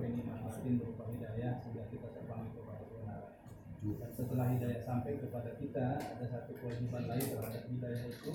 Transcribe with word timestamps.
nikmat 0.00 0.38
batin 0.46 0.80
berupa 0.80 1.04
hidayah 1.12 1.60
sehingga 1.60 1.84
kita 1.92 2.08
terpanggil 2.16 2.56
kepada 2.56 2.82
kebenaran. 2.88 3.34
Dan 3.82 4.10
setelah 4.14 4.46
hidayah 4.54 4.80
sampai 4.86 5.12
kepada 5.18 5.50
kita 5.58 5.86
ada 5.98 6.24
satu 6.30 6.52
kewajiban 6.56 7.04
lain 7.10 7.26
terhadap 7.34 7.64
hidayah 7.66 8.04
itu 8.06 8.32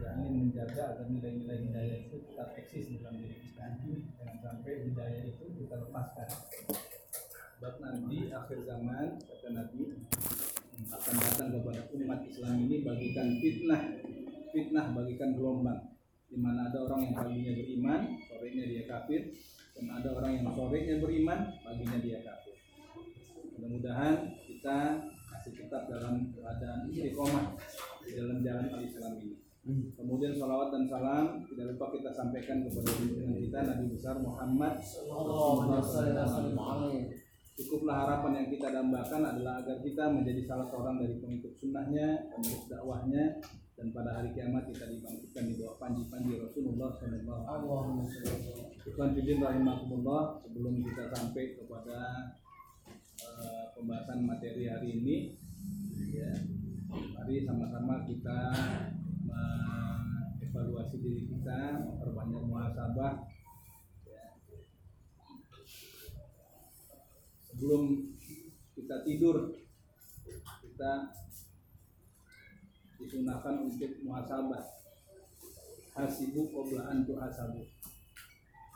yakni 0.00 0.26
menjaga 0.32 0.82
agar 0.96 1.06
nilai-nilai 1.12 1.58
hidayah 1.68 1.96
itu 2.08 2.16
tetap 2.24 2.48
eksis 2.56 2.84
di 2.90 2.96
dalam 3.04 3.20
diri 3.20 3.36
kita. 3.36 3.64
Jangan 4.16 4.36
sampai 4.40 4.72
hidayah 4.88 5.22
itu 5.28 5.44
kita 5.60 5.74
lepaskan. 5.76 6.28
Sebab 7.58 7.74
nanti 7.84 8.18
akhir 8.32 8.58
zaman 8.64 9.06
kata 9.18 9.48
Nabi 9.50 9.82
akan 10.88 11.14
datang 11.20 11.48
kepada 11.52 11.82
umat 11.90 12.20
Islam 12.24 12.54
ini 12.64 12.76
bagikan 12.86 13.28
fitnah. 13.42 13.82
Fitnah 14.54 14.86
bagikan 14.94 15.36
gelombang. 15.36 15.94
Di 16.28 16.36
mana 16.38 16.70
ada 16.70 16.84
orang 16.84 17.08
yang 17.08 17.14
paginya 17.18 17.52
beriman 17.56 18.00
sorenya 18.28 18.64
dia 18.68 18.84
kafir 18.84 19.32
dan 19.78 19.86
ada 19.94 20.08
orang 20.10 20.42
yang 20.42 20.50
sorenya 20.50 20.98
beriman 20.98 21.38
paginya 21.62 21.98
dia 22.02 22.18
kafir. 22.26 22.58
Mudah-mudahan 23.54 24.34
kita 24.42 25.06
masih 25.30 25.52
tetap 25.54 25.86
dalam 25.86 26.34
keadaan 26.34 26.90
istiqomah 26.90 27.54
di 28.02 28.10
dalam 28.18 28.42
jalan 28.42 28.66
al-Islam 28.74 29.12
ini. 29.22 29.38
Kemudian 29.94 30.32
salawat 30.34 30.74
dan 30.74 30.84
salam 30.90 31.44
tidak 31.46 31.76
lupa 31.76 31.86
kita 31.94 32.10
sampaikan 32.10 32.64
kepada 32.66 32.90
pimpinan 32.98 33.36
kita 33.36 33.58
Nabi 33.68 33.84
besar 33.92 34.16
Muhammad 34.18 34.80
Cukuplah 37.58 38.06
harapan 38.06 38.32
yang 38.38 38.48
kita 38.54 38.70
dambakan 38.70 39.22
adalah 39.34 39.58
agar 39.58 39.82
kita 39.82 40.04
menjadi 40.14 40.46
salah 40.46 40.66
seorang 40.70 41.02
dari 41.02 41.18
pengikut 41.18 41.58
sunnahnya, 41.58 42.30
penerus 42.30 42.70
dakwahnya, 42.70 43.34
dan 43.78 43.94
pada 43.94 44.10
hari 44.10 44.34
kiamat 44.34 44.66
kita 44.74 44.90
dibangkitkan 44.90 45.44
di 45.46 45.54
bawah 45.54 45.78
panji-panji 45.78 46.34
Rasulullah 46.34 46.90
Sallallahu 46.98 47.42
Alaihi 47.46 47.70
Wasallam. 47.70 48.74
Tuhan 48.82 49.14
Fidin 49.14 49.38
rahimahumullah 49.38 50.42
sebelum 50.42 50.82
kita 50.82 51.06
sampai 51.14 51.54
kepada 51.54 51.98
eh, 53.22 53.64
pembahasan 53.78 54.26
materi 54.26 54.66
hari 54.66 54.98
ini, 54.98 55.16
ya, 56.10 56.34
mari 56.90 57.46
sama-sama 57.46 58.02
kita 58.02 58.50
mengevaluasi 59.30 60.98
diri 60.98 61.22
kita, 61.30 61.78
memperbanyak 61.78 62.42
muhasabah, 62.50 63.30
ya, 64.10 64.24
sebelum 67.46 68.10
kita 68.74 69.06
tidur 69.06 69.54
kita 70.66 71.14
disunahkan 72.98 73.64
untuk 73.64 73.90
muhasabah. 74.02 74.62
Hasibu 75.94 76.50
qabla 76.54 76.90
an 76.90 77.06
tuhasabu. 77.06 77.62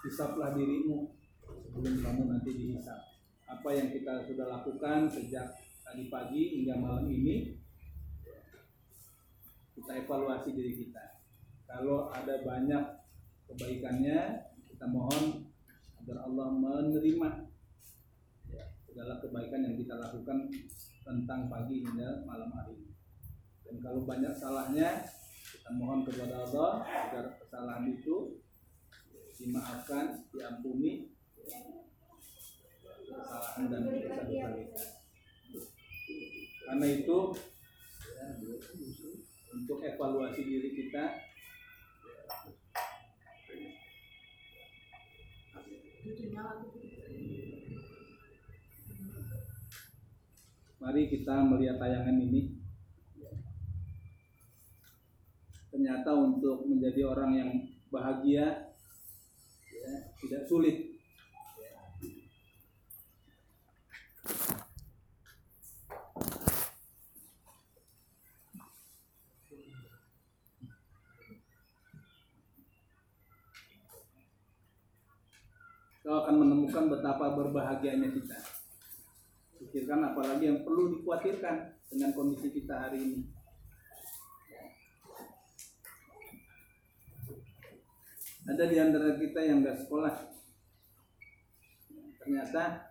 Hisaplah 0.03 0.55
dirimu 0.59 1.15
sebelum 1.47 2.03
kamu 2.03 2.23
nanti 2.27 2.51
dihisap. 2.59 2.99
Apa 3.47 3.69
yang 3.71 3.95
kita 3.95 4.27
sudah 4.27 4.47
lakukan 4.49 5.07
sejak 5.07 5.55
tadi 5.83 6.11
pagi 6.11 6.59
hingga 6.59 6.81
malam 6.83 7.07
ini 7.07 7.55
kita 9.79 10.03
evaluasi 10.03 10.55
diri 10.55 10.73
kita. 10.79 11.23
Kalau 11.67 12.11
ada 12.11 12.43
banyak 12.43 12.85
kebaikannya 13.51 14.19
kita 14.67 14.87
mohon 14.89 15.53
agar 16.03 16.27
Allah 16.27 16.49
menerima 16.51 17.31
ya, 18.51 18.65
segala 18.83 19.23
kebaikan 19.23 19.63
yang 19.63 19.77
kita 19.79 19.95
lakukan 19.95 20.51
tentang 21.03 21.47
pagi 21.47 21.87
hingga 21.87 22.27
malam 22.27 22.51
hari. 22.51 22.75
ini. 22.79 22.92
Dan 23.73 23.81
kalau 23.81 24.05
banyak 24.05 24.37
salahnya, 24.37 25.01
kita 25.49 25.73
mohon 25.81 26.05
kepada 26.05 26.45
Allah 26.45 26.85
agar 26.85 27.41
kesalahan 27.41 27.89
itu 27.89 28.37
dimaafkan, 29.41 30.29
diampuni 30.29 31.17
kesalahan 33.01 33.65
dan 33.73 33.81
dosa-dosa 33.89 34.49
kita. 34.61 34.85
Karena 36.69 36.87
itu 36.93 37.19
untuk 39.57 39.79
evaluasi 39.81 40.41
diri 40.45 40.71
kita 40.77 41.33
Mari 50.83 51.07
kita 51.09 51.47
melihat 51.47 51.79
tayangan 51.81 52.21
ini. 52.21 52.62
Ternyata 55.73 56.13
untuk 56.13 56.69
menjadi 56.69 57.09
orang 57.09 57.33
yang 57.33 57.51
bahagia 57.89 58.69
ya, 59.73 59.93
tidak 60.21 60.45
sulit. 60.45 60.93
Kau 76.03 76.19
akan 76.29 76.35
menemukan 76.45 76.93
betapa 76.93 77.33
berbahagianya 77.33 78.13
kita 78.13 78.63
pikirkan 79.63 80.13
apalagi 80.13 80.51
yang 80.51 80.61
perlu 80.67 80.93
dikhawatirkan 80.93 81.57
dengan 81.89 82.11
kondisi 82.13 82.51
kita 82.53 82.77
hari 82.77 82.99
ini. 82.99 83.42
Ada 88.53 88.69
di 88.69 88.77
antara 88.77 89.17
kita 89.17 89.41
yang 89.41 89.65
nggak 89.65 89.81
sekolah, 89.81 90.13
ternyata 92.21 92.85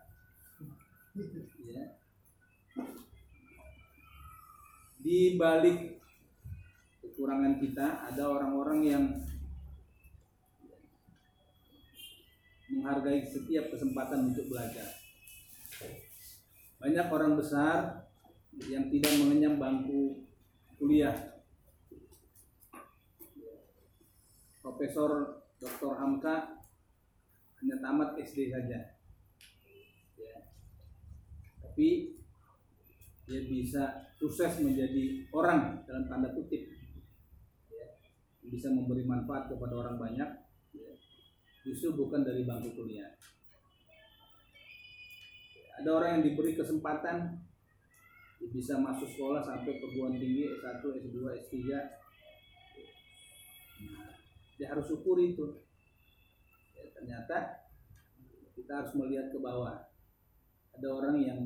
ya, 1.62 1.86
di 4.98 5.38
balik 5.38 6.02
kekurangan 7.06 7.62
kita 7.62 8.10
ada 8.10 8.24
orang-orang 8.26 8.80
yang 8.82 9.04
menghargai 12.74 13.22
setiap 13.22 13.70
kesempatan 13.70 14.34
untuk 14.34 14.50
belajar. 14.50 14.98
Banyak 16.82 17.06
orang 17.06 17.38
besar 17.38 18.10
yang 18.66 18.90
tidak 18.90 19.14
mengenyam 19.22 19.62
bangku 19.62 20.26
kuliah. 20.82 21.38
Profesor 24.66 25.41
Dr. 25.62 25.94
Hamka 25.94 26.58
hanya 27.62 27.76
tamat 27.78 28.18
SD 28.18 28.50
saja. 28.50 28.98
Ya. 30.18 30.38
Tapi 31.62 32.18
dia 33.30 33.42
bisa 33.46 34.12
sukses 34.18 34.58
menjadi 34.60 35.30
orang 35.30 35.86
dalam 35.86 36.10
tanda 36.10 36.34
kutip. 36.34 36.66
Ya. 37.70 37.88
Bisa 38.42 38.74
memberi 38.74 39.06
manfaat 39.06 39.54
kepada 39.54 39.78
orang 39.78 40.02
banyak. 40.02 40.30
Ya. 40.74 40.94
Justru 41.62 41.94
bukan 41.94 42.26
dari 42.26 42.42
bangku 42.42 42.74
kuliah 42.74 43.14
ada 45.82 45.90
orang 45.98 46.10
yang 46.22 46.24
diberi 46.30 46.54
kesempatan 46.54 47.42
bisa 48.54 48.78
masuk 48.78 49.10
sekolah 49.10 49.42
sampai 49.42 49.82
perguruan 49.82 50.14
tinggi 50.14 50.46
S1, 50.62 50.82
S2, 50.82 51.18
S3 51.42 51.54
nah, 51.74 51.86
dia 54.62 54.70
harus 54.70 54.86
syukuri 54.86 55.34
itu 55.34 55.66
ya, 56.78 56.86
ternyata 56.94 57.66
kita 58.54 58.72
harus 58.78 58.94
melihat 58.94 59.34
ke 59.34 59.42
bawah 59.42 59.90
ada 60.78 60.88
orang 60.94 61.18
yang 61.18 61.40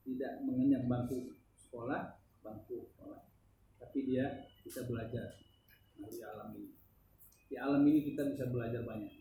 tidak 0.00 0.40
mengenyam 0.48 0.88
bangku 0.88 1.36
sekolah, 1.60 2.16
bangku 2.40 2.88
sekolah, 2.88 3.20
tapi 3.76 4.08
dia 4.08 4.48
bisa 4.64 4.88
belajar 4.88 5.36
dari 6.00 6.20
alam 6.24 6.56
ini. 6.56 6.72
Di 7.52 7.56
alam 7.60 7.84
ini 7.84 8.00
kita 8.00 8.32
bisa 8.32 8.48
belajar 8.48 8.80
banyak. 8.80 9.12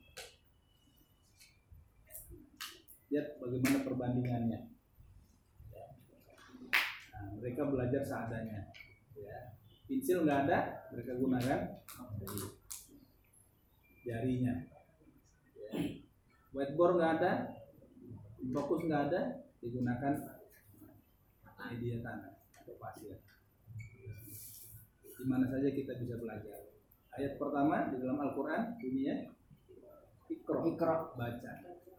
Lihat 3.12 3.28
bagaimana 3.44 3.84
perbandingannya. 3.84 4.60
Ya. 5.69 5.88
Nah, 7.12 7.24
mereka 7.44 7.68
belajar 7.68 8.01
seadanya. 8.07 8.72
Ya. 9.19 9.60
Pensil 9.84 10.24
nggak 10.24 10.48
ada, 10.48 10.90
mereka 10.95 11.12
gunakan 11.19 11.60
jarinya. 14.03 14.53
Ya. 15.57 15.71
Whiteboard 16.53 17.01
nggak 17.01 17.13
ada, 17.19 17.31
fokus 18.53 18.81
nggak 18.85 19.03
ada, 19.09 19.21
digunakan 19.63 20.13
media 21.73 21.95
tanah 22.03 22.31
atau 22.61 22.75
pasir. 22.77 23.17
Di 25.03 25.25
mana 25.25 25.47
saja 25.47 25.69
kita 25.71 25.97
bisa 25.97 26.19
belajar. 26.19 26.59
Ayat 27.13 27.39
pertama 27.39 27.94
di 27.94 28.01
dalam 28.01 28.19
Al-Quran 28.19 28.77
bunyinya 28.77 29.15
ikro, 30.29 30.65
Ikra. 30.67 31.13
baca. 31.15 31.51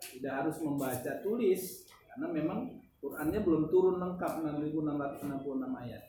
Tidak 0.04 0.32
harus 0.32 0.60
membaca 0.60 1.12
tulis 1.24 1.88
karena 1.88 2.26
memang 2.28 2.58
Qurannya 3.04 3.44
belum 3.44 3.68
turun 3.68 4.00
lengkap 4.00 4.32
6666 4.64 5.82
ayat. 5.84 6.02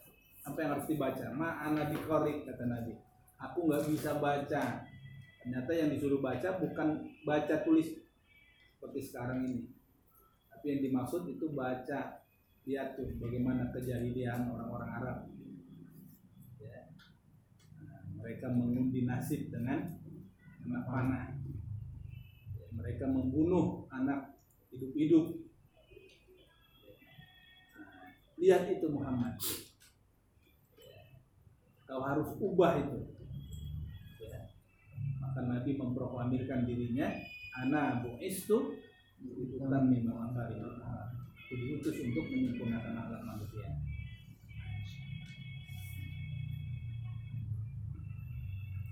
Apa 0.48 0.58
yang 0.64 0.72
harus 0.80 0.88
dibaca? 0.88 1.26
Ma'ana 1.36 1.92
bikorik 1.92 2.48
kata 2.48 2.64
Nabi. 2.72 2.96
Aku 3.36 3.68
nggak 3.68 3.84
bisa 3.92 4.16
baca. 4.16 4.64
Ternyata 5.46 5.78
yang 5.78 5.94
disuruh 5.94 6.26
baca 6.26 6.58
bukan 6.58 7.06
baca 7.22 7.62
tulis 7.62 7.94
seperti 8.74 9.00
sekarang 9.06 9.46
ini. 9.46 9.70
Tapi 10.50 10.66
yang 10.74 10.82
dimaksud 10.90 11.30
itu 11.30 11.54
baca. 11.54 12.26
Lihat 12.66 12.98
tuh 12.98 13.14
bagaimana 13.22 13.70
kejadian 13.70 14.50
orang-orang 14.50 14.90
Arab. 14.90 15.18
Ya. 16.58 16.90
Nah, 17.78 18.02
mereka 18.18 18.50
mengundi 18.50 19.06
nasib 19.06 19.54
dengan 19.54 19.86
anak 20.66 20.84
panah. 20.90 21.38
Ya, 22.58 22.66
mereka 22.74 23.06
membunuh 23.06 23.86
anak 23.94 24.42
hidup-hidup. 24.74 25.46
Nah, 27.78 28.18
lihat 28.42 28.66
itu 28.66 28.90
Muhammad. 28.90 29.38
Ya. 30.74 31.22
Kau 31.86 32.02
harus 32.02 32.34
ubah 32.42 32.82
itu. 32.82 33.15
Maka 35.26 35.42
Nabi 35.42 35.72
memproklamirkan 35.74 36.70
dirinya, 36.70 37.10
Ana 37.56 38.04
bu'istu 38.04 38.78
mimma 39.66 40.14
amari 40.30 40.60
Itu 40.60 41.54
diutus 41.56 41.98
untuk 42.04 42.26
menyempurnakan 42.30 42.94
akhlak 43.00 43.22
manusia. 43.26 43.70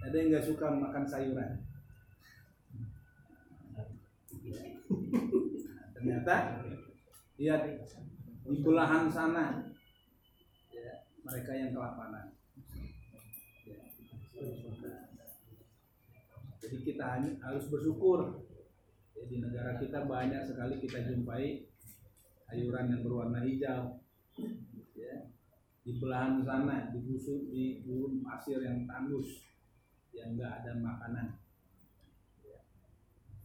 Ada 0.04 0.16
yang 0.18 0.28
nggak 0.34 0.48
suka 0.48 0.68
makan 0.74 1.06
sayuran? 1.06 1.52
Ternyata 5.96 6.36
lihat 7.40 7.62
di 8.44 8.60
belahan 8.60 9.08
sana 9.08 9.64
mereka 11.24 11.52
yang 11.56 11.72
kelaparan. 11.72 12.36
Ya. 13.64 13.80
Jadi 16.74 16.90
kita 16.90 17.22
harus 17.46 17.70
bersyukur. 17.70 18.42
Ya, 19.14 19.30
di 19.30 19.38
negara 19.38 19.78
kita 19.78 20.10
banyak 20.10 20.42
sekali 20.42 20.82
kita 20.82 21.06
jumpai 21.06 21.70
sayuran 22.50 22.90
yang 22.90 23.06
berwarna 23.06 23.46
hijau. 23.46 24.02
Ya. 24.98 25.30
Di 25.86 26.02
belahan 26.02 26.42
sana, 26.42 26.90
di 26.90 26.98
busuk, 27.06 27.54
di 27.54 27.86
gurun 27.86 28.26
pasir 28.26 28.58
yang 28.66 28.90
tandus, 28.90 29.46
yang 30.18 30.34
enggak 30.34 30.66
ada 30.66 30.74
makanan. 30.82 31.38
Ya. 32.42 32.66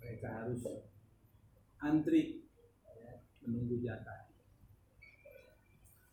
Mereka 0.00 0.28
harus 0.32 0.64
antri 1.84 2.48
ya, 2.96 3.12
menunggu 3.44 3.76
jatah. 3.84 4.32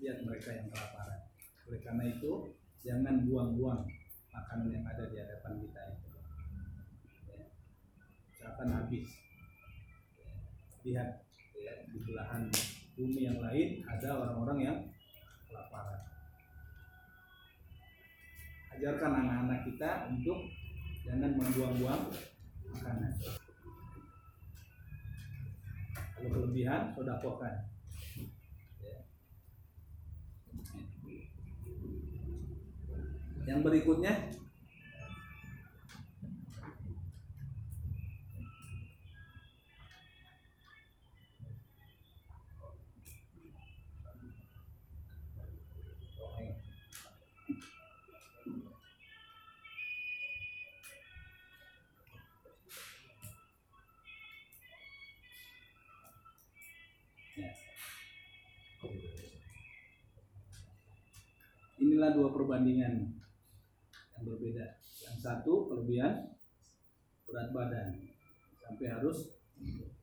Lihat 0.03 0.19
mereka 0.19 0.51
yang 0.51 0.67
kelaparan. 0.67 1.31
Oleh 1.63 1.79
karena 1.79 2.03
itu, 2.12 2.59
jangan 2.83 3.23
buang-buang 3.23 3.88
makanan 4.35 4.67
yang 4.67 4.83
ada 4.83 5.07
di 5.07 5.15
hadapan 5.15 5.63
kita 5.63 5.81
itu. 5.95 6.05
Usahakan 8.45 8.77
habis. 8.77 9.09
Lihat 10.86 11.25
di 11.89 11.97
belahan 12.06 12.45
bumi 12.94 13.25
yang 13.25 13.42
lain 13.42 13.81
ada 13.89 14.21
orang-orang 14.21 14.59
yang 14.62 14.77
kelaparan. 15.50 16.06
Ajarkan 18.77 19.12
anak-anak 19.18 19.65
kita 19.65 20.13
untuk 20.13 20.45
jangan 21.01 21.33
membuang-buang 21.42 22.06
makanan. 22.69 23.18
Kalau 25.98 26.30
kelebihan, 26.30 26.94
sodakokan. 26.94 27.65
Ya. 28.86 28.98
Yang 33.50 33.59
berikutnya 33.65 34.13
perbandingan 62.56 63.12
yang 64.16 64.24
berbeda. 64.24 64.80
Yang 64.80 65.18
satu 65.19 65.68
kelebihan 65.68 66.40
berat 67.28 67.52
badan 67.52 68.00
sampai 68.63 68.88
harus 68.96 69.36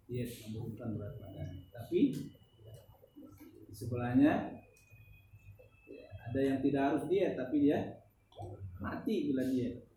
diet 0.04 0.28
menurunkan 0.44 1.00
berat 1.00 1.16
badan. 1.16 1.48
Tapi 1.72 2.12
di 2.12 3.72
sebelahnya 3.72 4.52
ya, 5.88 6.04
ada 6.28 6.40
yang 6.44 6.60
tidak 6.60 6.92
harus 6.92 7.08
diet 7.08 7.40
tapi 7.40 7.64
dia 7.64 8.04
mati 8.84 9.32
bila 9.32 9.48
diet. 9.48 9.88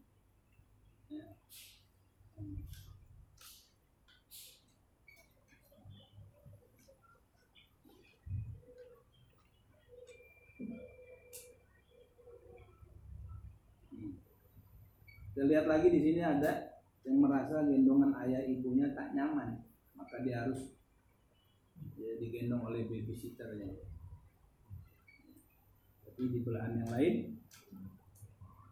Kita 15.36 15.52
lihat 15.52 15.68
lagi 15.68 15.92
di 15.92 16.00
sini 16.00 16.24
ada 16.24 16.80
yang 17.04 17.20
merasa 17.20 17.68
gendongan 17.68 18.16
ayah 18.24 18.40
ibunya 18.48 18.96
tak 18.96 19.12
nyaman, 19.12 19.60
maka 19.92 20.24
dia 20.24 20.48
harus 20.48 20.80
ya, 22.00 22.16
digendong 22.16 22.64
oleh 22.64 22.88
babysitternya. 22.88 23.68
Tapi 26.08 26.24
di 26.32 26.40
belahan 26.40 26.80
yang 26.80 26.88
lain 26.88 27.36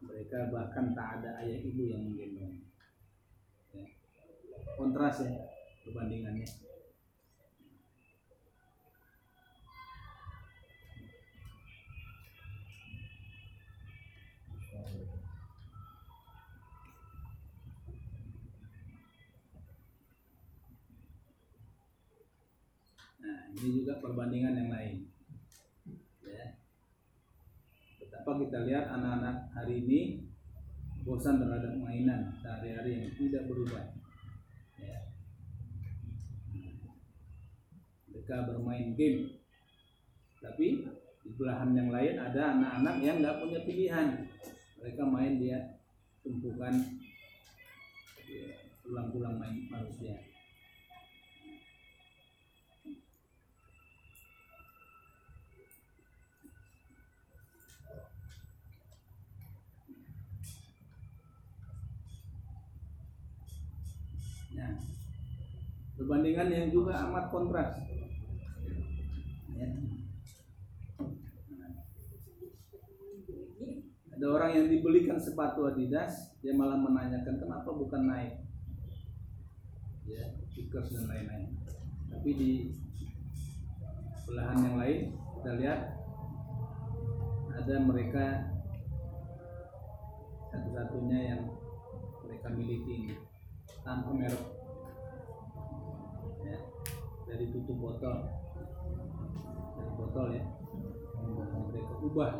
mereka 0.07 0.47
bahkan 0.55 0.95
tak 0.95 1.19
ada 1.19 1.43
ayah 1.43 1.59
ibu 1.67 1.83
yang 1.83 1.99
menggendong. 1.99 2.63
Ya. 3.75 3.83
Kontras 4.79 5.19
ya 5.19 5.35
perbandingannya. 5.83 6.62
Nah, 23.23 23.39
ini 23.55 23.67
juga 23.79 24.03
perbandingan 24.03 24.59
yang 24.59 24.69
lain. 24.69 24.95
Ya. 26.27 26.59
Betapa 28.03 28.35
kita 28.43 28.67
lihat 28.67 28.91
anak-anak 28.91 29.47
hari 29.55 29.79
ini 29.87 29.99
bosan 31.07 31.39
terhadap 31.39 31.71
mainan 31.79 32.35
sehari-hari 32.43 32.99
yang 32.99 33.07
tidak 33.15 33.47
berubah. 33.47 33.95
Ya. 34.75 35.07
Mereka 38.11 38.35
bermain 38.51 38.91
game. 38.99 39.39
Tapi 40.43 40.83
di 41.23 41.31
belahan 41.39 41.71
yang 41.71 41.87
lain 41.95 42.19
ada 42.19 42.59
anak-anak 42.59 42.95
yang 42.99 43.23
nggak 43.23 43.39
punya 43.39 43.59
pilihan. 43.63 44.07
Mereka 44.83 45.03
main 45.07 45.39
dia 45.39 45.79
tumpukan 46.19 46.75
ya, 48.27 48.51
tulang-tulang 48.83 49.39
main 49.39 49.63
manusia. 49.71 50.32
Perbandingan 65.93 66.49
yang 66.49 66.67
juga 66.73 67.05
amat 67.05 67.29
kontras. 67.29 67.77
Ya. 69.53 69.67
Ada 74.13 74.25
orang 74.29 74.51
yang 74.57 74.67
dibelikan 74.69 75.21
sepatu 75.21 75.69
Adidas, 75.69 76.33
dia 76.41 76.53
malah 76.57 76.77
menanyakan 76.77 77.37
kenapa 77.37 77.69
bukan 77.69 78.09
naik, 78.09 78.33
ya, 80.09 80.33
Kickers 80.53 80.93
dan 80.93 81.05
lain-lain. 81.09 81.49
Tapi 82.09 82.29
di 82.33 82.51
belahan 84.23 84.59
yang 84.63 84.77
lain 84.79 84.99
kita 85.13 85.51
lihat 85.59 85.79
ada 87.53 87.75
mereka 87.83 88.25
satu-satunya 90.49 91.19
yang 91.35 91.41
mereka 92.23 92.47
miliki 92.53 93.13
tanpa 93.83 94.09
merek 94.13 94.62
dari 97.33 97.49
tutup 97.49 97.77
botol. 97.81 98.29
Dari 99.73 99.91
botol 99.97 100.27
ya. 100.37 100.45
Mereka 101.65 101.93
ubah. 102.05 102.33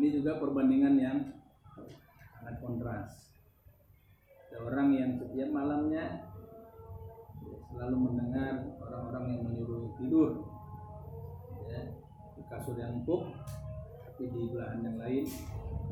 Ini 0.00 0.08
juga 0.20 0.40
perbandingan 0.40 0.94
yang 0.96 1.18
sangat 2.32 2.56
kontras. 2.64 3.12
Ada 4.48 4.56
orang 4.64 4.88
yang 4.96 5.10
setiap 5.20 5.52
malamnya 5.52 6.32
selalu 7.68 7.96
mendengar 8.08 8.72
orang-orang 8.80 9.24
yang 9.36 9.40
menyuruh 9.52 9.92
tidur 10.00 10.53
yang 12.72 13.04
empuk 13.04 13.28
tapi 14.08 14.24
di 14.32 14.42
belahan 14.48 14.80
yang 14.80 14.96
lain 14.96 15.24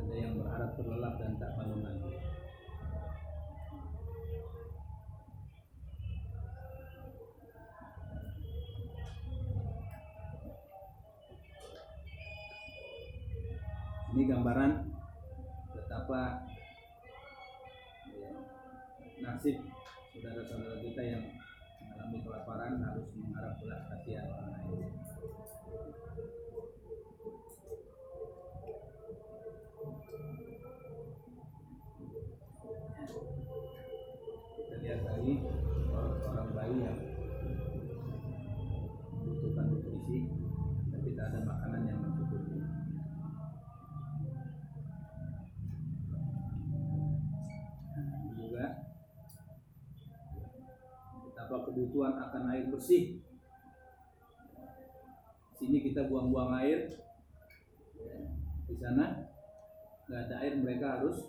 ada 0.00 0.14
yang 0.16 0.32
berharap 0.40 0.70
terlelap 0.72 1.14
dan 1.20 1.36
tak 1.36 1.52
bangun 1.60 1.84
lagi. 1.84 2.10
Ini 14.12 14.22
gambaran 14.28 14.72
betapa 15.72 16.41
kebutuhan 51.92 52.16
akan 52.24 52.42
air 52.56 52.64
bersih. 52.72 53.20
Sini 55.60 55.84
kita 55.84 56.08
buang-buang 56.08 56.56
air, 56.64 56.88
di 58.64 58.76
sana 58.80 59.28
nggak 60.08 60.20
ada 60.24 60.36
air 60.40 60.56
mereka 60.56 60.96
harus 60.96 61.20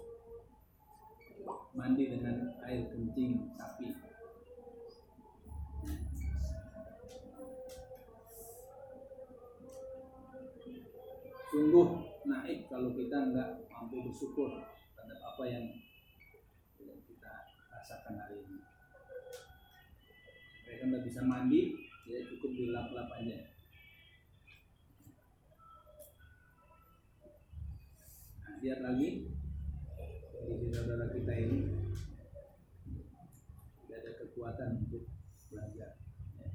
mandi 1.75 2.15
dengan 2.15 2.47
air 2.63 2.87
kencing 2.87 3.51
sapi. 3.59 3.91
Sungguh 11.51 11.87
naik 12.23 12.71
kalau 12.71 12.95
kita 12.95 13.35
nggak 13.35 13.67
mampu 13.67 14.07
bersyukur 14.07 14.63
terhadap 14.95 15.19
apa 15.27 15.43
yang 15.43 15.65
kita 16.79 17.33
rasakan 17.67 18.15
hari 18.15 18.39
ini 18.47 18.52
nggak 20.89 21.05
bisa 21.07 21.21
mandi 21.23 21.75
ya 22.03 22.19
cukup 22.27 22.51
dilap-lap 22.51 23.07
aja. 23.15 23.37
Nah, 28.43 28.55
lihat 28.59 28.79
lagi 28.83 29.09
di 30.43 30.67
saudara 30.75 31.07
kita 31.15 31.33
ini. 31.39 31.59
Tidak 33.83 33.97
ada 34.03 34.11
kekuatan 34.19 34.69
untuk 34.83 35.07
belajar 35.53 35.95
ya. 36.35 36.49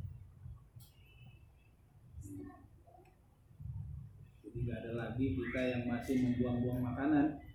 jadi 4.45 4.59
nggak 4.59 4.79
ada 4.83 4.93
lagi 4.99 5.27
kita 5.39 5.61
yang 5.63 5.83
masih 5.87 6.17
membuang-buang 6.19 6.83
makanan 6.83 7.48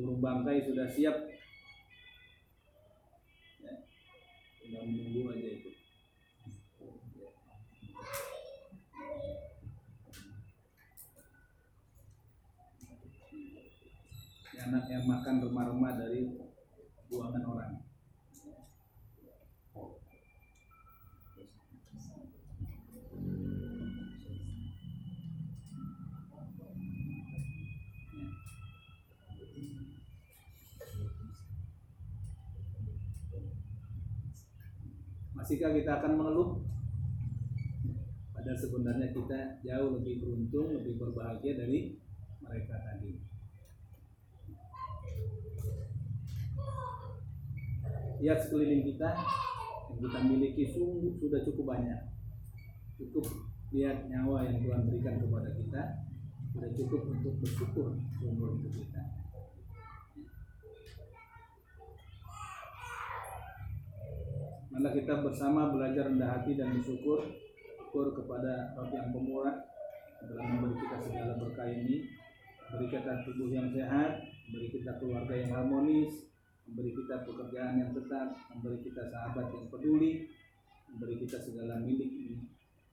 burung 0.00 0.24
bangkai 0.24 0.64
sudah 0.64 0.88
siap. 0.88 1.16
Ya. 3.60 3.84
tinggal 4.64 4.88
menunggu 4.88 5.28
aja 5.28 5.48
itu. 5.60 5.70
Anak 14.60 14.84
yang 14.92 15.04
makan 15.08 15.40
remah-remah 15.40 15.92
dari 15.96 16.20
buangan 17.08 17.44
orang 17.44 17.79
Masihkah 35.50 35.74
kita 35.74 35.98
akan 35.98 36.14
mengeluh? 36.14 36.62
Padahal 38.30 38.54
sebenarnya 38.54 39.10
kita 39.10 39.58
jauh 39.66 39.98
lebih 39.98 40.22
beruntung, 40.22 40.78
lebih 40.78 40.94
berbahagia 40.94 41.58
dari 41.58 41.98
mereka 42.38 42.78
tadi. 42.78 43.18
Lihat 48.22 48.38
sekeliling 48.46 48.94
kita 48.94 49.10
yang 49.90 49.98
kita 49.98 50.18
miliki 50.22 50.70
sungguh 50.70 51.18
sudah 51.18 51.42
cukup 51.42 51.74
banyak. 51.74 51.98
Cukup 53.02 53.26
lihat 53.74 54.06
nyawa 54.06 54.46
yang 54.46 54.62
Tuhan 54.62 54.86
berikan 54.86 55.18
kepada 55.18 55.50
kita 55.50 55.82
sudah 56.54 56.70
cukup 56.78 57.10
untuk 57.10 57.34
bersyukur 57.42 57.98
seumur 58.22 58.54
hidup 58.54 58.86
kita. 58.86 59.19
Mari 64.70 65.02
kita 65.02 65.26
bersama 65.26 65.74
belajar 65.74 66.06
rendah 66.06 66.30
hati 66.30 66.54
dan 66.54 66.70
bersyukur 66.78 67.26
syukur 67.90 68.14
kepada 68.14 68.70
Rabb 68.78 68.94
yang 68.94 69.10
pemurah 69.10 69.66
telah 70.22 70.46
memberi 70.46 70.78
kita 70.78 70.96
segala 71.10 71.34
berkah 71.42 71.66
ini, 71.66 72.06
memberi 72.70 72.86
kita 72.86 73.26
tubuh 73.26 73.50
yang 73.50 73.66
sehat, 73.74 74.22
memberi 74.46 74.70
kita 74.70 74.94
keluarga 75.02 75.34
yang 75.34 75.50
harmonis, 75.58 76.30
memberi 76.70 76.94
kita 76.94 77.26
pekerjaan 77.26 77.82
yang 77.82 77.90
tetap, 77.90 78.30
memberi 78.54 78.78
kita 78.86 79.10
sahabat 79.10 79.50
yang 79.50 79.66
peduli, 79.74 80.30
memberi 80.86 81.18
kita 81.18 81.42
segala 81.42 81.82
milik 81.82 82.10
ini. 82.14 82.46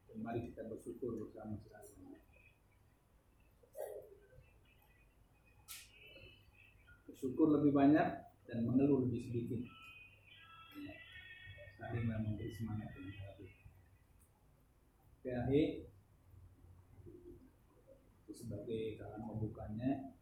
Dan 0.09 0.17
mari 0.25 0.49
kita 0.49 0.65
bersyukur 0.65 1.13
bersama 1.21 1.61
sama 1.61 2.17
Bersyukur 7.05 7.47
lebih 7.53 7.69
banyak 7.69 8.07
dan 8.49 8.57
mengeluh 8.65 9.05
lebih 9.05 9.29
sedikit. 9.29 9.76
Saling 11.77 12.09
memberi 12.09 12.49
semangat 12.49 12.89
yang 12.97 13.05
akhir 15.45 15.93
itu 18.25 18.33
sebagai 18.33 18.97
kalan 18.97 19.29
pembukanya 19.29 20.16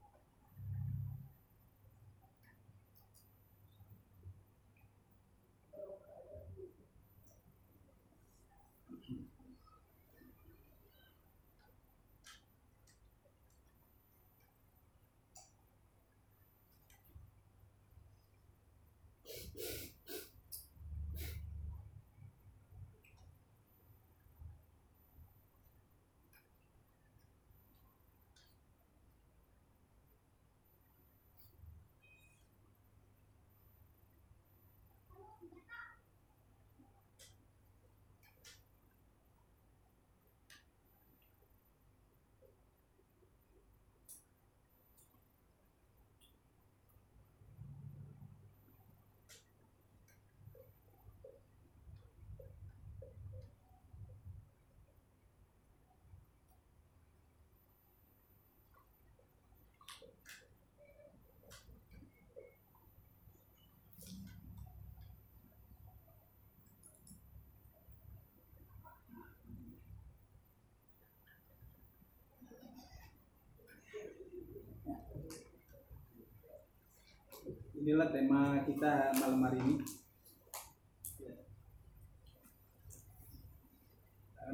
inilah 77.85 78.09
tema 78.09 78.65
kita 78.65 79.13
malam 79.21 79.45
hari 79.45 79.61
ini. 79.61 79.77
Ya. 81.21 81.37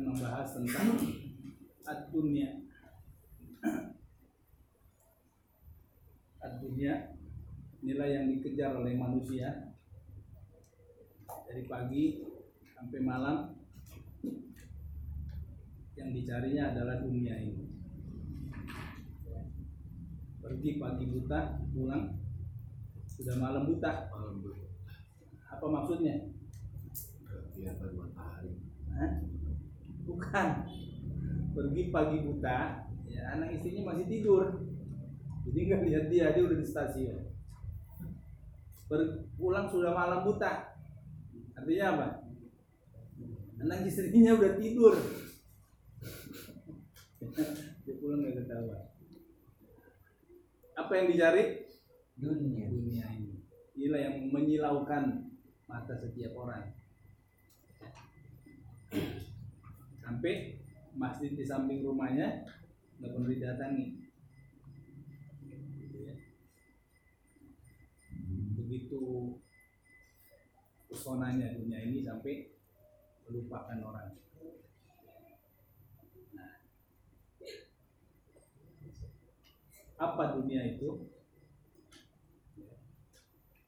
Membahas 0.04 0.52
tentang 0.52 1.00
ad-dunya. 1.88 2.68
Ad-dunya 6.44 7.16
inilah 7.80 8.08
yang 8.12 8.28
dikejar 8.36 8.76
oleh 8.76 9.00
manusia 9.00 9.80
dari 11.48 11.64
pagi 11.72 12.20
sampai 12.76 13.00
malam 13.00 13.56
yang 15.96 16.12
dicarinya 16.12 16.76
adalah 16.76 17.00
dunia 17.00 17.40
ini 17.40 17.64
pergi 20.44 20.76
pagi 20.76 21.06
buta 21.08 21.64
pulang 21.72 22.21
sudah 23.22 23.38
malam 23.38 23.70
buta. 23.70 24.10
Malam 24.10 24.42
apa 25.46 25.66
maksudnya? 25.70 26.16
Kelihatan 27.54 27.94
matahari. 27.94 28.58
Hah? 28.98 29.12
bukan. 30.10 30.48
Pergi 31.51 31.92
pagi 31.92 32.18
buta 32.25 32.88
ya 33.12 33.22
anak 33.38 33.54
istrinya 33.54 33.92
masih 33.94 34.08
tidur. 34.08 34.66
Jadi 35.46 35.60
nggak 35.68 35.84
lihat 35.86 36.06
dia 36.10 36.25
dia 36.34 36.44
udah 36.48 36.58
di 36.58 36.66
stasiun. 36.66 37.30
Pulang 39.38 39.68
sudah 39.70 39.92
malam 39.94 40.25
buta. 40.25 40.74
Artinya 41.54 41.86
apa? 41.94 42.07
Anak 43.62 43.86
istrinya 43.86 44.34
udah 44.34 44.51
tidur. 44.57 44.98
Dia 47.86 47.94
pulang 48.01 48.25
nggak 48.25 48.44
ketahuan. 48.44 48.81
Apa 50.74 50.92
yang 50.98 51.07
dicari 51.14 51.71
dunia. 52.22 52.70
Dunia 52.70 53.05
ini. 53.18 53.42
Inilah 53.74 54.00
yang 54.05 54.16
menyilaukan 54.29 55.03
mata 55.66 55.94
setiap 55.98 56.38
orang. 56.38 56.70
Sampai 59.98 60.62
masjid 60.94 61.34
di 61.34 61.42
samping 61.42 61.81
rumahnya 61.81 62.46
nggak 63.01 63.12
perlu 63.18 63.27
didatangi. 63.34 63.86
Gitu 65.81 65.98
ya. 66.05 66.16
begitu 68.62 69.01
pesonanya 70.92 71.57
dunia 71.57 71.79
ini 71.81 72.05
sampai 72.05 72.53
melupakan 73.25 73.79
orang. 73.81 74.12
Nah. 76.36 76.53
apa 79.96 80.24
dunia 80.36 80.62
itu 80.75 81.07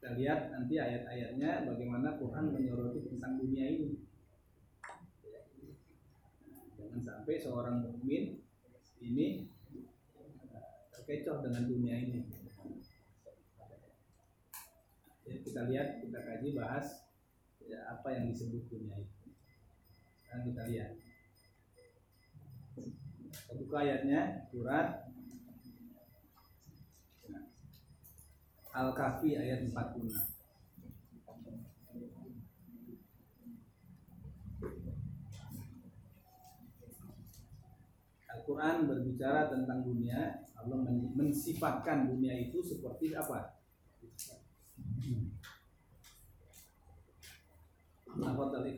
kita 0.03 0.19
lihat 0.19 0.51
nanti 0.51 0.75
ayat-ayatnya 0.75 1.63
bagaimana 1.63 2.19
Quran 2.19 2.51
menyoroti 2.51 3.07
tentang 3.07 3.39
dunia 3.39 3.71
ini. 3.71 4.03
Jangan 6.75 6.99
sampai 6.99 7.39
seorang 7.39 7.87
mukmin 7.87 8.43
ini 8.99 9.47
eh, 10.51 10.75
terkecoh 10.91 11.47
dengan 11.47 11.63
dunia 11.71 11.95
ini. 12.03 12.19
Ya, 15.23 15.39
kita 15.39 15.71
lihat, 15.71 16.03
kita 16.03 16.19
kaji, 16.19 16.51
bahas 16.51 17.07
ya, 17.63 17.87
apa 17.87 18.11
yang 18.11 18.27
disebut 18.27 18.67
dunia 18.67 18.99
itu. 18.99 19.31
Sekarang 20.19 20.51
kita 20.51 20.63
lihat. 20.67 20.91
Buka 23.55 23.77
ayatnya, 23.87 24.51
surat 24.51 25.12
Al-Kahfi 28.73 29.37
ayat 29.37 29.69
46. 29.69 30.33
Al-Quran 38.33 38.89
berbicara 38.89 39.53
tentang 39.53 39.85
dunia 39.85 40.41
Allah 40.57 40.79
men- 40.81 41.13
mensifatkan 41.13 42.09
dunia 42.09 42.33
itu 42.49 42.65
seperti 42.65 43.13
apa? 43.13 43.61
Apa 48.13 48.43
tadi 48.49 48.73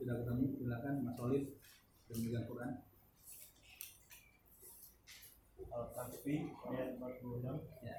Sudah 0.00 0.16
ketemu, 0.16 0.44
silakan 0.56 1.04
Mas 1.04 1.12
Solid 1.12 1.59
pemegang 2.10 2.46
Quran. 2.50 2.72
Al-Kahfi 5.70 6.34
ayat 6.66 6.98
46 6.98 7.86
Ya. 7.86 7.96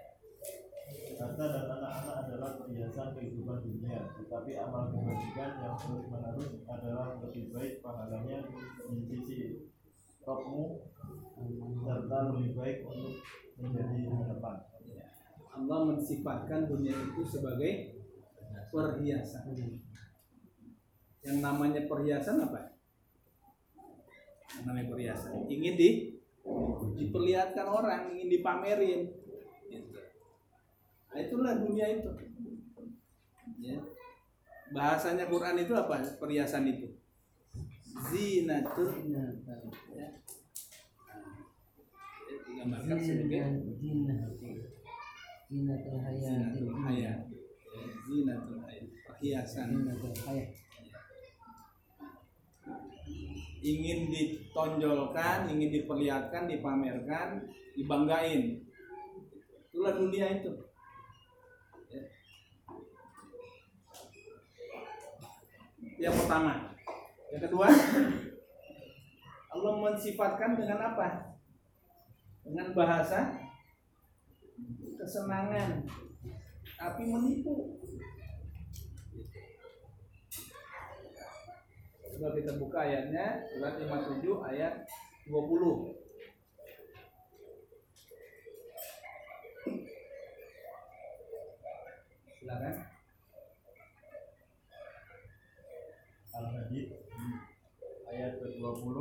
Harta 1.15 1.45
dan 1.47 1.65
anak-anak 1.71 2.15
adalah 2.27 2.49
perhiasan 2.59 3.15
kehidupan 3.15 3.63
dunia 3.63 4.11
Tetapi 4.11 4.51
amal 4.59 4.91
kebajikan 4.91 5.51
yang 5.63 5.75
terus 5.79 6.03
menerus 6.11 6.51
adalah 6.67 7.15
lebih 7.23 7.55
baik 7.55 7.79
pahalanya 7.79 8.43
di 8.91 8.99
sisi 9.07 9.71
Robmu 10.27 10.83
Serta 11.87 12.17
lebih 12.35 12.59
baik 12.59 12.77
untuk 12.83 13.23
menjadi 13.55 13.99
harapan 14.11 14.57
Ya. 14.91 15.07
Allah 15.55 15.79
mensifatkan 15.87 16.67
dunia 16.67 16.91
itu 16.91 17.23
sebagai 17.23 18.01
perhiasan. 18.71 19.51
Yang 21.21 21.37
namanya 21.43 21.85
perhiasan 21.85 22.41
apa? 22.41 22.80
Namanya 24.67 24.87
perhiasan 24.91 25.47
ingin 25.47 25.75
di 25.79 25.89
diperlihatkan 26.97 27.67
orang, 27.69 28.11
ingin 28.13 28.27
dipamerin. 28.39 29.01
Gitu. 29.69 29.99
Nah, 31.11 31.19
itulah 31.19 31.53
dunia 31.59 31.85
itu. 32.01 32.09
Ya. 33.61 33.77
Bahasanya 34.71 35.27
Quran 35.27 35.61
itu 35.61 35.73
apa? 35.75 36.01
Perhiasan 36.17 36.67
itu. 36.67 36.87
Zinatul 38.09 39.11
ya. 39.11 39.27
Ya, 39.91 40.07
digambarkan 42.61 42.97
sebagai 43.01 43.41
zina 43.81 44.15
zinatul 45.49 45.97
zinatul 46.13 46.77
hayat 46.77 47.25
zinatul 48.05 48.59
hayat 48.61 48.85
perhiasan 49.01 49.67
zinatul 49.81 50.15
hayat 50.29 50.49
ingin 53.61 54.09
ditonjolkan 54.09 55.45
ingin 55.53 55.69
diperlihatkan 55.69 56.49
dipamerkan 56.49 57.45
dibanggain. 57.77 58.57
Itulah 59.71 59.93
dunia 59.95 60.41
itu. 60.41 60.51
Ya. 61.93 62.03
yang 66.09 66.15
pertama. 66.17 66.73
Yang 67.31 67.41
kedua 67.47 67.67
Allah 69.53 69.73
mensifatkan 69.77 70.57
dengan 70.57 70.79
apa? 70.91 71.07
Dengan 72.41 72.73
bahasa 72.73 73.37
kesenangan 74.97 75.85
tapi 76.77 77.03
menipu 77.09 77.77
Coba 82.21 82.37
kita 82.37 82.53
buka 82.61 82.85
ayatnya 82.85 83.49
surat 83.49 83.81
57 83.81 84.45
ayat 84.45 84.85
20. 85.25 85.33
Silakan. 92.37 92.75
Al-Hadid 96.37 96.93
ayat 98.05 98.33
ke-20 98.37 98.95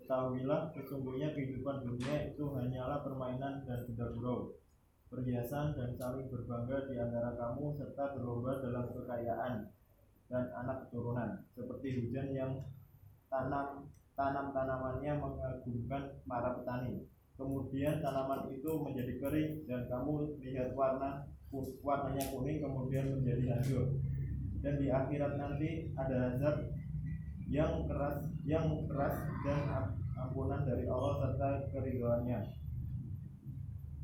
Ketahuilah 0.00 0.72
sesungguhnya 0.72 1.36
kehidupan 1.36 1.84
dunia 1.84 2.32
itu 2.32 2.48
hanyalah 2.48 3.04
permainan 3.04 3.60
dan 3.68 3.84
kuda 3.84 4.08
gurau 4.16 4.56
Perhiasan 5.12 5.76
dan 5.76 5.92
saling 6.00 6.32
berbangga 6.32 6.88
di 6.88 6.96
antara 6.96 7.36
kamu 7.36 7.76
serta 7.76 8.16
berlomba 8.16 8.56
dalam 8.64 8.88
kekayaan 8.88 9.81
dan 10.32 10.48
anak 10.56 10.88
keturunan. 10.88 11.44
Seperti 11.52 12.00
hujan 12.00 12.32
yang 12.32 12.52
tanam 13.28 13.92
tanam-tanamannya 14.16 15.12
mengagumkan 15.20 16.24
para 16.24 16.56
petani. 16.56 17.04
Kemudian 17.36 18.00
tanaman 18.00 18.48
itu 18.48 18.70
menjadi 18.80 19.12
kering 19.20 19.68
dan 19.68 19.88
kamu 19.92 20.40
lihat 20.40 20.72
warna 20.72 21.28
warnanya 21.84 22.24
kuning 22.32 22.64
kemudian 22.64 23.12
menjadi 23.20 23.60
hancur. 23.60 24.00
Dan 24.64 24.80
di 24.80 24.88
akhirat 24.88 25.36
nanti 25.36 25.92
ada 25.92 26.32
azab 26.32 26.56
yang 27.52 27.84
keras 27.84 28.24
yang 28.48 28.88
keras 28.88 29.16
dan 29.44 29.60
am- 29.68 29.92
ampunan 30.16 30.64
dari 30.64 30.88
Allah 30.88 31.20
serta 31.20 31.68
keridhoannya 31.74 32.40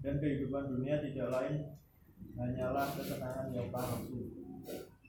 dan 0.03 0.15
kehidupan 0.23 0.69
dunia 0.69 1.01
tidak 1.03 1.29
lain 1.33 1.55
hanyalah 2.39 2.87
kesenangan 2.95 3.49
yang 3.51 3.69
palsu 3.73 4.38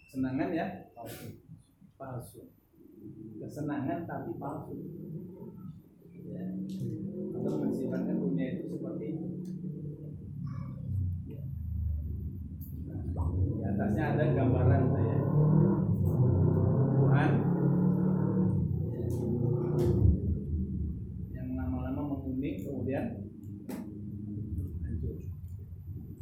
Senangan 0.09 0.49
ya 0.49 0.89
palsu 0.97 1.37
palsu. 1.93 2.49
Kesenangan 3.37 4.09
tapi 4.09 4.33
palsu. 4.41 4.73
atau 7.39 7.55
mensifatkan 7.61 8.19
dunia 8.19 8.45
itu 8.57 8.73
seperti 8.73 9.15
ya. 11.25 11.41
Nah, 12.89 12.99
di 13.07 13.63
atasnya 13.63 14.03
ada 14.13 14.25
gambaran 14.35 14.83
saya 14.91 15.17
Tuhan 16.99 17.31
ya, 18.91 19.05
yang 21.33 21.49
lama-lama 21.57 22.01
menguning 22.13 22.59
kemudian 22.61 23.05
hancur. 24.83 25.17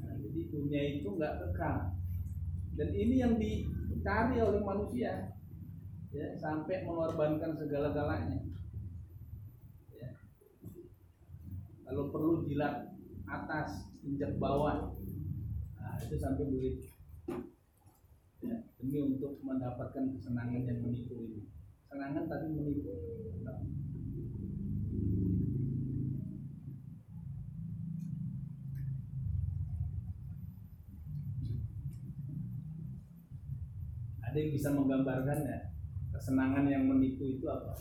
Nah, 0.05 0.13
jadi 0.21 0.41
dunia 0.53 0.81
itu 1.01 1.07
nggak 1.17 1.33
kekal 1.41 1.97
dan 2.77 2.89
ini 2.93 3.15
yang 3.19 3.35
dicari 3.97 4.37
oleh 4.37 4.61
manusia. 4.61 5.33
Ya 6.13 6.27
sampai 6.37 6.85
mengorbankan 6.85 7.57
segala-galanya. 7.57 8.39
Ya. 9.91 10.09
kalau 11.83 12.13
perlu 12.13 12.45
jilat 12.45 12.93
atas 13.25 13.89
injak 14.05 14.37
bawah. 14.37 14.93
Nah 15.81 15.97
itu 16.05 16.15
sampai 16.21 16.45
begitu 16.45 16.93
ya, 18.45 18.55
demi 18.77 19.01
untuk 19.01 19.41
mendapatkan 19.41 20.13
kesenangan 20.13 20.61
yang 20.63 20.79
menipu 20.85 21.25
ini. 21.25 21.41
Kesenangan 21.89 22.29
tapi 22.29 22.47
menipu 22.53 22.93
ada 34.37 34.45
yang 34.45 34.53
bisa 34.53 34.69
menggambarkan 34.69 35.49
ya 35.49 35.59
kesenangan 36.13 36.69
yang 36.69 36.85
menipu 36.85 37.25
itu 37.25 37.49
apa? 37.49 37.73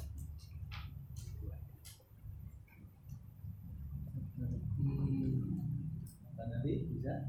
Tadi 6.33 6.73
bisa? 6.88 7.29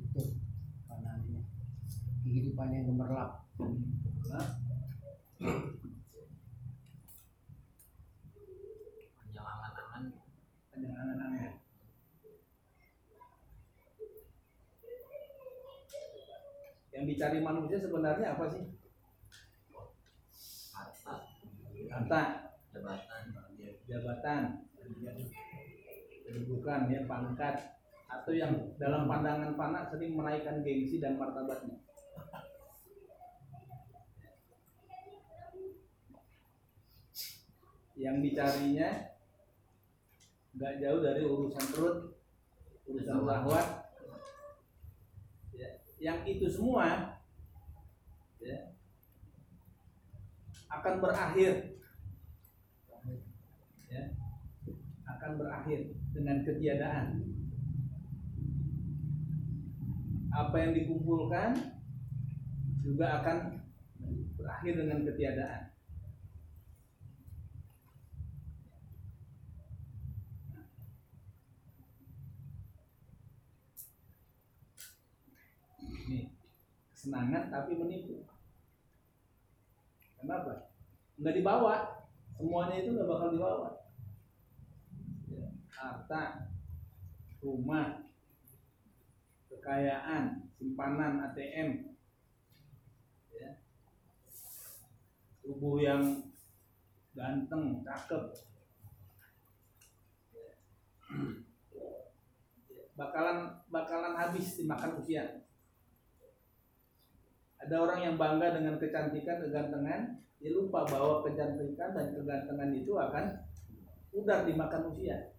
itu 0.00 0.22
apa 0.88 1.04
namanya 1.04 1.44
kehidupan 2.24 2.72
yang 2.72 2.88
gemerlap. 2.88 3.52
Nah, 4.32 4.48
panjang 9.20 9.44
angan-angan. 9.44 10.24
Yang 17.04 17.20
dicari 17.20 17.38
manusia 17.44 17.76
sebenarnya 17.76 18.32
apa 18.32 18.48
sih? 18.48 18.64
Harta, 21.92 22.22
jabatan 22.72 23.44
jabatan, 23.84 24.64
kedudukan, 26.24 26.80
ya 26.88 27.04
pangkat, 27.04 27.76
atau 28.08 28.32
yang 28.32 28.72
dalam 28.80 29.04
pandangan 29.04 29.52
fana 29.52 29.84
sering 29.92 30.16
menaikkan 30.16 30.64
gengsi 30.64 30.96
dan 30.96 31.20
martabatnya. 31.20 31.84
Yang 37.94 38.16
dicarinya 38.24 38.88
nggak 40.56 40.74
jauh 40.80 41.00
dari 41.04 41.22
urusan 41.22 41.64
perut, 41.76 41.98
urusan 42.88 43.18
syahwat. 43.22 43.83
Ya, 45.98 46.12
yang 46.12 46.20
itu 46.28 46.44
semua 46.50 47.16
ya, 48.42 48.76
akan 50.68 51.00
berakhir 51.00 51.80
ya, 53.88 54.02
akan 55.08 55.30
berakhir 55.40 55.80
dengan 56.12 56.44
ketiadaan. 56.44 57.24
Apa 60.34 60.56
yang 60.60 60.74
dikumpulkan 60.74 61.54
juga 62.84 63.22
akan 63.22 63.64
berakhir 64.36 64.72
dengan 64.76 65.00
ketiadaan. 65.08 65.62
Ini 76.04 76.28
kesenangan 77.04 77.52
tapi 77.52 77.76
menipu. 77.76 78.24
Kenapa? 80.16 80.72
Nggak 81.20 81.36
dibawa, 81.36 82.00
semuanya 82.32 82.80
itu 82.80 82.96
nggak 82.96 83.04
bakal 83.12 83.28
dibawa. 83.28 83.68
Ya, 85.28 85.52
harta, 85.68 86.48
rumah, 87.44 88.08
kekayaan, 89.52 90.48
simpanan 90.56 91.28
ATM, 91.28 91.92
ya. 93.36 93.60
tubuh 95.44 95.76
yang 95.84 96.24
ganteng, 97.12 97.84
cakep, 97.84 98.32
Ya. 100.32 100.50
bakalan 102.98 103.60
bakalan 103.68 104.16
habis 104.16 104.56
dimakan 104.56 104.96
usia. 105.04 105.43
Ada 107.62 107.74
orang 107.80 107.98
yang 108.02 108.14
bangga 108.20 108.58
dengan 108.58 108.76
kecantikan, 108.76 109.40
kegantengan, 109.40 110.24
dia 110.44 110.50
lupa 110.52 110.84
bahwa 110.84 111.24
kecantikan 111.24 111.96
dan 111.96 112.12
kegantengan 112.12 112.70
itu 112.76 112.92
akan 112.92 113.24
pudar 114.12 114.44
dimakan 114.44 114.92
usia. 114.94 115.32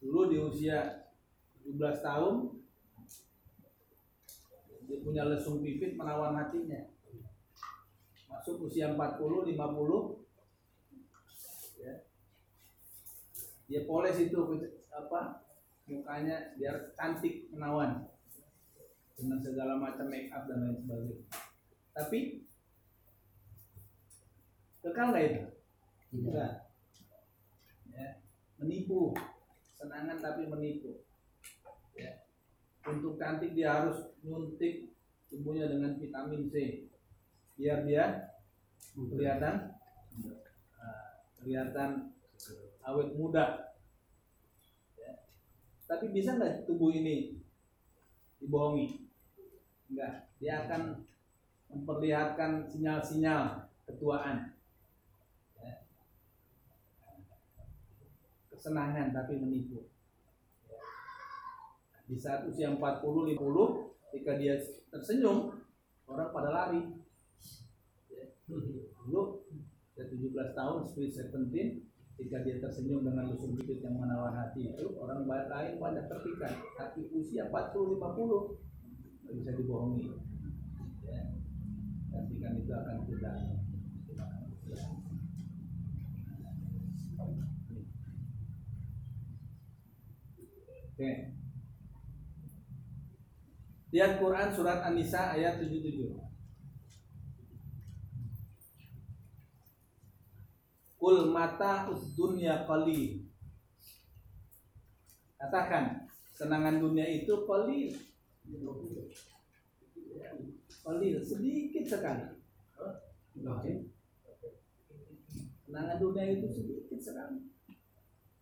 Dulu 0.00 0.32
di 0.32 0.40
usia 0.40 1.06
17 1.62 2.00
tahun 2.00 2.56
dia 4.90 4.98
punya 5.06 5.22
lesung 5.30 5.62
pipit 5.62 5.94
menawan 5.94 6.34
hatinya. 6.34 6.90
Masuk 8.26 8.66
usia 8.66 8.90
40, 8.96 9.54
50 9.54 9.54
ya. 11.78 11.94
Dia 13.70 13.80
poles 13.86 14.18
itu 14.18 14.34
apa 14.90 15.46
mukanya 15.86 16.58
biar 16.58 16.90
cantik 16.98 17.46
menawan 17.54 18.09
dengan 19.20 19.38
segala 19.44 19.76
macam 19.76 20.08
make 20.08 20.32
up 20.32 20.48
dan 20.48 20.64
lain 20.64 20.76
sebagainya. 20.80 21.18
Tapi 21.92 22.18
kekal 24.80 25.12
nggak 25.12 25.26
itu? 25.28 25.42
tidak. 26.10 26.74
Ya, 27.94 28.08
menipu, 28.58 29.14
senangan 29.78 30.18
tapi 30.18 30.50
menipu. 30.50 31.06
Ya. 31.94 32.26
Untuk 32.90 33.20
cantik 33.20 33.54
dia 33.54 33.82
harus 33.82 34.10
nyuntik 34.26 34.90
tubuhnya 35.30 35.70
dengan 35.70 35.94
vitamin 35.94 36.50
C, 36.50 36.86
biar 37.54 37.86
dia 37.86 38.34
kelihatan 38.96 39.78
ah, 40.74 41.10
kelihatan 41.38 42.10
awet 42.82 43.14
muda. 43.14 43.76
Ya. 44.98 45.22
Tapi 45.86 46.10
bisa 46.10 46.34
nggak 46.34 46.66
tubuh 46.66 46.90
ini 46.90 47.38
dibohongi? 48.42 49.09
Enggak, 49.90 50.30
dia 50.38 50.52
akan 50.66 51.02
memperlihatkan 51.70 52.70
sinyal-sinyal 52.70 53.66
ketuaan. 53.90 54.54
Ya. 55.58 55.82
Kesenangan 58.54 59.10
tapi 59.10 59.42
menipu. 59.42 59.90
Ya. 60.70 60.82
Di 62.06 62.14
saat 62.14 62.46
usia 62.46 62.70
40 62.70 62.78
50 62.78 63.34
ketika 64.10 64.32
dia 64.38 64.54
tersenyum, 64.94 65.58
orang 66.06 66.30
pada 66.30 66.50
lari. 66.54 66.82
Ya. 68.14 68.30
Dulu 68.46 69.42
usia 69.90 70.06
17 70.06 70.54
tahun, 70.54 70.86
sweet 70.86 71.10
17, 71.18 71.90
ketika 72.20 72.44
dia 72.44 72.60
tersenyum 72.60 73.00
dengan 73.00 73.32
lusung 73.32 73.56
bibit 73.56 73.80
yang 73.80 73.96
menawan 73.96 74.36
hati 74.36 74.68
itu 74.76 74.92
orang 75.00 75.24
lain 75.24 75.80
banyak 75.80 76.04
terpikat 76.04 76.52
tapi 76.76 77.08
usia 77.16 77.48
40 77.48 77.96
50 77.96 78.69
nggak 79.30 79.46
bisa 79.46 79.62
dibohongi 79.62 80.10
ya 81.06 81.22
cantikan 82.10 82.58
itu 82.58 82.72
akan 82.74 82.96
kita. 83.06 83.32
Oke. 90.90 91.10
Lihat 93.94 94.12
Quran 94.18 94.48
surat 94.50 94.82
An-Nisa 94.82 95.38
ayat 95.38 95.62
77. 95.62 96.18
Kul 101.00 101.32
mata 101.32 101.88
dunya 102.18 102.66
qalil. 102.68 103.24
Katakan, 105.40 106.04
senangan 106.36 106.82
dunia 106.82 107.06
itu 107.08 107.48
qalil. 107.48 108.09
Qalil, 110.80 111.16
sedikit 111.22 111.84
sekali. 111.86 112.26
kenangan 115.70 116.02
dunia 116.02 116.26
itu 116.34 116.50
sedikit 116.50 116.98
sekali 116.98 117.46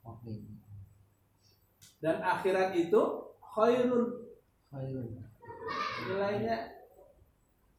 Oke. 0.01 0.33
dan 2.01 2.25
akhirat 2.25 2.73
itu 2.73 3.03
khairun 3.53 4.33
Khairun. 4.73 5.21
nilainya 6.09 6.57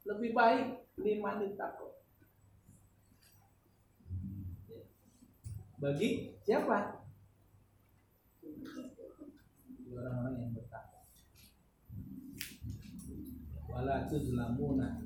lebih 0.05 0.37
baik 0.37 0.85
lima 1.01 1.41
takwa 1.57 1.97
bagi 5.81 6.37
siapa 6.45 7.01
orang-orang 9.89 10.35
yang 10.37 10.58
wala 13.79 14.03
tuzlamuna 14.11 14.99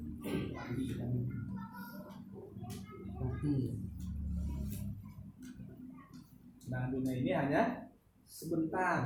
nah 6.73 6.89
dunia 6.89 7.13
ini 7.21 7.31
hanya 7.37 7.85
sebentar 8.25 9.05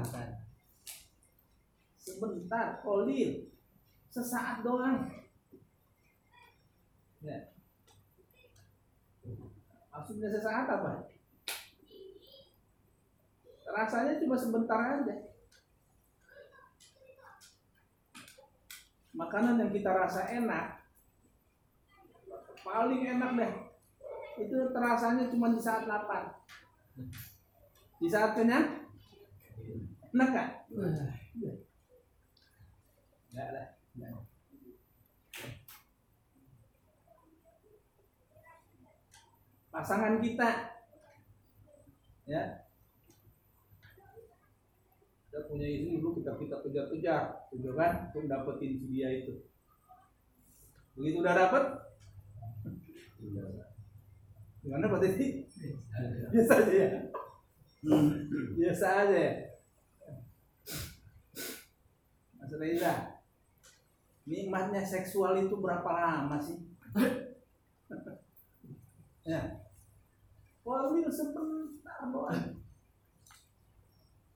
sebentar 2.07 2.79
kolil. 2.79 3.51
Sesaat 4.07 4.63
doang. 4.63 5.11
Ya. 7.19 7.51
Maksudnya 9.91 10.31
sesaat 10.31 10.65
apa? 10.71 11.11
Rasanya 13.67 14.15
cuma 14.23 14.39
sebentar 14.39 15.03
aja 15.03 15.36
makanan 19.17 19.57
yang 19.57 19.71
kita 19.73 19.89
rasa 19.89 20.29
enak 20.29 20.77
paling 22.61 23.01
enak 23.01 23.31
deh. 23.33 23.53
Itu 24.37 24.69
terasanya 24.69 25.33
cuma 25.33 25.49
di 25.49 25.57
saat 25.57 25.89
lapar. 25.89 26.45
Di 27.97 28.05
saat 28.05 28.37
kenyang? 28.37 28.85
Enak 30.13 30.29
kan 30.29 30.49
enggak 33.37 33.49
lah 33.53 33.67
pasangan 39.73 40.17
kita. 40.17 40.49
Ya 42.27 42.66
kita 45.37 45.53
punya 45.53 45.69
istri 45.69 46.01
dulu 46.01 46.17
kita 46.17 46.33
kita 46.33 46.65
kejar-kejar 46.65 47.45
gitu 47.53 47.69
kan 47.77 48.09
untuk 48.09 48.25
dapetin 48.25 48.73
si 48.81 48.89
dia 48.89 49.21
itu. 49.21 49.37
Begitu 50.97 51.21
udah 51.21 51.35
dapet 51.37 51.63
gimana 54.65 54.89
Pak 54.89 54.99
Titi? 55.05 55.45
biasa 56.33 56.53
aja 56.65 56.73
ya? 56.73 56.89
Biasa 58.57 58.85
aja 59.05 59.17
ya? 59.29 59.33
Mas 62.41 62.51
Reza 62.57 62.93
nikmatnya 64.25 64.81
seksual 64.81 65.37
itu 65.37 65.53
berapa 65.61 65.85
lama 65.85 66.41
sih? 66.41 66.65
Ya. 69.21 69.61
Walwil 70.65 71.13
sebentar 71.13 72.09
doang 72.09 72.57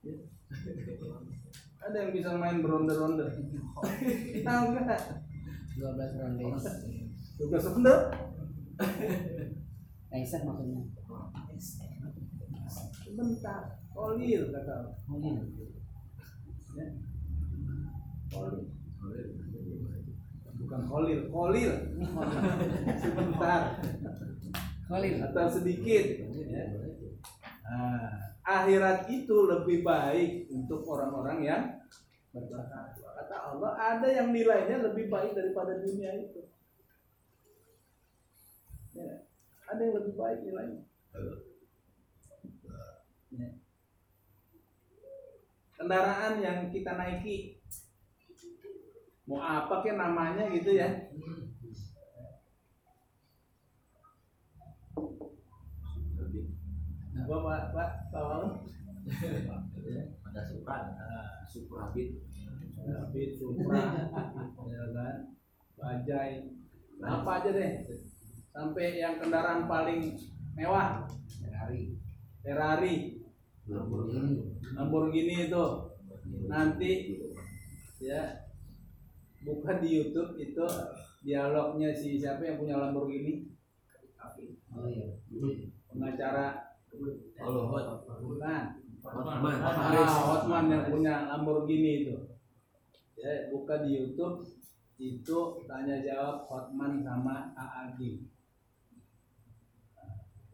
Ya. 0.02 0.14
Ada 1.92 2.08
yang 2.08 2.12
bisa 2.16 2.32
main 2.40 2.64
beronde-ronde 2.64 3.28
tahu 4.48 4.64
nggak 4.72 5.00
12 5.76 6.20
ronde. 6.24 6.44
juga 7.36 7.56
sebentar 7.60 7.98
Lengser 10.08 10.40
maksudnya. 10.48 10.80
sebentar 13.04 13.62
kolil 13.92 14.42
kata 14.48 14.76
iya. 15.20 15.44
ya. 16.80 16.86
kolil 18.32 18.64
bukan 20.64 20.80
kolil 20.88 21.20
kolil 21.28 21.72
sebentar 23.04 23.62
Khalil. 24.88 25.14
atau 25.28 25.46
sedikit 25.52 26.04
ya. 26.32 26.64
Nah, 27.68 28.31
akhirat 28.42 29.06
itu 29.06 29.36
lebih 29.46 29.86
baik 29.86 30.50
untuk 30.50 30.82
orang-orang 30.86 31.38
yang 31.46 31.62
bertakwa. 32.34 33.08
Kata 33.22 33.36
Allah, 33.54 33.72
ada 33.78 34.08
yang 34.10 34.34
nilainya 34.34 34.82
lebih 34.82 35.06
baik 35.06 35.36
daripada 35.38 35.78
dunia 35.78 36.10
itu. 36.18 36.42
Ya, 38.92 39.24
ada 39.70 39.80
yang 39.80 39.94
lebih 40.02 40.14
baik 40.18 40.38
nilainya. 40.42 40.82
Ya. 43.32 43.48
Kendaraan 45.78 46.34
yang 46.44 46.58
kita 46.68 46.94
naiki, 46.94 47.58
mau 49.24 49.40
apa 49.40 49.80
ke 49.80 49.94
namanya 49.94 50.50
gitu 50.52 50.76
ya? 50.76 51.10
Apa 57.12 57.34
Pak 57.44 57.62
Pak 57.76 57.90
Pak 58.08 58.22
Wawan? 58.24 58.50
Ada 60.22 60.42
Supra, 60.48 60.76
Ah, 60.96 61.44
Supra 61.44 61.92
David 61.92 63.30
Supra, 63.36 63.82
ya 64.66 64.84
kan, 64.90 65.16
Bajai, 65.76 66.50
apa 66.98 67.30
aja 67.38 67.50
deh, 67.52 67.72
sampai 68.50 68.98
yang 68.98 69.18
kendaraan 69.18 69.66
paling 69.66 70.14
mewah, 70.54 71.04
Ferrari. 71.38 71.94
Ferrari, 72.42 72.94
Lamborghini, 73.70 74.34
Lamborghini 74.74 75.36
itu, 75.46 75.66
nanti 76.50 76.92
ya 78.02 78.50
buka 79.42 79.78
di 79.78 79.88
YouTube 80.00 80.34
itu 80.38 80.66
dialognya 81.22 81.94
si 81.94 82.18
siapa 82.18 82.42
yang 82.42 82.58
punya 82.58 82.78
Lamborghini, 82.78 83.50
Oh 84.72 84.88
iya. 84.88 85.06
pengacara 85.86 86.71
Hot, 86.92 88.04
bukan, 88.20 88.82
Hotman, 89.02 89.58
Ah, 89.58 90.06
Hotman 90.06 90.70
yang 90.70 90.86
punya 90.86 91.26
Lamborghini 91.26 92.06
itu. 92.06 92.14
Ya, 93.18 93.50
buka 93.50 93.82
di 93.82 93.98
YouTube 93.98 94.46
itu 95.00 95.38
tanya 95.66 95.98
jawab 96.04 96.46
Hotman 96.46 97.02
sama 97.02 97.50
Aagi. 97.56 98.28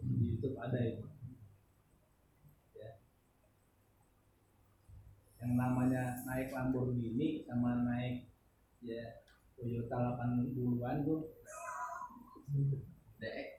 Di 0.00 0.14
YouTube 0.32 0.56
ada 0.56 0.78
itu. 0.78 1.04
Ya. 2.78 3.02
Yang 5.44 5.52
namanya 5.58 6.02
naik 6.24 6.54
Lamborghini 6.54 7.44
sama 7.44 7.84
naik 7.84 8.30
ya 8.80 9.26
Toyota 9.58 10.14
80-an 10.16 11.02
tuh 11.02 11.34
Dek. 13.18 13.58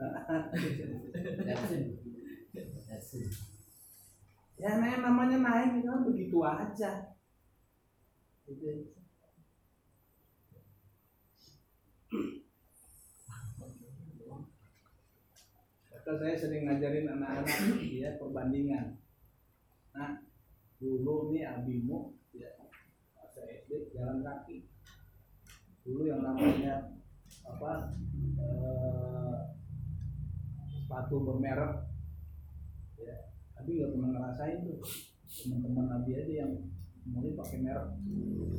ya 4.60 4.76
naik 4.76 5.00
namanya 5.00 5.38
naik 5.40 5.80
itu 5.80 5.88
kan 5.88 6.02
begitu 6.04 6.38
aja 6.44 6.92
gitu. 8.50 8.92
Kata 15.90 16.10
saya 16.18 16.34
sering 16.34 16.66
ngajarin 16.66 17.06
anak-anak 17.06 17.78
ya 17.86 18.18
perbandingan. 18.18 18.98
Nah, 19.94 20.18
dulu 20.82 21.30
nih 21.30 21.46
abimu 21.46 22.18
ya 22.34 22.50
masa 23.14 23.46
SD 23.46 23.94
jalan 23.94 24.26
kaki. 24.26 24.66
Dulu 25.86 26.02
yang 26.10 26.26
namanya 26.26 26.98
apa 27.46 27.94
eh, 28.42 29.38
sepatu 30.74 31.22
bermerek 31.22 31.86
ya 33.04 33.30
tapi 33.60 33.76
nggak 33.76 33.92
pernah 33.92 34.08
ngerasain 34.16 34.58
tuh. 34.64 34.80
Teman-teman 35.30 35.84
Nabi 35.86 36.10
aja 36.16 36.32
yang 36.42 36.52
mulai 37.04 37.36
pakai 37.36 37.58
merek 37.60 37.86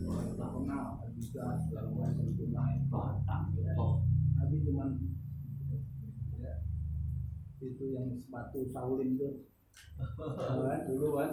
orang 0.05 0.29
terkenal 0.33 0.85
Adidas 1.01 1.57
segala 1.65 1.89
macam 1.89 2.25
itu 2.29 2.45
naik 2.53 2.85
batang 2.93 3.45
ya. 3.57 3.73
Nabi 4.37 4.55
cuman 4.61 4.89
ya, 6.37 6.53
itu 7.65 7.85
yang 7.97 8.13
sepatu 8.13 8.61
Saulin 8.69 9.17
tuh. 9.17 9.49
Kan 9.97 10.79
dulu 10.85 11.17
kan 11.17 11.29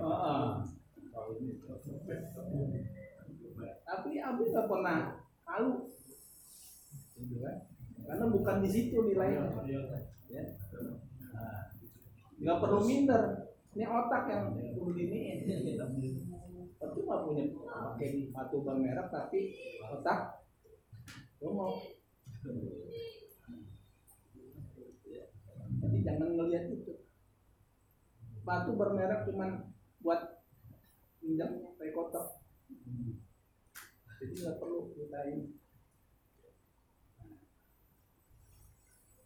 Oh, 0.00 0.08
oh. 0.08 0.44
Saulin 1.12 1.44
itu. 1.52 1.64
tapi 3.84 4.10
Abi 4.24 4.42
nggak 4.48 4.66
pernah 4.72 5.20
malu 5.44 5.72
gitu 7.20 7.36
kan. 7.44 7.56
Karena 8.08 8.24
bukan 8.32 8.56
di 8.64 8.68
situ 8.72 8.96
nilainya. 9.04 9.52
Ya. 10.30 10.42
Nah, 10.80 11.09
nggak 12.40 12.58
perlu 12.60 12.80
minder. 12.84 13.22
Ini 13.70 13.86
otak 13.86 14.22
yang 14.26 14.44
perlu 14.74 14.92
diniin 14.92 15.46
percuma 16.80 17.28
punya 17.28 17.44
pakai 17.60 18.24
sepatu 18.24 18.64
bermerek 18.64 19.08
tapi 19.12 19.40
otak 19.84 20.42
lo 21.44 21.48
mau. 21.52 21.72
Jangan 26.00 26.28
ngelihat 26.32 26.64
itu. 26.72 26.94
Batu 28.40 28.72
bermerek 28.72 29.28
cuman 29.28 29.70
buat 30.00 30.40
pinjam 31.20 31.60
kayak 31.76 31.92
kotor 31.92 32.40
jadi 34.20 34.34
nggak 34.36 34.56
perlu 34.60 34.92
kita 34.96 35.18
ini 35.32 35.44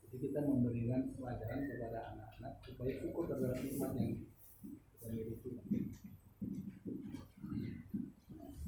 jadi 0.02 0.16
kita 0.18 0.40
memberikan 0.42 1.14
pelajaran 1.14 1.60
kepada 1.66 1.83
supaya 2.84 3.00
syukur 3.00 3.24
nikmat 3.64 3.96
yang 3.96 4.12
miliki 5.08 5.56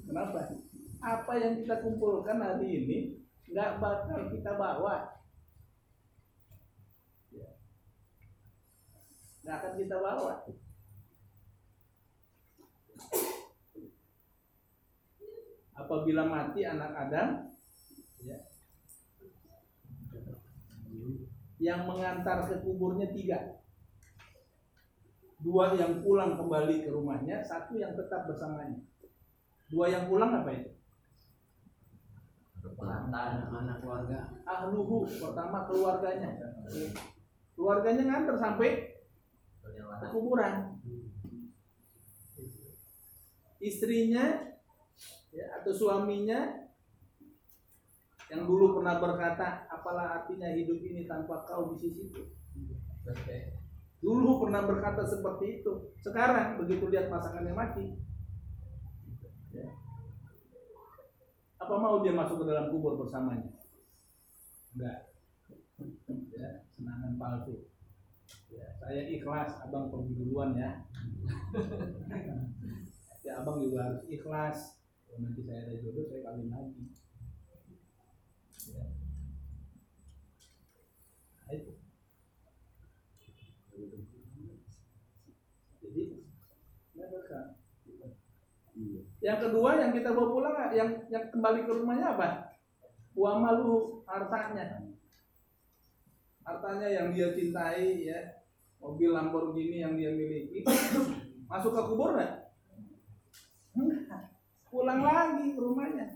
kenapa? 0.08 0.56
Apa 1.04 1.32
yang 1.36 1.60
kita 1.60 1.84
kumpulkan 1.84 2.40
hari 2.40 2.68
ini 2.80 2.98
nggak 3.52 3.76
bakal 3.76 4.32
kita 4.32 4.56
bawa. 4.56 5.20
Nggak 9.44 9.56
akan 9.60 9.72
kita 9.84 9.96
bawa. 10.00 10.34
Apabila 15.76 16.24
mati 16.24 16.64
anak 16.64 16.92
Adam 16.96 17.28
ya, 18.24 18.40
yang 21.60 21.84
mengantar 21.84 22.48
ke 22.48 22.64
kuburnya 22.64 23.12
tiga 23.12 23.60
dua 25.40 25.76
yang 25.76 26.00
pulang 26.00 26.32
kembali 26.32 26.86
ke 26.86 26.88
rumahnya 26.88 27.44
satu 27.44 27.76
yang 27.76 27.92
tetap 27.92 28.24
bersamanya. 28.24 28.80
Dua 29.68 29.90
yang 29.90 30.08
pulang 30.08 30.32
apa 30.32 30.50
itu? 30.54 30.70
Anak 32.76 33.78
keluarga. 33.78 34.20
ahluhu 34.42 35.06
pertama 35.06 35.66
keluarganya. 35.70 36.30
Keluarganya 37.54 38.02
nganter 38.04 38.36
sampai 38.36 38.70
ke 40.00 40.06
kuburan. 40.12 40.76
Istrinya 43.56 44.54
ya, 45.32 45.46
atau 45.60 45.72
suaminya 45.72 46.68
yang 48.26 48.42
dulu 48.44 48.78
pernah 48.78 48.98
berkata 48.98 49.70
apalah 49.70 50.22
artinya 50.22 50.50
hidup 50.50 50.82
ini 50.82 51.06
tanpa 51.06 51.46
kau 51.46 51.70
di 51.72 51.78
sisiku 51.78 52.26
dulu 54.06 54.46
pernah 54.46 54.62
berkata 54.62 55.02
seperti 55.02 55.58
itu. 55.58 55.90
Sekarang 55.98 56.62
begitu 56.62 56.86
lihat 56.86 57.10
pasangannya 57.10 57.50
mati 57.50 58.06
ya, 59.50 59.66
apa 61.58 61.74
mau 61.74 62.04
dia 62.04 62.14
masuk 62.14 62.44
ke 62.44 62.48
dalam 62.48 62.70
kubur 62.70 63.00
bersamanya? 63.00 63.50
Enggak. 64.76 65.10
Ya, 66.36 66.62
senangan 66.76 67.18
palsu. 67.18 67.66
Ya, 68.52 68.66
saya 68.80 69.02
ikhlas 69.10 69.58
abang 69.66 69.90
pergi 69.90 70.12
duluan 70.14 70.54
ya. 70.54 70.70
Ya 73.26 73.42
abang 73.42 73.58
juga 73.58 73.90
harus 73.90 74.06
ikhlas. 74.06 74.78
Kalau 75.02 75.18
nanti 75.18 75.42
saya 75.42 75.66
ada 75.66 75.82
jodoh 75.82 76.06
saya 76.06 76.22
kawin 76.22 76.46
lagi 76.46 76.94
ya. 78.70 78.86
Nah, 81.42 81.50
itu. 81.50 81.72
jadi 85.82 86.02
nggak 86.94 87.08
berkah. 87.10 87.46
Yang 89.26 89.42
kedua 89.42 89.74
yang 89.82 89.90
kita 89.90 90.14
bawa 90.14 90.28
pulang 90.30 90.54
yang 90.70 90.90
yang 91.10 91.24
kembali 91.34 91.66
ke 91.66 91.72
rumahnya 91.74 92.14
apa? 92.14 92.28
Wa 93.18 93.42
malu 93.42 94.06
hartanya. 94.06 94.86
Hartanya 96.46 96.86
yang 96.86 97.10
dia 97.10 97.34
cintai 97.34 98.06
ya. 98.06 98.38
Mobil 98.78 99.10
Lamborghini 99.10 99.82
yang 99.82 99.98
dia 99.98 100.14
miliki. 100.14 100.62
Masuk 101.50 101.74
ke 101.74 101.82
kubur 101.90 102.14
nggak? 102.14 102.54
Enggak. 103.74 104.30
pulang 104.70 105.02
lagi 105.02 105.58
ke 105.58 105.60
rumahnya. 105.60 106.06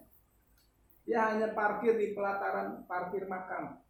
Dia 1.03 1.35
hanya 1.35 1.51
parkir 1.51 1.99
di 1.99 2.15
pelataran 2.15 2.87
parkir 2.87 3.27
makam. 3.27 3.83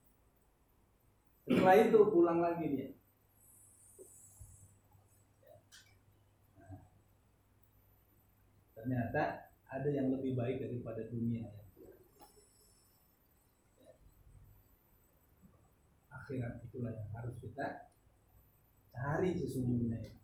Setelah 1.44 1.76
itu 1.76 2.00
pulang 2.09 2.40
lagi 2.40 2.66
dia 2.72 2.88
ternyata 8.81 9.53
ada 9.69 9.88
yang 9.93 10.09
lebih 10.09 10.33
baik 10.33 10.64
daripada 10.64 11.05
dunia. 11.12 11.45
Akhirat 16.09 16.64
itulah 16.64 16.97
yang 16.97 17.11
harus 17.12 17.37
kita 17.45 17.93
cari 18.97 19.37
sesungguhnya. 19.37 20.16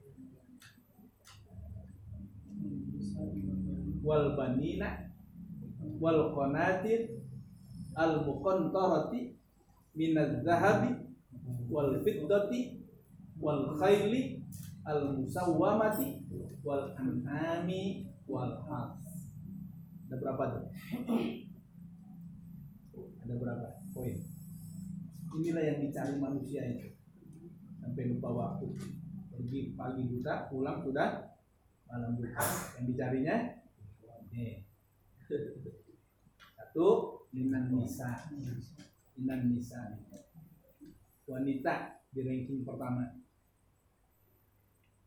wal 4.07 4.39
banina 4.39 5.11
wal 5.99 6.31
qanatir 6.31 7.19
al 7.99 8.23
muqantarati 8.23 9.35
minaz 9.99 10.47
zahabi 10.47 10.95
wal 11.67 11.99
fiddati 12.07 12.87
wal 13.43 13.75
khayli 13.75 14.47
al 14.87 15.19
musawwamati 15.19 16.23
wal 16.63 16.95
an'ami 16.95 18.07
wal 18.31 18.55
harth 18.71 19.07
ada 20.07 20.23
berapa 20.23 20.43
tuh? 20.55 20.65
Ada 23.27 23.35
berapa 23.35 23.67
poin? 23.91 24.15
Inilah 25.35 25.63
yang 25.67 25.79
dicari 25.83 26.15
manusia 26.15 26.63
itu. 26.63 26.95
Sampai 27.83 28.15
lupa 28.15 28.31
waktu. 28.31 28.71
Pergi 29.35 29.75
pagi 29.75 30.07
buta 30.07 30.47
pulang 30.47 30.79
sudah 30.87 31.27
malam 31.91 32.15
buta. 32.15 32.39
Yang 32.79 32.85
dicarinya 32.95 33.37
nih 34.37 34.69
satu 36.57 36.89
minan 37.33 37.73
nisa. 37.73 38.29
Minan 39.17 39.41
nisa 39.49 39.97
wanita 41.27 42.05
di 42.13 42.21
ranking 42.23 42.63
pertama. 42.63 43.17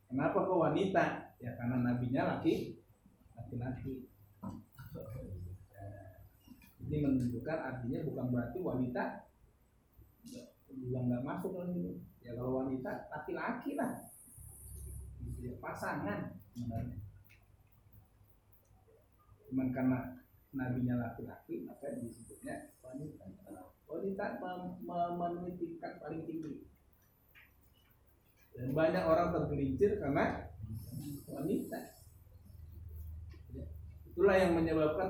Kenapa 0.09 0.37
kok 0.43 0.59
wanita? 0.59 1.05
Ya 1.39 1.55
karena 1.55 1.79
nabinya 1.79 2.35
laki 2.35 2.81
laki-laki. 3.37 4.09
Nah, 4.43 6.11
ini 6.83 6.97
menunjukkan 6.99 7.59
artinya 7.61 7.99
bukan 8.03 8.25
berarti 8.33 8.59
wanita 8.59 9.03
juga 10.69 10.99
nggak 11.01 11.25
masuk 11.25 11.55
ya 12.19 12.33
kalau 12.35 12.65
wanita 12.65 13.07
laki-laki 13.13 13.77
lah. 13.77 13.93
Ya, 15.39 15.55
pasangan 15.63 16.35
sebenarnya 16.51 17.08
cuman 19.49 19.73
karena 19.73 19.99
nabinya 20.53 20.95
laki-laki 20.97 21.65
maka 21.65 21.97
disebutnya 21.97 22.73
wanita 22.81 23.25
wanita 23.89 24.25
mem- 24.37 24.77
memenuhi 24.85 25.57
tingkat 25.57 25.97
paling 25.97 26.21
tinggi. 26.23 26.69
Dan 28.53 28.77
banyak 28.77 29.03
orang 29.03 29.33
tergelincir 29.33 29.97
karena 29.97 30.45
wanita. 31.25 31.79
Ya. 33.57 33.65
Itulah 34.13 34.35
yang 34.37 34.53
menyebabkan 34.53 35.09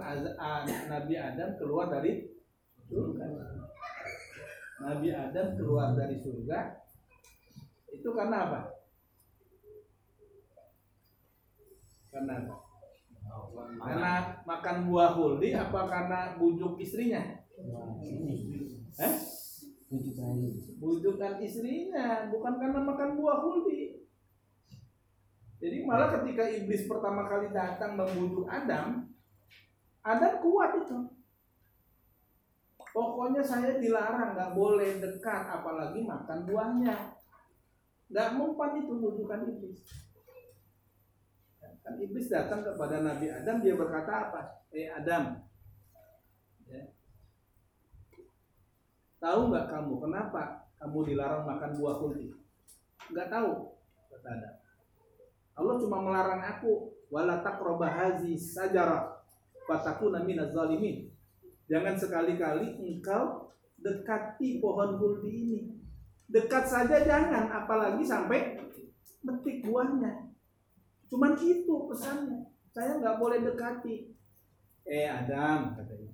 Nabi 0.87 1.15
Adam 1.19 1.59
keluar 1.59 1.91
dari 1.91 2.39
surga. 2.87 3.25
Nabi 4.79 5.09
Adam 5.11 5.47
keluar 5.59 5.91
dari 5.91 6.15
surga 6.23 6.79
itu 7.91 8.09
karena 8.15 8.37
apa? 8.47 8.61
Karena 12.15 12.33
apa? 12.47 12.68
Karena 13.79 14.13
makan 14.43 14.77
buah 14.89 15.13
huldi 15.15 15.55
apa 15.55 15.87
karena 15.87 16.19
bujuk 16.35 16.75
istrinya? 16.81 17.21
Eh? 18.99 19.13
Bujukan 20.79 21.33
istrinya 21.41 22.29
bukan 22.29 22.53
karena 22.61 22.79
makan 22.85 23.17
buah 23.17 23.41
huldi 23.41 23.99
jadi 25.59 25.83
malah 25.83 26.15
ketika 26.15 26.47
iblis 26.47 26.87
pertama 26.87 27.27
kali 27.27 27.51
datang 27.51 27.99
membujuk 27.99 28.47
Adam 28.47 29.11
Adam 29.99 30.33
kuat 30.39 30.71
itu. 30.79 30.99
Pokoknya 32.89 33.43
saya 33.43 33.77
dilarang 33.77 34.33
nggak 34.33 34.55
boleh 34.55 35.03
dekat 35.03 35.43
apalagi 35.51 36.07
makan 36.07 36.47
buahnya. 36.47 36.95
Nggak 38.09 38.29
mempan 38.39 38.71
itu 38.79 38.93
bujukan 38.95 39.41
iblis 39.51 39.83
kan 41.89 41.97
iblis 41.97 42.29
datang 42.29 42.61
kepada 42.61 43.01
Nabi 43.01 43.33
Adam 43.33 43.65
dia 43.65 43.73
berkata 43.73 44.29
apa 44.29 44.61
eh 44.69 44.93
Adam 44.93 45.41
ya, 46.69 46.85
Tahu 49.17 49.49
nggak 49.49 49.65
kamu 49.73 49.93
kenapa 49.97 50.69
kamu 50.77 51.11
dilarang 51.11 51.43
makan 51.49 51.71
buah 51.75 51.95
kulti? 51.97 52.29
Nggak 53.09 53.27
tahu, 53.33 53.73
kata 54.13 54.27
Adam. 54.31 54.55
Allah 55.59 55.75
cuma 55.81 55.97
melarang 55.99 56.39
aku 56.45 56.93
wala 57.09 57.41
taqraba 57.41 57.89
hazi 57.89 58.37
sajara 58.37 59.19
fatakuna 59.65 60.21
minaz 60.23 60.53
zalimin. 60.53 61.09
Jangan 61.67 61.97
sekali-kali 61.97 62.79
engkau 62.79 63.51
dekati 63.81 64.61
pohon 64.61 64.95
kulti 65.01 65.29
ini. 65.29 65.59
Dekat 66.29 66.69
saja 66.69 67.01
jangan, 67.01 67.49
apalagi 67.49 68.05
sampai 68.05 68.61
metik 69.25 69.65
buahnya. 69.65 70.28
Cuman 71.09 71.33
itu 71.41 71.75
pesannya. 71.89 72.53
Saya 72.69 73.01
nggak 73.01 73.17
boleh 73.17 73.41
dekati. 73.41 74.13
Eh 74.85 75.05
Adam, 75.09 75.73
katanya. 75.73 76.13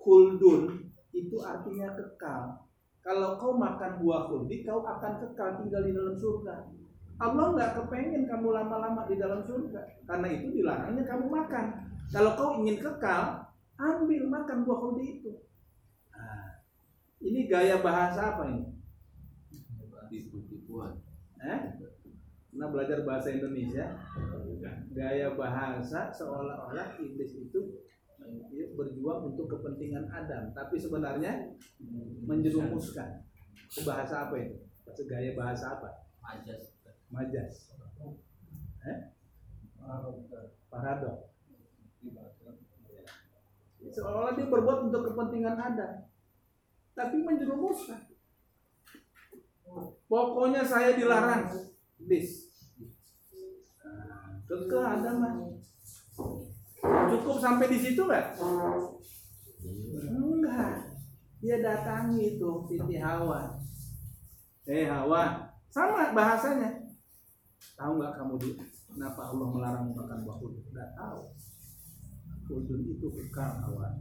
Huldun 0.00 0.88
itu 1.12 1.36
artinya 1.44 1.92
kekal. 1.92 2.64
Kalau 3.04 3.40
kau 3.40 3.56
makan 3.56 4.04
buah 4.04 4.28
khuldi, 4.28 4.64
kau 4.64 4.84
akan 4.84 5.12
kekal 5.20 5.60
tinggal 5.60 5.82
di 5.84 5.92
dalam 5.96 6.16
surga. 6.16 6.54
Allah 7.18 7.46
nggak 7.56 7.72
kepengen 7.76 8.28
kamu 8.28 8.48
lama-lama 8.52 9.04
di 9.08 9.16
dalam 9.16 9.44
surga. 9.44 9.80
Karena 10.08 10.28
itu 10.32 10.52
dilarangnya 10.52 11.04
kamu 11.04 11.26
makan. 11.28 11.66
Kalau 12.08 12.32
kau 12.36 12.50
ingin 12.60 12.80
kekal, 12.80 13.48
ambil 13.76 14.22
makan 14.28 14.64
buah 14.64 14.78
khuldi 14.80 15.04
itu. 15.20 15.32
Nah, 16.12 16.64
ini 17.20 17.48
gaya 17.48 17.80
bahasa 17.84 18.36
apa 18.36 18.48
ini? 18.48 18.78
tipu-tipuan 20.08 20.96
Eh? 21.38 21.60
Pernah 22.58 22.74
belajar 22.74 23.06
bahasa 23.06 23.30
Indonesia? 23.30 23.86
Gaya 24.90 25.38
bahasa 25.38 26.10
seolah-olah 26.10 26.98
iblis 26.98 27.38
itu 27.38 27.86
dia 28.50 28.66
berjuang 28.74 29.30
untuk 29.30 29.46
kepentingan 29.46 30.10
Adam, 30.10 30.50
tapi 30.58 30.74
sebenarnya 30.74 31.54
menjerumuskan. 32.26 33.22
Bahasa 33.86 34.26
apa 34.26 34.34
itu? 34.42 34.58
Bahasa 34.82 35.02
gaya 35.06 35.38
bahasa 35.38 35.78
apa? 35.78 36.02
ajas 36.34 36.74
Majas. 37.14 37.70
Eh? 38.90 38.98
Paradok. 40.66 41.30
Seolah-olah 43.86 44.34
dia 44.34 44.50
berbuat 44.50 44.90
untuk 44.90 45.14
kepentingan 45.14 45.54
Adam, 45.62 46.10
tapi 46.98 47.22
menjerumuskan. 47.22 48.02
Pokoknya 50.10 50.66
saya 50.66 50.98
dilarang, 50.98 51.54
bis. 52.02 52.47
Kekeh 54.48 54.80
Adam 54.80 55.16
mah. 55.20 55.34
Cukup 57.12 57.36
sampai 57.36 57.68
di 57.68 57.78
situ 57.84 58.00
nggak? 58.00 58.40
Enggak. 60.08 60.72
Dia 61.44 61.56
datangi 61.60 62.34
itu 62.34 62.50
Siti 62.64 62.96
Hawa. 62.96 63.60
Eh 64.64 64.88
Hawa, 64.88 65.52
sama 65.68 66.16
bahasanya. 66.16 66.80
Tahu 67.76 67.92
nggak 68.00 68.14
kamu 68.16 68.34
di 68.40 68.50
kenapa 68.88 69.30
Allah 69.30 69.48
melarang 69.52 69.86
makan 69.92 70.18
buah 70.24 70.38
udun? 70.40 70.64
Nggak 70.72 70.90
tahu. 70.96 71.20
Udun 72.48 72.80
itu 72.88 73.06
kekal 73.06 73.52
Hawa. 73.68 74.00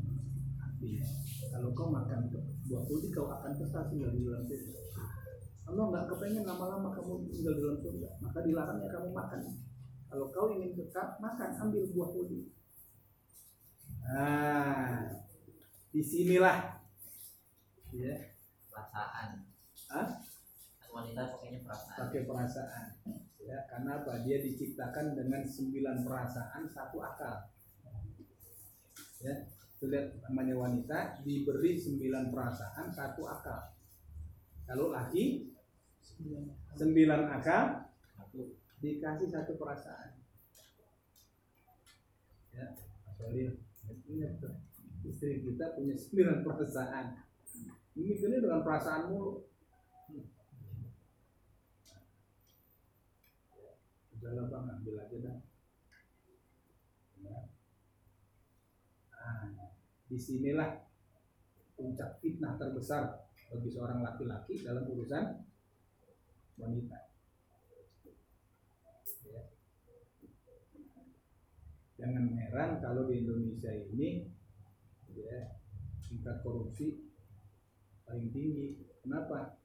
Artinya, 0.63 1.05
kalau 1.51 1.69
kau 1.75 1.91
makan 1.91 2.31
buah 2.71 2.83
udun, 2.87 3.11
kau 3.11 3.27
akan 3.27 3.51
kekal 3.51 3.83
tinggal 3.91 4.15
di 4.15 4.23
dalam 4.23 4.47
surga. 4.47 4.79
Allah 5.67 5.83
nggak 5.91 6.05
kepengen 6.07 6.47
lama-lama 6.47 6.89
kamu 6.95 7.27
tinggal 7.35 7.53
di 7.53 7.61
dalam 7.67 7.79
surga, 7.83 8.09
maka 8.23 8.39
dilarangnya 8.47 8.87
kamu 8.87 9.09
makan. 9.11 9.41
Kalau 10.07 10.31
kau 10.31 10.47
ingin 10.55 10.71
kekal, 10.71 11.19
makan 11.19 11.51
ambil 11.67 11.83
buah 11.91 12.09
udun. 12.15 12.47
Nah, 14.07 15.03
di 15.91 15.99
sinilah 15.99 16.79
ya, 17.91 18.15
perasaan 18.71 19.43
Hah? 19.91 20.07
kan 20.79 20.89
wanita 20.91 21.21
pakainya 21.35 21.59
perasaan 21.63 21.97
pakai 22.07 22.21
perasaan. 22.23 22.85
Ya, 23.43 23.63
karena 23.71 24.03
apa? 24.03 24.27
Dia 24.27 24.43
diciptakan 24.43 25.15
dengan 25.15 25.43
sembilan 25.47 26.03
perasaan, 26.03 26.67
satu 26.67 26.99
akal. 26.99 27.47
Ya, 29.23 29.33
lihat 29.87 30.19
namanya 30.27 30.55
wanita 30.59 31.23
diberi 31.23 31.79
sembilan 31.79 32.27
perasaan, 32.27 32.91
satu 32.91 33.23
akal. 33.23 33.71
Kalau 34.67 34.91
laki 34.91 35.47
sembilan 36.75 37.21
akal, 37.39 37.87
dikasih 38.81 39.29
satu 39.29 39.57
perasaan. 39.57 40.21
Ya, 42.53 42.73
Solil, 43.17 43.61
ingat 44.09 44.41
istri 45.05 45.41
kita 45.45 45.77
punya 45.77 45.95
sembilan 45.97 46.41
perasaan. 46.41 47.27
Ini 47.97 48.13
ini 48.13 48.37
dengan 48.37 48.61
perasaan 48.61 49.09
mulu. 49.09 49.41
Udahlah 54.17 54.45
bang, 54.49 54.65
ambil 54.77 54.95
aja 55.01 55.17
dah. 55.21 55.37
Ya. 57.21 57.37
Nah, 59.13 59.69
di 60.09 60.17
sinilah 60.17 60.85
puncak 61.77 62.21
fitnah 62.21 62.57
terbesar 62.57 63.29
bagi 63.47 63.69
seorang 63.69 64.01
laki-laki 64.01 64.61
dalam 64.61 64.89
urusan 64.89 65.25
wanita. 66.57 66.99
Ya. 69.29 69.41
Jangan 71.97 72.29
heran 72.37 72.77
kalau 72.77 73.09
di 73.09 73.25
Indonesia 73.25 73.73
ini 73.73 74.29
ya, 75.17 75.57
tingkat 76.05 76.45
korupsi 76.45 77.09
paling 78.05 78.29
tinggi. 78.29 78.85
Kenapa? 79.01 79.57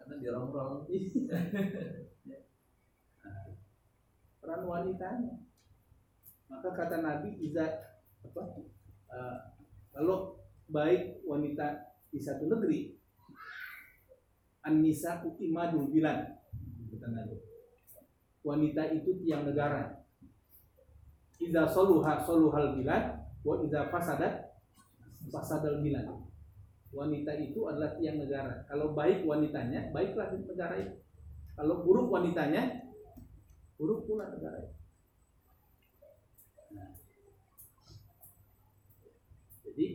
karena 0.00 0.16
dirongrong 0.16 0.88
Nah, 3.20 3.52
peran 4.40 4.64
wanitanya. 4.64 5.44
Maka 6.48 6.72
kata 6.72 7.04
Nabi 7.04 7.36
Iza 7.36 7.68
apa? 8.24 8.42
eh, 9.12 9.38
kalau 9.92 10.40
baik 10.72 11.20
wanita 11.28 11.94
di 12.08 12.18
satu 12.18 12.48
negeri, 12.48 12.96
An-nisa 14.64 15.20
imadul 15.36 15.92
bilan 15.92 16.32
kata 16.96 17.08
Nabi. 17.12 17.36
Wanita 18.40 18.82
itu 18.96 19.20
tiang 19.20 19.44
negara. 19.44 19.99
Iza 21.40 21.64
soluha 21.72 22.20
soluhal 22.20 22.76
bilan, 22.76 23.16
wa 23.40 23.54
iza 23.64 23.88
fasadat 23.88 24.52
fasadal 25.32 25.80
bilan. 25.80 26.04
Wanita 26.90 27.32
itu 27.38 27.64
adalah 27.70 27.96
tiang 27.96 28.18
negara. 28.18 28.66
Kalau 28.66 28.92
baik 28.92 29.24
wanitanya, 29.24 29.94
baiklah 29.94 30.34
negara 30.36 30.74
itu. 30.76 30.96
Kalau 31.54 31.86
buruk 31.86 32.10
wanitanya, 32.10 32.82
buruk 33.78 34.04
pula 34.10 34.26
negara 34.28 34.58
itu. 34.64 34.76
Nah. 36.74 36.90
Jadi 39.64 39.86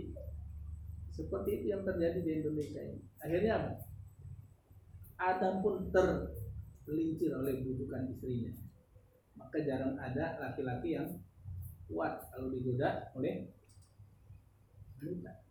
seperti 1.12 1.50
itu 1.62 1.66
yang 1.72 1.84
terjadi 1.84 2.20
di 2.24 2.32
Indonesia 2.42 2.80
ini. 2.80 3.00
Akhirnya 3.20 3.52
apa? 3.60 3.72
Adam 5.16 5.64
pun 5.64 5.92
tergelincir 5.92 7.32
oleh 7.36 7.60
bujukan 7.64 8.08
istrinya. 8.12 8.52
Maka 9.36 9.58
jarang 9.68 10.00
ada 10.00 10.40
laki-laki 10.40 10.96
yang 10.96 11.08
kuat 11.86 12.14
kalau 12.34 12.50
digoda 12.50 13.14
oleh 13.14 13.54
wanita. 15.02 15.46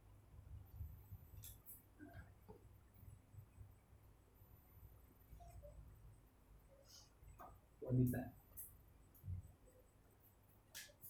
wanita. 7.95 8.21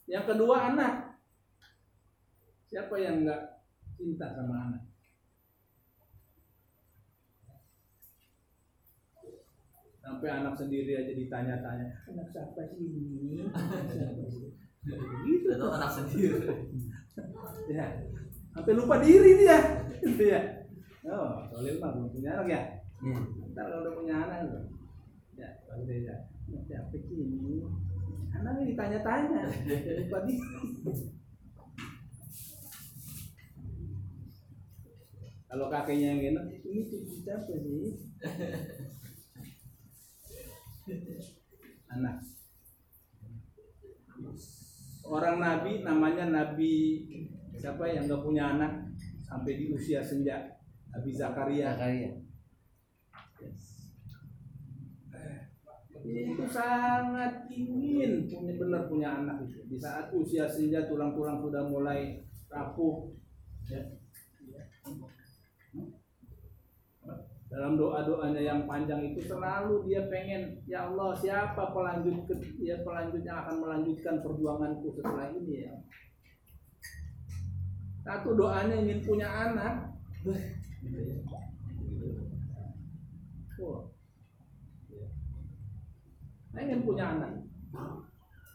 Yang 0.05 0.25
kedua 0.29 0.55
anak. 0.69 0.93
Siapa 2.69 2.93
yang 3.01 3.25
enggak 3.25 3.65
cinta 3.97 4.27
sama 4.37 4.55
anak? 4.69 4.83
Sampai 10.05 10.29
anak 10.29 10.53
sendiri 10.53 10.93
aja 11.01 11.13
ditanya-tanya, 11.17 11.89
anak 12.13 12.27
siapa 12.29 12.61
sih 12.69 12.77
ini? 12.77 13.49
Begitu. 14.85 15.47
Itu 15.49 15.67
anak 15.69 15.91
sendiri. 15.91 16.39
ya. 17.75 17.85
Sampai 18.53 18.73
lupa 18.77 19.01
diri 19.01 19.31
dia. 19.41 19.57
Gitu 19.99 20.23
ya. 20.29 20.41
Oh 21.05 21.45
Solil 21.53 21.77
mah 21.77 21.93
belum 21.93 22.09
punya 22.09 22.33
anak 22.37 22.47
ya? 22.49 22.61
Iya. 23.05 23.21
ntar 23.53 23.69
kalau 23.69 23.85
udah 23.85 23.93
punya 23.93 24.15
anak 24.25 24.49
tuh 24.49 24.65
ya 25.35 25.51
dia 25.83 25.95
ya. 26.07 26.15
"Anak 26.47 26.63
siapa 26.65 26.95
sih 26.95 27.19
ini? 27.19 27.59
Anaknya 28.31 28.63
ditanya-tanya. 28.71 29.43
Lupa 30.01 30.17
diri. 30.25 30.41
Kalau 35.45 35.69
kakeknya 35.71 36.19
yang 36.19 36.35
enak 36.35 36.51
ini 36.67 36.83
cucu 36.83 37.15
siapa 37.23 37.47
sih? 37.47 37.95
Anak 41.95 42.27
orang 45.05 45.37
nabi 45.37 45.85
namanya 45.85 46.25
nabi 46.29 47.05
siapa 47.55 47.85
yang 47.87 48.09
nggak 48.09 48.23
punya 48.25 48.57
anak 48.57 48.73
sampai 49.25 49.57
di 49.57 49.65
usia 49.73 50.01
senja? 50.05 50.37
Nabi 50.93 51.11
Zakaria. 51.11 51.73
Zakaria. 51.75 52.11
itu 56.05 56.45
sangat 56.45 57.49
ingin 57.49 58.29
punya 58.29 58.53
benar 58.61 58.85
punya 58.85 59.09
anak 59.25 59.41
itu. 59.49 59.65
Di 59.65 59.77
saat 59.81 60.13
usia 60.13 60.45
senja 60.45 60.85
tulang-tulang 60.85 61.41
sudah 61.41 61.65
mulai 61.65 62.21
rapuh 62.45 63.09
ya. 63.65 63.81
Dalam 67.55 67.79
doa-doanya 67.79 68.43
yang 68.43 68.67
panjang 68.67 69.15
itu 69.15 69.31
selalu 69.31 69.87
dia 69.87 70.11
pengen 70.11 70.59
ya 70.67 70.91
Allah 70.91 71.15
siapa 71.15 71.71
pelanjut 71.71 72.27
ya 72.59 72.83
pelanjut 72.83 73.23
akan 73.23 73.55
melanjutkan 73.63 74.19
perjuanganku 74.19 74.91
setelah 74.91 75.31
ini 75.31 75.63
ya? 75.63 75.71
Satu 78.03 78.35
doanya 78.35 78.75
ingin 78.75 78.99
punya 79.07 79.31
anak. 79.31 79.87
Wah. 83.63 83.81
Pengen 86.51 86.79
punya 86.83 87.05
anak. 87.07 87.31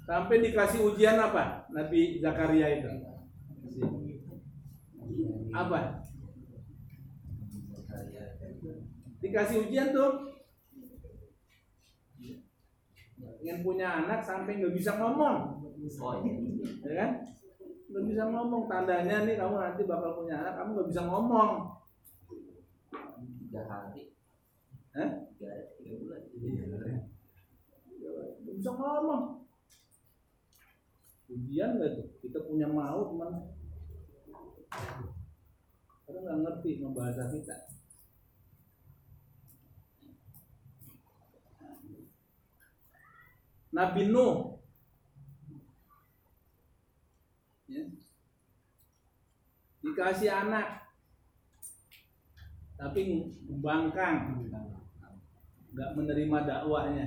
Sampai 0.05 0.45
dikasih 0.45 0.93
ujian 0.93 1.17
apa? 1.17 1.65
Nabi 1.73 2.21
Zakaria 2.21 2.69
itu. 2.69 2.91
Apa 5.57 6.10
dikasih 9.31 9.70
ujian 9.70 9.95
tuh. 9.95 10.12
Ingin 13.41 13.64
punya 13.64 14.05
anak 14.05 14.20
sampai 14.26 14.59
nggak 14.59 14.74
bisa 14.74 14.99
ngomong. 14.99 15.64
Oh 16.03 16.14
iya. 16.20 16.35
ya 16.85 16.93
kan? 16.99 17.11
Nggak 17.89 18.05
bisa 18.11 18.24
ngomong. 18.28 18.68
Tandanya 18.68 19.24
nih 19.24 19.39
kamu 19.39 19.57
nanti 19.57 19.83
bakal 19.87 20.20
punya 20.20 20.35
anak 20.45 20.55
kamu 20.59 20.70
nggak 20.76 20.89
bisa 20.93 21.03
ngomong. 21.07 21.51
Tiga 23.47 23.62
hari. 23.64 24.12
Hah? 24.93 25.11
Tiga 25.39 25.47
hari, 25.49 25.64
tiga 25.78 25.95
bulan. 26.05 26.22
nggak 28.45 28.55
bisa 28.61 28.70
ngomong. 28.76 29.22
Ujian 31.31 31.70
nggak 31.78 31.91
tuh? 31.97 32.07
Kita 32.20 32.39
punya 32.45 32.66
maut 32.68 33.14
mana? 33.16 33.41
Karena 36.05 36.18
nggak 36.18 36.39
ngerti 36.45 36.70
membahasa 36.83 37.31
kita 37.33 37.80
Nabi 43.71 44.11
Nuh. 44.11 44.59
Ya. 47.71 47.87
dikasih 49.81 50.31
anak. 50.31 50.91
Tapi 52.75 53.31
bangkang 53.62 54.43
nggak 55.71 55.91
menerima 55.95 56.39
dakwahnya. 56.49 57.07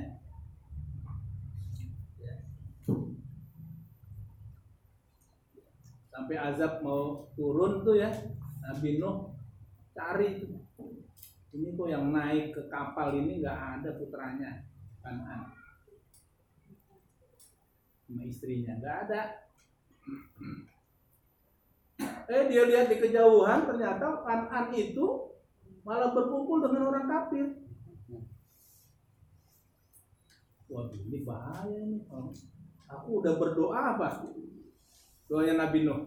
Sampai 6.14 6.38
azab 6.40 6.80
mau 6.86 7.28
turun 7.36 7.84
tuh 7.84 8.00
ya 8.00 8.08
Nabi 8.64 9.02
Nuh 9.02 9.34
cari 9.92 10.46
ini 11.54 11.70
kok 11.78 11.90
yang 11.90 12.10
naik 12.14 12.54
ke 12.54 12.70
kapal 12.70 13.14
ini 13.18 13.42
nggak 13.42 13.60
ada 13.82 13.90
putranya 13.98 14.66
Kanan 15.04 15.63
sama 18.14 18.30
istrinya. 18.30 18.78
Nggak 18.78 18.98
ada. 19.10 19.22
Eh 22.30 22.44
dia 22.48 22.64
lihat 22.70 22.88
di 22.94 23.02
kejauhan 23.02 23.66
ternyata 23.66 24.22
Kanan 24.22 24.70
itu 24.78 25.34
malah 25.82 26.14
berkumpul 26.14 26.62
dengan 26.62 26.94
orang 26.94 27.10
kafir. 27.10 27.58
Waduh 30.70 31.02
ini 31.06 31.22
bahaya 31.26 31.78
ini 31.86 32.02
aku 32.90 33.10
udah 33.22 33.34
berdoa 33.38 33.98
apa 33.98 34.30
doanya 35.26 35.66
Nabi 35.66 35.86
Nuh. 35.86 36.02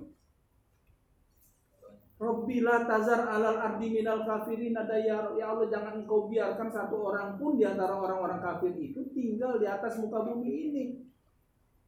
Robbi 2.16 2.64
la 2.64 2.88
tazar 2.88 3.28
alal 3.28 3.60
ardi 3.60 3.92
minal 3.92 4.24
kafirin. 4.24 4.72
Ada 4.72 4.96
ya, 4.96 5.18
ya 5.36 5.52
Allah 5.52 5.68
jangan 5.68 6.00
engkau 6.00 6.32
biarkan 6.32 6.72
satu 6.72 7.12
orang 7.12 7.36
pun 7.36 7.60
di 7.60 7.68
antara 7.68 7.92
orang-orang 7.92 8.40
kafir 8.40 8.72
itu 8.72 9.04
tinggal 9.12 9.60
di 9.60 9.68
atas 9.68 10.00
muka 10.00 10.24
bumi 10.24 10.72
ini. 10.72 11.05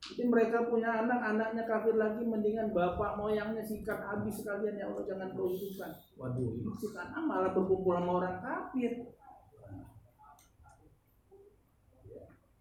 Jadi 0.08 0.24
mereka 0.24 0.64
punya 0.64 1.04
anak, 1.04 1.20
anaknya 1.20 1.68
kafir 1.68 2.00
lagi 2.00 2.24
mendingan 2.24 2.72
bapak 2.72 3.20
moyangnya 3.20 3.60
sikat 3.60 4.00
habis 4.00 4.40
sekalian 4.40 4.80
ya 4.80 4.88
Allah 4.88 5.04
jangan 5.04 5.36
kau 5.36 5.52
hidupkan. 5.52 5.92
Waduh, 6.16 6.48
ini 6.56 6.72
si 6.80 6.88
Kanan 6.96 7.28
malah 7.28 7.52
berkumpul 7.52 7.92
sama 7.92 8.12
orang 8.16 8.40
kafir. 8.40 9.12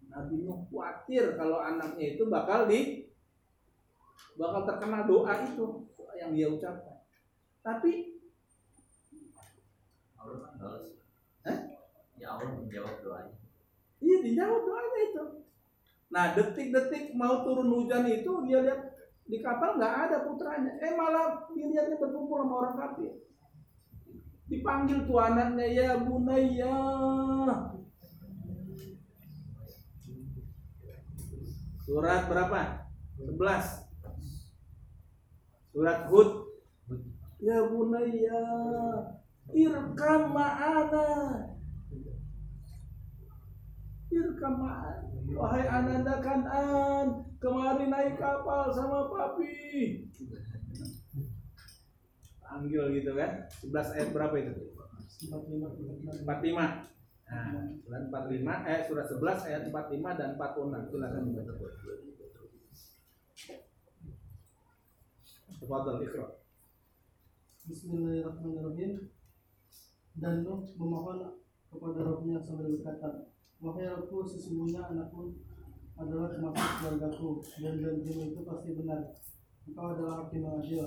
Nabi 0.08 0.34
Nuh 0.44 0.66
khawatir 0.68 1.38
kalau 1.38 1.62
anaknya 1.62 2.16
itu 2.16 2.26
bakal 2.26 2.66
di 2.66 3.06
bakal 4.34 4.66
terkena 4.66 5.06
doa 5.06 5.32
itu 5.46 5.88
yang 6.18 6.34
dia 6.34 6.48
ucapkan. 6.50 7.00
Tapi 7.62 8.18
Allah 10.18 10.36
kan 10.42 10.52
balas. 10.58 10.86
Hah? 11.46 11.58
Ya 12.18 12.26
Allah 12.34 12.50
menjawab 12.58 12.98
doanya. 13.00 13.34
iya 14.02 14.16
dijawab 14.20 14.62
doanya 14.66 15.00
itu. 15.06 15.24
Nah 16.08 16.32
detik-detik 16.32 17.12
mau 17.12 17.44
turun 17.44 17.68
hujan 17.68 18.08
itu 18.08 18.32
dia 18.48 18.64
lihat 18.64 18.80
di 19.28 19.44
kapal 19.44 19.76
nggak 19.76 19.94
ada 20.08 20.16
putranya. 20.24 20.72
Eh 20.80 20.96
malah 20.96 21.48
dia 21.52 21.68
lihatnya 21.68 22.00
berkumpul 22.00 22.40
sama 22.40 22.54
orang 22.64 22.76
kafir. 22.76 23.12
Dipanggil 24.48 25.04
tuh 25.04 25.20
anaknya 25.20 25.66
ya 25.68 25.88
bunaya. 26.00 26.76
Surat 31.88 32.28
berapa? 32.28 32.84
11 33.16 33.88
Surat 35.72 36.04
Hud 36.12 36.52
Ya 37.40 37.64
bunaya 37.64 38.44
Irkam 39.56 40.36
ma'ana 40.36 41.08
Irkam 44.12 44.54
ma'ana 44.60 45.07
Wahai 45.36 45.64
ananda 45.68 46.16
kanan 46.24 47.06
Kemari 47.36 47.86
naik 47.92 48.16
kapal 48.16 48.72
sama 48.72 49.12
papi 49.12 50.08
Panggil 52.40 52.84
gitu 52.96 53.12
kan 53.12 53.44
11 53.60 53.94
ayat 53.96 54.08
berapa 54.16 54.36
itu? 54.40 54.52
45 55.28 56.88
Nah, 57.28 57.60
surat 57.84 58.08
45 58.08 58.72
eh 58.72 58.80
surat 58.88 59.04
11 59.04 59.48
ayat 59.52 59.62
45 59.68 60.16
dan 60.16 60.28
46 60.40 60.88
silakan 60.88 61.22
dibaca. 61.28 61.68
Tafadhal 65.60 66.00
Iqra. 66.08 66.26
Bismillahirrahmanirrahim 67.68 69.12
dan 70.16 70.40
Nuh 70.40 70.64
memohon 70.80 71.36
kepada 71.68 72.00
Rabbnya 72.00 72.40
sambil 72.40 72.80
berkata 72.80 73.28
Wahai 73.58 73.90
Rabbku 73.90 74.22
sesungguhnya 74.22 74.86
anakku 74.86 75.34
adalah 75.98 76.30
termasuk 76.30 76.68
keluargaku 76.78 77.42
dan 77.58 77.74
janjimu 77.82 78.22
itu 78.30 78.40
pasti 78.46 78.70
benar 78.78 79.02
Engkau 79.66 79.86
adalah 79.98 80.22
hakim 80.22 80.46
yang 80.46 80.62
adil 80.62 80.86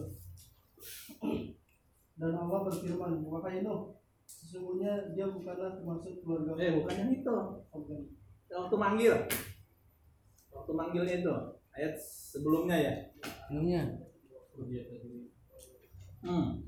dan 2.15 2.31
Allah 2.31 2.59
berfirman 2.63 3.19
Wahai 3.27 3.59
Nuh 3.59 3.99
sesungguhnya 4.23 5.11
dia 5.11 5.27
bukanlah 5.27 5.75
termasuk 5.75 6.23
keluarga 6.23 6.55
Eh 6.55 6.71
bukan 6.79 6.95
yang 6.95 7.11
itu. 7.11 7.35
Oke. 7.75 7.95
Waktu 8.51 8.75
manggil 8.79 9.15
waktu 10.51 10.71
manggilnya 10.75 11.15
itu 11.23 11.35
ayat 11.75 11.95
sebelumnya 11.99 12.77
ya 12.79 12.93
Sebelumnya. 13.47 13.81
Hmm. 16.21 16.63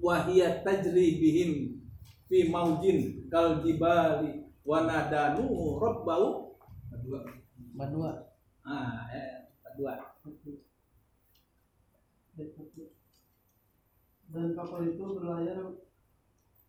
Wahiyat 0.00 0.64
tajri 0.64 1.20
bihim 1.20 1.80
fi 2.28 2.48
maujin 2.48 3.28
kal 3.28 3.60
jibali 3.60 4.49
wa 4.66 4.78
nadanu 4.84 5.46
rabbau 5.76 6.56
kedua 6.90 7.20
Empat 7.70 7.88
dua. 7.94 8.10
ah 8.66 9.08
ya 9.08 9.24
dua 9.76 9.94
Dan 14.30 14.54
kapal 14.54 14.86
itu 14.86 15.02
berlayar 15.18 15.58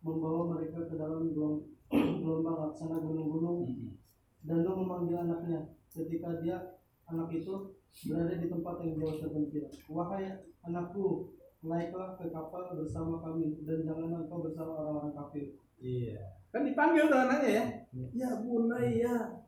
membawa 0.02 0.50
mereka 0.50 0.82
ke 0.90 0.94
dalam 0.98 1.30
gelom- 1.30 1.62
gelombang 1.92 2.58
laksana 2.58 2.98
gunung-gunung 2.98 3.58
Hmm. 3.70 3.94
dan 4.42 4.66
Nuh 4.66 4.74
memanggil 4.82 5.14
anaknya 5.16 5.70
ketika 5.86 6.42
dia 6.42 6.58
anak 7.06 7.30
itu 7.30 7.78
berada 8.10 8.34
di 8.34 8.50
tempat 8.50 8.74
yang 8.82 8.98
jauh 8.98 9.14
terpencil. 9.22 9.70
Wahai 9.86 10.26
anakku, 10.66 11.30
naiklah 11.62 12.18
ke 12.18 12.34
kapal 12.34 12.74
bersama 12.74 13.22
kami 13.22 13.62
dan 13.62 13.86
janganlah 13.86 14.26
engkau 14.26 14.42
bersama 14.42 14.72
orang-orang 14.74 15.14
kafir. 15.14 15.46
iya 15.78 16.41
kan 16.52 16.62
dipanggil 16.68 17.08
tuh 17.08 17.20
anaknya 17.24 17.50
ya 17.50 17.64
ya 18.12 18.30
bunaya 18.44 19.40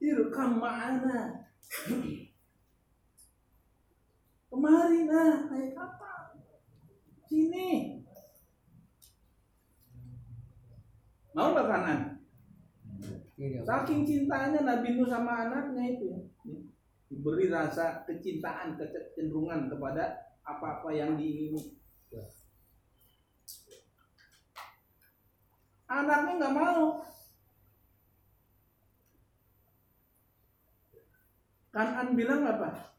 irkam 0.00 0.56
ma'ana 0.56 1.44
kemari 4.48 5.04
nah 5.04 5.52
naik 5.52 5.76
kapal 5.76 6.40
sini 7.28 8.00
mau 11.36 11.52
nggak 11.52 11.68
kanan 11.68 12.00
Iya. 13.40 13.64
Saking 13.64 14.04
cintanya 14.04 14.60
Nabi 14.60 15.00
Nuh 15.00 15.08
sama 15.08 15.48
anaknya 15.48 15.96
itu 15.96 16.12
ya. 16.12 16.20
diberi 17.10 17.50
rasa 17.50 18.04
kecintaan, 18.06 18.78
kecenderungan 18.78 19.66
kepada 19.66 20.30
apa-apa 20.46 20.94
yang 20.94 21.16
diingini. 21.16 21.79
Anaknya 25.90 26.32
nggak 26.38 26.54
mau. 26.54 27.02
Kanan 31.74 32.14
bilang 32.14 32.46
apa? 32.46 32.94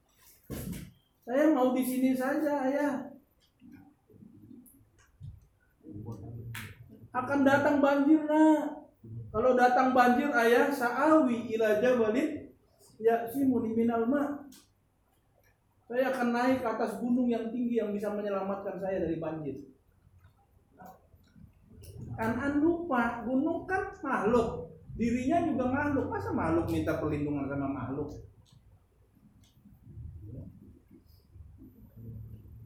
Saya 1.24 1.56
mau 1.56 1.72
di 1.72 1.84
sini 1.88 2.12
saja, 2.12 2.68
ayah. 2.68 2.96
Akan 7.16 7.48
datang 7.48 7.80
banjir, 7.80 8.28
nak. 8.28 8.84
Kalau 9.32 9.56
datang 9.56 9.96
banjir 9.96 10.28
ayah 10.36 10.68
sa'awi 10.68 11.56
ila 11.56 11.80
jabalin 11.80 12.52
ya 13.00 13.24
simuni 13.32 13.72
minal 13.72 14.04
ma. 14.04 14.44
Saya 15.88 16.12
akan 16.12 16.36
naik 16.36 16.60
ke 16.60 16.68
atas 16.68 17.00
gunung 17.00 17.32
yang 17.32 17.48
tinggi 17.48 17.80
yang 17.80 17.96
bisa 17.96 18.12
menyelamatkan 18.12 18.80
saya 18.84 19.00
dari 19.08 19.16
banjir. 19.16 19.70
Kanan 22.18 22.53
lupa, 22.59 23.24
gunung 23.24 23.64
kan 23.66 23.91
makhluk. 24.03 24.72
Dirinya 24.95 25.47
juga 25.47 25.66
makhluk. 25.72 26.05
Masa 26.12 26.30
makhluk 26.36 26.68
minta 26.70 26.99
perlindungan 26.99 27.47
sama 27.47 27.68
makhluk? 27.72 28.09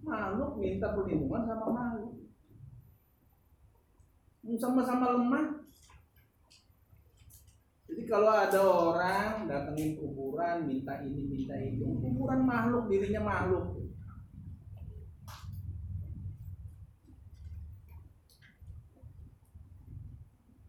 Makhluk 0.05 0.51
minta 0.57 0.87
perlindungan 0.93 1.43
sama 1.45 1.67
makhluk. 1.71 2.13
Sama-sama 4.61 5.17
lemah, 5.17 5.65
jadi 7.95 8.11
kalau 8.11 8.27
ada 8.27 8.59
orang 8.59 9.47
datengin 9.47 9.95
kuburan 9.95 10.67
minta 10.67 10.99
ini 10.99 11.31
minta 11.31 11.55
itu, 11.55 11.87
kuburan 11.95 12.43
makhluk 12.43 12.91
dirinya 12.91 13.23
makhluk. 13.23 13.84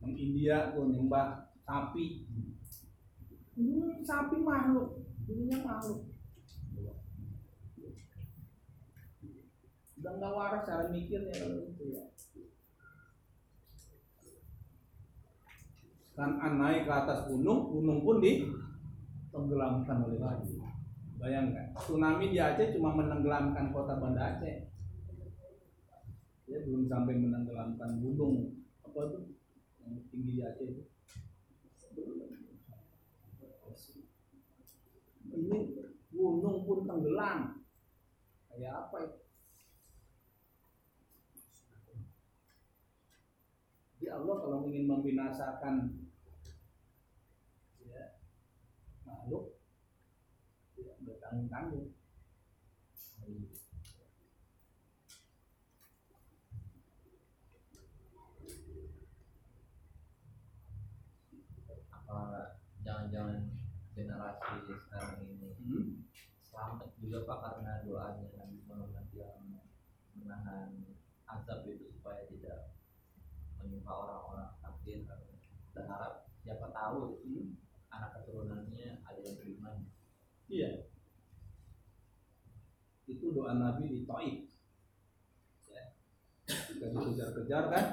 Yang 0.07 0.15
India 0.23 0.71
tuh 0.71 0.87
nyembah 0.87 1.51
sapi. 1.67 2.31
Hmm, 3.59 4.07
sapi 4.07 4.39
makhluk, 4.39 5.03
dirinya 5.27 5.59
makhluk. 5.67 6.15
Udah 9.99 10.13
nggak 10.23 10.37
waras 10.39 10.63
cara 10.63 10.87
mikirnya 10.95 11.35
kalau 11.35 11.67
itu 11.67 11.99
ya. 11.99 12.07
kan 16.17 16.57
naik 16.57 16.89
ke 16.89 16.93
atas 16.95 17.29
gunung, 17.29 17.69
gunung 17.69 18.01
pun 18.01 18.25
ditenggelamkan 18.25 20.01
oleh 20.09 20.17
banjir. 20.17 20.65
Bayangkan, 21.21 21.77
tsunami 21.77 22.33
di 22.33 22.41
Aceh 22.41 22.73
cuma 22.73 22.97
menenggelamkan 22.97 23.69
kota 23.69 24.01
Banda 24.01 24.37
Aceh. 24.37 24.73
Ya 26.49 26.59
belum 26.65 26.89
sampai 26.89 27.21
menenggelamkan 27.21 28.01
gunung 28.01 28.65
apa 28.81 29.13
itu 29.13 29.36
yang 29.87 30.03
tinggi 30.11 30.33
di 30.35 30.43
Aceh 30.43 30.67
itu. 30.67 30.85
Ini 35.37 35.59
gunung 36.11 36.65
pun 36.67 36.79
tenggelam. 36.89 37.63
Kayak 38.51 38.89
apa 38.89 38.97
itu? 39.05 39.19
Jadi 43.97 44.07
Allah 44.13 44.37
kalau 44.41 44.59
ingin 44.65 44.89
membinasakan 44.89 45.75
ya, 47.85 48.17
makhluk 49.05 49.61
tidak 50.73 50.97
bertanggung-tanggung. 51.05 51.93
apa 62.07 62.55
jangan-jangan 62.87 63.51
generasi 63.93 64.55
sekarang 64.65 65.27
ini 65.27 65.51
Hmm? 65.67 66.07
Selamat 66.57 66.89
juga 66.97 67.29
pak 67.29 67.39
karena 67.45 67.73
doanya 67.85 68.25
Nabi 68.33 68.59
Muhammad 68.65 69.07
yang 69.13 69.45
menahan 70.17 70.73
azab 71.29 71.69
itu 71.69 71.93
supaya 72.01 72.25
tidak 72.33 72.73
menimpa 73.61 73.93
orang-orang 73.93 74.57
kafir 74.65 75.05
berharap 75.77 76.33
siapa 76.41 76.73
tahu 76.73 77.21
anak 77.93 78.11
keturunannya 78.17 79.05
ada 79.05 79.21
yang 79.21 79.37
beriman 79.37 79.85
Iya. 80.47 80.87
Itu 83.07 83.35
doa 83.35 83.59
Nabi 83.59 83.91
di 83.91 84.01
Taif. 84.07 84.37
Ya. 85.67 85.85
Jika 86.47 86.87
dikejar-kejar 86.95 87.65
kan. 87.71 87.87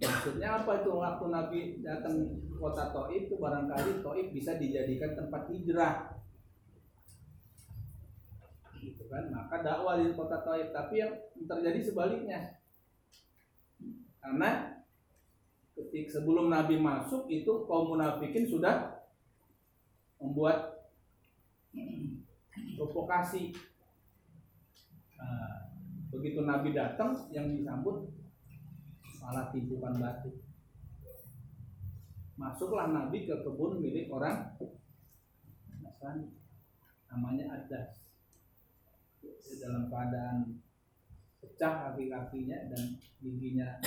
Maksudnya 0.00 0.64
apa 0.64 0.80
itu 0.80 0.90
waktu 0.96 1.24
Nabi 1.28 1.60
datang 1.84 2.16
kota 2.56 2.88
Taif 2.96 3.28
itu 3.28 3.36
barangkali 3.36 4.00
Taif 4.00 4.26
bisa 4.32 4.56
dijadikan 4.56 5.12
tempat 5.12 5.52
hijrah. 5.52 6.20
Kan. 9.10 9.34
Maka 9.34 9.66
dakwah 9.66 9.98
di 9.98 10.14
kota 10.14 10.38
Taif, 10.46 10.70
tapi 10.70 11.02
yang 11.02 11.12
terjadi 11.34 11.82
sebaliknya. 11.82 12.62
Karena 14.22 14.78
ketika 15.74 16.22
sebelum 16.22 16.46
Nabi 16.46 16.78
masuk 16.78 17.26
itu 17.26 17.66
kaum 17.66 17.96
munafikin 17.96 18.46
sudah 18.46 19.02
membuat 20.22 20.86
provokasi. 22.78 23.50
Nah, 25.18 25.74
begitu 26.14 26.46
Nabi 26.46 26.70
datang, 26.70 27.26
yang 27.34 27.50
disambut 27.50 28.14
malah 29.18 29.50
timbukan 29.50 29.98
batu. 29.98 30.30
Masuklah 32.40 32.88
Nabi 32.88 33.28
ke 33.28 33.36
kebun 33.44 33.84
milik 33.84 34.08
orang 34.08 34.56
Nasrani, 35.84 36.32
namanya 37.12 37.52
Adas. 37.52 37.99
Dalam 39.60 39.92
keadaan 39.92 40.60
pecah 41.40 41.72
kaki-kakinya 41.92 42.68
dan 42.72 43.00
giginya 43.20 43.80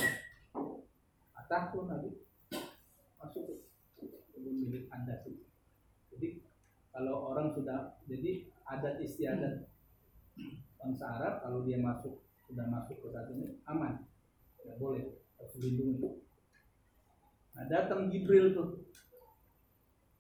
patah 1.34 1.70
tuh 1.70 1.86
Nabi 1.86 2.10
masuk 3.22 3.44
ke 3.98 4.06
kebun 4.34 4.56
milik 4.66 4.90
Adas 4.90 5.26
itu. 5.30 5.46
Jadi 6.14 6.28
kalau 6.94 7.34
orang 7.34 7.54
sudah 7.54 7.98
jadi 8.06 8.50
adat 8.66 9.02
istiadat 9.02 9.70
bangsa 10.78 11.06
Arab 11.20 11.42
kalau 11.42 11.66
dia 11.66 11.78
masuk 11.82 12.22
sudah 12.46 12.66
masuk 12.70 13.02
ke 13.02 13.08
satu 13.10 13.32
ini 13.34 13.58
aman. 13.66 14.06
Nggak 14.64 14.78
boleh 14.80 15.04
harus 15.44 15.54
dilindungi 15.60 16.24
nah 17.54 17.66
datang 17.70 18.10
Jibril 18.10 18.58
tuh 18.58 18.82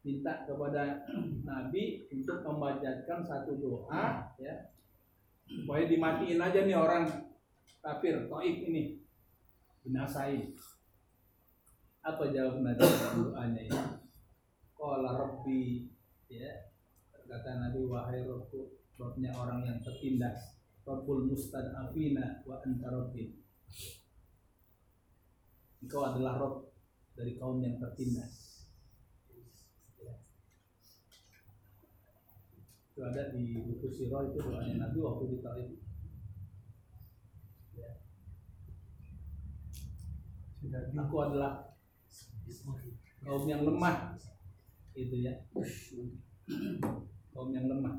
minta 0.05 0.45
kepada 0.45 1.07
Nabi 1.49 2.05
untuk 2.13 2.45
membacakan 2.45 3.25
satu 3.25 3.57
doa 3.57 4.35
ya 4.37 4.72
supaya 5.47 5.83
dimatiin 5.87 6.39
aja 6.39 6.59
nih 6.63 6.77
orang. 6.77 7.05
Kafir 7.83 8.31
Taif 8.31 8.57
ini. 8.67 9.03
Binasain 9.83 10.55
apa 12.03 12.31
jawab 12.35 12.63
Nabi 12.63 12.83
doanya 13.15 13.61
ini? 13.63 13.79
Qala 14.75 15.11
Rabbi. 15.15 15.87
Ya. 16.31 16.71
Kata 17.11 17.59
Nabi 17.59 17.87
wahai 17.87 18.23
Robku 18.23 18.75
Robnya 18.99 19.31
orang 19.35 19.63
yang 19.65 19.79
tertindas. 19.83 20.63
Rabbul 20.83 21.31
mustad'afina 21.31 22.43
wa 22.43 22.59
anta 22.59 22.91
Rabbi 22.91 23.31
Engkau 25.79 26.03
adalah 26.03 26.35
Rob 26.35 26.75
dari 27.15 27.39
kaum 27.39 27.63
yang 27.63 27.79
tertindas 27.79 28.67
Ya. 30.03 30.19
Itu 32.93 33.01
ada 33.01 33.33
di 33.33 33.57
buku 33.57 33.89
Sirah 33.89 34.21
itu 34.29 34.37
doanya 34.37 34.85
Nabi 34.85 35.01
waktu 35.01 35.33
di 35.33 35.37
Taif 35.41 35.69
Ya. 40.63 40.79
aku 41.01 41.17
adalah 41.25 41.73
kaum 43.25 43.49
yang 43.49 43.65
lemah. 43.65 44.13
Itu 44.93 45.15
ya. 45.25 45.33
Kaum 47.33 47.49
yang 47.49 47.65
lemah. 47.65 47.97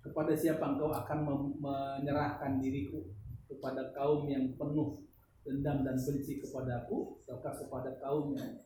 Kepada 0.00 0.32
siapa 0.32 0.64
engkau 0.64 0.90
akan 0.96 1.18
menyerahkan 1.60 2.56
diriku? 2.58 3.04
Kepada 3.46 3.92
kaum 3.92 4.24
yang 4.26 4.56
penuh 4.56 5.04
dendam 5.44 5.84
dan 5.84 5.96
benci 6.00 6.40
kepadaku 6.40 7.20
ataukah 7.28 7.52
kepada 7.52 7.90
kaum 8.00 8.32
yang 8.32 8.64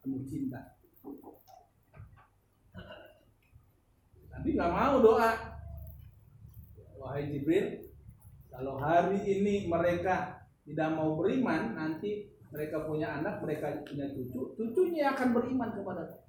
penuh 0.00 0.22
cinta 0.30 0.80
Nabi 4.40 4.56
nggak 4.56 4.72
mau 4.72 5.04
doa 5.04 5.36
wahai 6.96 7.28
Jibril 7.28 7.92
kalau 8.48 8.80
hari 8.80 9.20
ini 9.20 9.68
mereka 9.68 10.48
tidak 10.64 10.96
mau 10.96 11.12
beriman 11.12 11.76
nanti 11.76 12.32
mereka 12.48 12.88
punya 12.88 13.20
anak 13.20 13.44
mereka 13.44 13.84
punya 13.84 14.08
cucu 14.08 14.56
cucunya 14.56 15.12
akan 15.12 15.36
beriman 15.36 15.76
kepada 15.76 16.24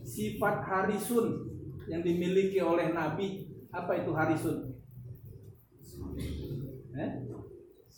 sifat 0.00 0.64
harisun 0.64 1.44
yang 1.92 2.00
dimiliki 2.00 2.56
oleh 2.64 2.96
Nabi 2.96 3.44
apa 3.68 4.00
itu 4.00 4.16
harisun? 4.16 4.80
Eh? 6.96 7.10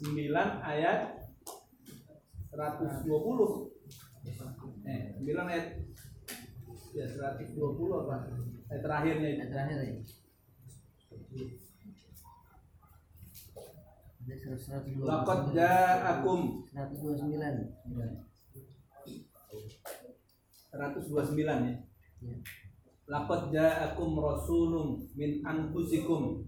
9 0.03 0.35
ayat 0.67 1.15
120 2.51 3.07
eh 4.83 5.15
9 5.23 5.31
ayat 5.47 5.79
ya 6.95 7.05
120 7.05 7.57
apa 8.05 8.17
ayat 8.69 8.83
terakhirnya 8.85 9.29
itu 9.37 9.45
terakhir 9.49 9.79
ya. 9.85 9.97
Ada 14.29 14.61
129. 14.61 15.09
Laqad 15.09 15.57
ja'akum 15.57 16.69
129. 16.69 17.33
129 20.69 21.49
ya 21.49 21.77
Ya. 22.19 22.35
Laqad 23.09 23.55
ja'akum 23.55 24.19
rasulun 24.19 25.01
min 25.15 25.39
anfusikum 25.47 26.45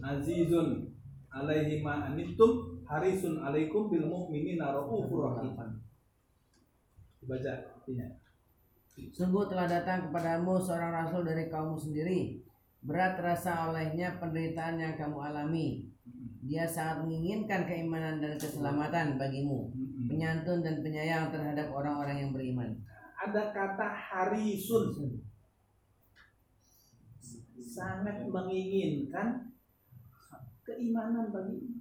azizun 0.00 0.94
alaihi 1.28 1.82
ma 1.82 2.06
anittum 2.06 2.80
harisun 2.86 3.42
alaikum 3.42 3.90
bil 3.90 4.06
mu'minina 4.06 4.72
raufur 4.72 5.26
rahim. 5.26 5.52
Baca 7.26 7.52
artinya. 7.76 8.19
Sungguh 9.08 9.48
telah 9.48 9.64
datang 9.64 10.12
kepadamu 10.12 10.60
seorang 10.60 10.92
rasul 10.92 11.24
dari 11.24 11.48
kaummu 11.48 11.80
sendiri. 11.80 12.44
Berat 12.84 13.16
terasa 13.16 13.72
olehnya 13.72 14.20
penderitaan 14.20 14.76
yang 14.76 15.00
kamu 15.00 15.16
alami. 15.16 15.88
Dia 16.44 16.68
sangat 16.68 17.04
menginginkan 17.04 17.64
keimanan 17.64 18.20
dan 18.20 18.36
keselamatan 18.36 19.16
bagimu. 19.16 19.72
Penyantun 20.08 20.60
dan 20.60 20.84
penyayang 20.84 21.32
terhadap 21.32 21.72
orang-orang 21.72 22.24
yang 22.24 22.30
beriman. 22.32 22.76
Ada 23.20 23.52
kata 23.52 23.88
harisun 23.88 25.20
sangat 27.70 28.26
menginginkan 28.26 29.54
keimanan 30.66 31.30
bagi 31.30 31.78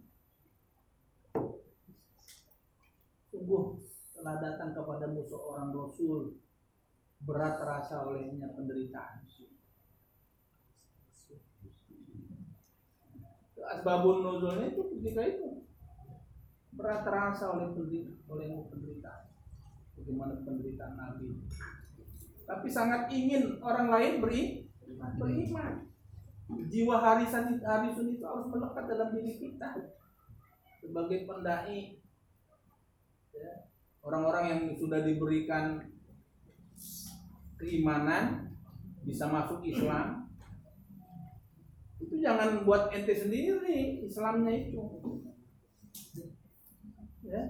sungguh 3.31 3.65
telah 4.13 4.35
datang 4.37 4.75
kepadamu 4.75 5.23
seorang 5.25 5.73
rasul 5.73 6.37
berat 7.23 7.59
terasa 7.59 8.07
olehnya 8.07 8.47
penderitaan. 8.55 9.27
Asbabun 13.69 14.25
nuzulnya 14.25 14.73
itu 14.73 14.81
ketika 14.97 15.21
itu. 15.29 15.47
Berat 16.73 17.05
terasa 17.05 17.53
oleh 17.53 17.69
penderitaan 17.75 18.19
oleh 18.29 18.65
penderitaan. 18.71 19.23
Bagaimana 19.99 20.33
penderitaan 20.41 20.95
Nabi? 20.95 21.27
Tapi 22.49 22.67
sangat 22.71 23.11
ingin 23.13 23.61
orang 23.61 23.93
lain 23.93 24.13
beri 24.23 24.65
beriman. 24.89 25.85
jiwa 26.49 26.97
harisan 26.97 27.61
harisun 27.61 28.17
itu 28.17 28.25
harus 28.25 28.49
melekat 28.49 28.89
dalam 28.89 29.13
diri 29.13 29.37
kita. 29.37 29.69
Sebagai 30.81 31.29
pendai. 31.29 32.01
Ya, 33.37 33.69
orang-orang 34.01 34.45
yang 34.49 34.61
sudah 34.81 35.05
diberikan 35.05 35.93
keimanan 37.59 38.55
bisa 39.03 39.27
masuk 39.27 39.59
Islam 39.67 40.29
itu 41.99 42.15
jangan 42.23 42.63
buat 42.63 42.89
ente 42.95 43.11
sendiri 43.11 44.07
Islamnya 44.07 44.55
itu. 44.55 44.81
Ya. 47.27 47.43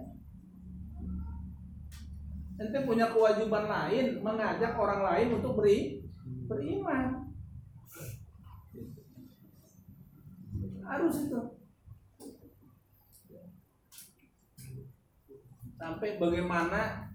Ente 2.60 2.80
punya 2.84 3.14
kewajiban 3.14 3.70
lain 3.70 4.20
mengajak 4.26 4.74
orang 4.76 5.02
lain 5.06 5.30
untuk 5.38 5.62
beri 5.62 6.04
beriman. 6.50 7.30
Harus 10.84 11.16
itu. 11.30 11.42
Sampai 15.80 16.20
bagaimana 16.20 17.09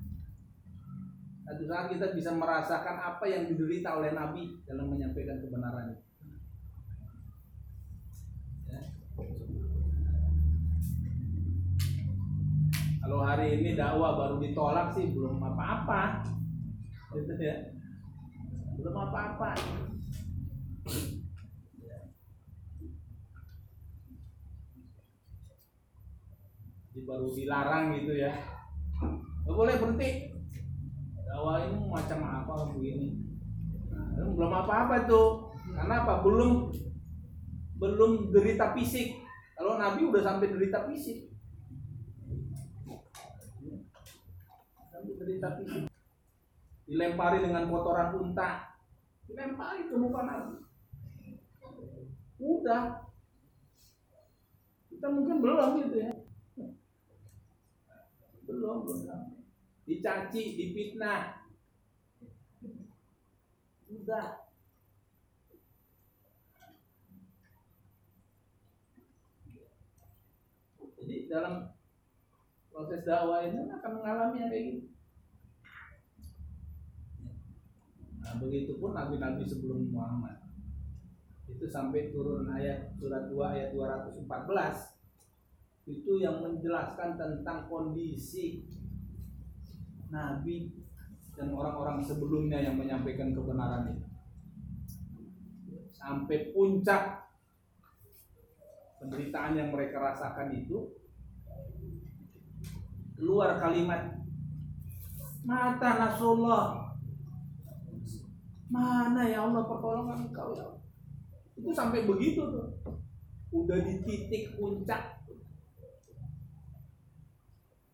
satu 1.44 1.68
saat 1.68 1.92
kita 1.92 2.16
bisa 2.16 2.32
merasakan 2.32 2.96
apa 2.96 3.28
yang 3.28 3.44
diderita 3.44 4.00
oleh 4.00 4.16
Nabi 4.16 4.64
dalam 4.64 4.88
menyampaikan 4.88 5.44
kebenaran. 5.44 5.92
Ya. 8.72 8.80
Kalau 13.04 13.20
hari 13.20 13.60
ini 13.60 13.76
dakwah 13.76 14.16
baru 14.16 14.40
ditolak 14.40 14.96
sih 14.96 15.12
belum 15.12 15.36
apa-apa, 15.36 16.24
gitu 17.12 17.36
ya, 17.36 17.76
belum 18.80 18.96
apa-apa. 18.96 19.52
Jadi 26.88 27.00
baru 27.04 27.28
dilarang 27.36 28.00
gitu 28.00 28.16
ya, 28.16 28.32
nggak 29.44 29.52
boleh 29.52 29.76
berhenti. 29.76 30.33
Dakwah 31.34 31.66
ini 31.66 31.90
macam 31.90 32.18
apa 32.22 32.70
begini? 32.78 33.18
Nah, 33.90 34.14
itu 34.14 34.30
belum 34.38 34.54
apa-apa 34.54 35.02
tuh, 35.02 35.50
karena 35.66 36.06
apa? 36.06 36.22
Belum 36.22 36.70
belum 37.74 38.30
derita 38.30 38.70
fisik. 38.70 39.18
Kalau 39.58 39.74
Nabi 39.74 40.06
udah 40.06 40.22
sampai 40.22 40.54
derita 40.54 40.86
fisik. 40.86 41.34
Sampai 44.94 45.14
derita 45.18 45.58
fisik. 45.58 45.90
Dilempari 46.86 47.42
dengan 47.42 47.66
kotoran 47.66 48.14
unta. 48.14 48.78
Dilempari 49.26 49.90
ke 49.90 49.94
muka 49.98 50.22
Nabi. 50.22 50.62
Udah. 52.38 53.10
Kita 54.86 55.06
mungkin 55.10 55.42
belum 55.42 55.82
gitu 55.82 55.96
ya. 55.98 56.14
Belum, 58.46 58.86
belum. 58.86 59.33
Dicaci, 59.84 60.42
dipitnah. 60.56 61.44
Udah. 63.92 64.48
Jadi 71.04 71.28
dalam 71.28 71.68
proses 72.72 73.04
dakwah 73.04 73.44
ini 73.44 73.68
akan 73.68 73.92
mengalami 74.00 74.40
yang 74.40 74.50
kayak 74.50 74.64
gitu. 74.72 74.88
Nah, 78.24 78.40
begitupun 78.40 78.96
nabi-nabi 78.96 79.44
sebelum 79.44 79.92
Muhammad. 79.92 80.48
Itu 81.44 81.68
sampai 81.68 82.08
turun 82.08 82.48
ayat 82.48 82.96
surat 82.96 83.28
2 83.28 83.36
ayat 83.52 83.76
214 83.76 84.24
itu 85.84 86.12
yang 86.16 86.40
menjelaskan 86.40 87.20
tentang 87.20 87.68
kondisi 87.68 88.64
nabi 90.12 90.72
dan 91.34 91.50
orang-orang 91.50 91.98
sebelumnya 92.04 92.62
yang 92.62 92.78
menyampaikan 92.78 93.34
kebenaran 93.34 93.90
itu. 93.90 94.06
Sampai 95.94 96.52
puncak 96.52 97.30
penderitaan 99.00 99.58
yang 99.58 99.68
mereka 99.72 100.00
rasakan 100.00 100.52
itu 100.56 100.94
keluar 103.14 103.56
kalimat 103.58 104.24
Mata 105.44 105.90
Nasrullah. 106.00 106.96
Mana 108.72 109.28
ya 109.28 109.44
Allah 109.44 109.62
pertolongan 109.68 110.32
engkau 110.32 110.56
ya. 110.56 110.66
Itu 111.52 111.70
sampai 111.70 112.08
begitu 112.08 112.40
tuh. 112.48 112.80
Udah 113.52 113.78
di 113.84 114.00
titik 114.08 114.56
puncak. 114.56 115.20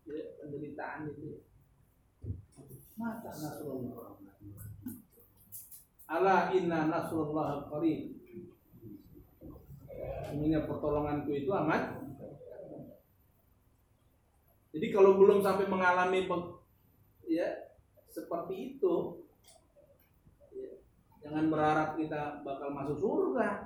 Ya, 0.07 0.25
penderitaan 0.39 1.11
itu. 1.11 1.43
Mata 3.01 3.33
Nasrullah. 3.33 4.21
Ala 6.05 6.53
inna 6.53 6.85
Nasrullah 6.85 7.65
qarib. 7.65 8.21
Semuanya 10.29 10.69
pertolonganku 10.69 11.33
itu 11.33 11.49
amat 11.49 12.01
jadi 14.71 14.87
kalau 14.87 15.19
belum 15.19 15.43
sampai 15.43 15.67
mengalami 15.67 16.31
ya 17.27 17.47
seperti 18.07 18.75
itu, 18.75 19.19
ya, 20.55 20.71
jangan 21.19 21.51
berharap 21.51 21.99
kita 21.99 22.39
bakal 22.43 22.71
masuk 22.71 22.97
surga. 22.99 23.47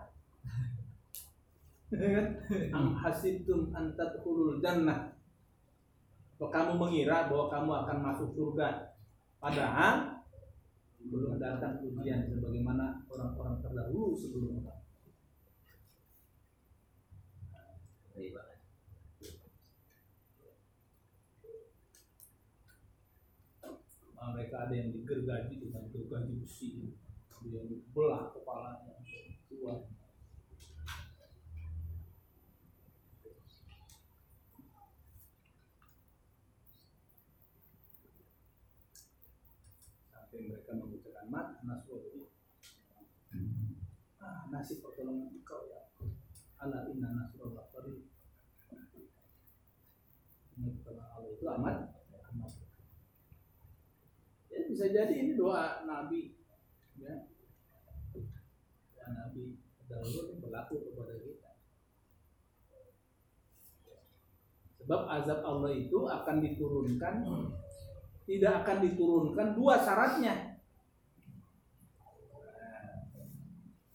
Ya 1.96 2.12
kan? 2.12 2.28
Am 2.76 2.98
hasibtum 2.98 3.72
an 3.72 3.94
tadkhulul 3.96 4.60
jannah. 4.60 5.16
Kamu 6.36 6.76
mengira 6.76 7.30
bahwa 7.32 7.48
kamu 7.48 7.72
akan 7.72 7.98
masuk 8.04 8.30
surga? 8.36 8.95
Padahal 9.40 10.26
belum 11.06 11.38
datang 11.38 11.86
ujian 11.86 12.26
sebagaimana 12.26 13.06
orang-orang 13.06 13.62
terdahulu 13.62 14.18
banget. 18.34 18.60
Nah, 24.16 24.34
mereka 24.34 24.56
ada 24.66 24.74
yang 24.74 24.90
digergaji 24.90 25.62
dengan 25.62 25.86
gergaji 25.94 26.34
besi 26.42 26.98
ada 27.46 27.62
yang 27.62 27.70
dibelah 27.70 28.34
kepalanya 28.34 28.98
kuat 29.54 29.86
sampai 40.10 40.40
mereka 40.50 40.72
mengucapkan 40.74 41.26
mat 41.30 41.48
nasrullah 41.62 42.34
ah 44.26 44.45
nasib 44.56 44.80
pertolongan 44.80 45.36
engkau 45.36 45.68
ya 45.68 45.84
ala 46.64 46.88
inna 46.88 47.12
nasrullah 47.12 47.68
qarib 47.76 48.08
Ini 50.56 50.72
pertolongan 50.80 51.12
Allah 51.12 51.30
itu 51.36 51.46
amat 51.52 51.76
amat 52.32 52.52
ya 54.48 54.60
bisa 54.72 54.86
jadi 54.88 55.12
ini 55.12 55.36
doa 55.36 55.84
Nabi 55.84 56.40
ya. 56.96 57.28
Ya 58.96 59.06
Nabi 59.12 59.60
dahulu 59.92 60.32
ini 60.32 60.40
berlaku 60.40 60.76
kepada 60.88 61.14
kita. 61.20 61.52
Sebab 64.80 65.02
azab 65.20 65.40
Allah 65.44 65.72
itu 65.76 66.00
akan 66.08 66.36
diturunkan 66.40 67.16
tidak 68.26 68.54
akan 68.64 68.78
diturunkan 68.88 69.48
dua 69.54 69.76
syaratnya 69.84 70.56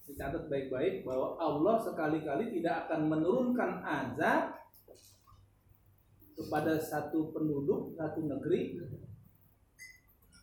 dicatat 0.11 0.51
baik-baik 0.51 1.07
bahwa 1.07 1.39
Allah 1.39 1.79
sekali-kali 1.79 2.51
tidak 2.59 2.85
akan 2.87 3.07
menurunkan 3.07 3.79
azab 3.79 4.59
kepada 6.35 6.75
satu 6.75 7.31
penduduk 7.31 7.95
satu 7.95 8.27
negeri 8.27 8.75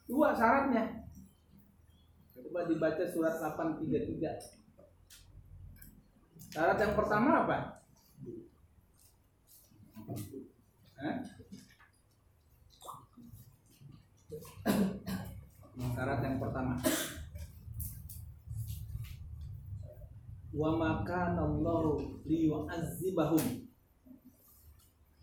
Dua 0.09 0.33
syaratnya. 0.33 1.05
Coba 2.33 2.65
dibaca 2.65 3.05
surat 3.13 3.37
833. 3.37 4.57
Syarat 6.49 6.81
yang 6.81 6.97
pertama 6.97 7.45
apa? 7.45 7.85
Syarat 15.93 16.21
yang 16.25 16.41
pertama. 16.41 16.81
Wa 20.59 20.75
makana 20.75 21.47
Allahu 21.47 22.19
liyu'azzibahum 22.27 23.63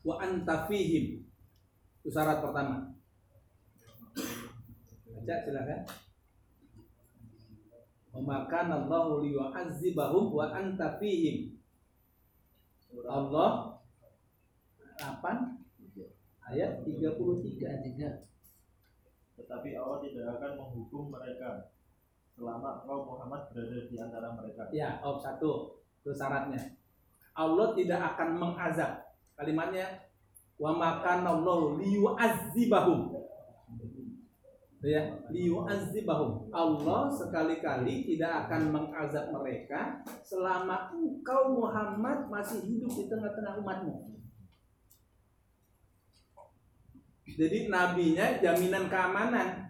wa 0.08 0.16
anta 0.24 0.64
fihim. 0.72 1.28
Itu 2.00 2.08
syarat 2.08 2.40
pertama. 2.40 2.96
Baca 5.12 5.36
silakan. 5.44 5.82
Memakan 8.16 8.68
Allah 8.80 9.06
liyu'azzibahum 9.28 10.32
wa 10.32 10.56
anta 10.56 10.96
fihim. 11.04 11.60
Allah 13.04 13.76
8 15.04 15.20
ayat 16.48 16.80
33. 16.88 17.84
Tiga. 17.84 18.10
Tetapi 19.36 19.70
Allah 19.76 20.00
tidak 20.00 20.40
akan 20.40 20.52
menghukum 20.64 21.12
mereka 21.12 21.75
selama 22.36 22.84
engkau 22.84 23.16
Muhammad 23.16 23.48
berada 23.56 23.80
di 23.88 23.96
antara 23.96 24.28
mereka. 24.36 24.68
Ya, 24.76 25.00
oh 25.00 25.16
satu. 25.16 25.80
Itu 26.04 26.12
syaratnya. 26.12 26.60
Allah 27.36 27.74
tidak 27.74 28.00
akan 28.14 28.30
mengazab. 28.38 28.92
Kalimatnya 29.36 30.08
wa 30.60 30.72
makan 30.76 31.20
Allah 31.24 31.60
liyu'azzibahum. 31.80 33.00
Ya, 34.86 35.18
liyu'azzibahum. 35.34 36.54
Allah 36.54 37.10
sekali-kali 37.10 38.06
tidak 38.06 38.46
akan 38.46 38.62
mengazab 38.70 39.34
mereka 39.34 40.06
selama 40.22 40.94
engkau 40.94 41.58
Muhammad 41.58 42.30
masih 42.30 42.62
hidup 42.68 42.92
di 42.94 43.10
tengah-tengah 43.10 43.58
umatmu. 43.64 44.16
Jadi 47.26 47.68
nabinya 47.68 48.38
jaminan 48.38 48.86
keamanan. 48.86 49.65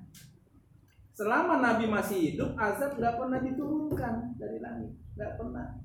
Selama 1.16 1.63
nabi 1.63 1.88
masih 1.88 2.18
hidup, 2.20 2.59
azab 2.59 2.99
nggak 2.99 3.16
pernah 3.16 3.39
diturunkan 3.39 4.36
dari 4.36 4.59
langit, 4.59 4.91
nggak 5.16 5.39
pernah. 5.39 5.80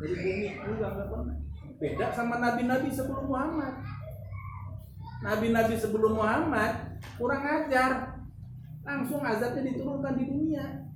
Dari 0.00 0.14
bumi 0.16 0.48
juga 0.64 0.86
nggak 0.96 1.08
pernah. 1.12 1.36
Beda 1.76 2.06
sama 2.16 2.40
nabi-nabi 2.40 2.88
sebelum 2.88 3.28
Muhammad. 3.28 3.84
Nabi-nabi 5.20 5.76
sebelum 5.76 6.16
Muhammad 6.16 6.96
kurang 7.20 7.44
ajar, 7.44 8.16
langsung 8.80 9.20
azabnya 9.20 9.76
diturunkan 9.76 10.16
di 10.16 10.24
dunia. 10.24 10.88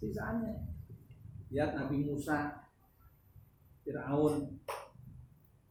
Sisaannya. 0.00 0.54
Lihat 1.52 1.76
Nabi 1.76 2.08
Musa, 2.08 2.64
Fir'aun, 3.84 4.64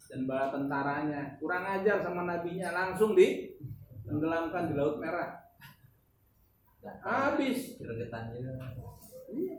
dan 0.05 0.29
bala 0.29 0.53
tentaranya 0.53 1.41
kurang 1.41 1.65
ajar 1.65 1.97
sama 2.05 2.29
nabinya 2.29 2.69
langsung 2.69 3.17
di 3.17 3.57
tenggelamkan 4.05 4.69
di 4.69 4.73
laut 4.77 5.01
merah 5.01 5.48
habis 6.82 7.75
Gregetannya 7.75 8.39
Iya. 9.30 9.57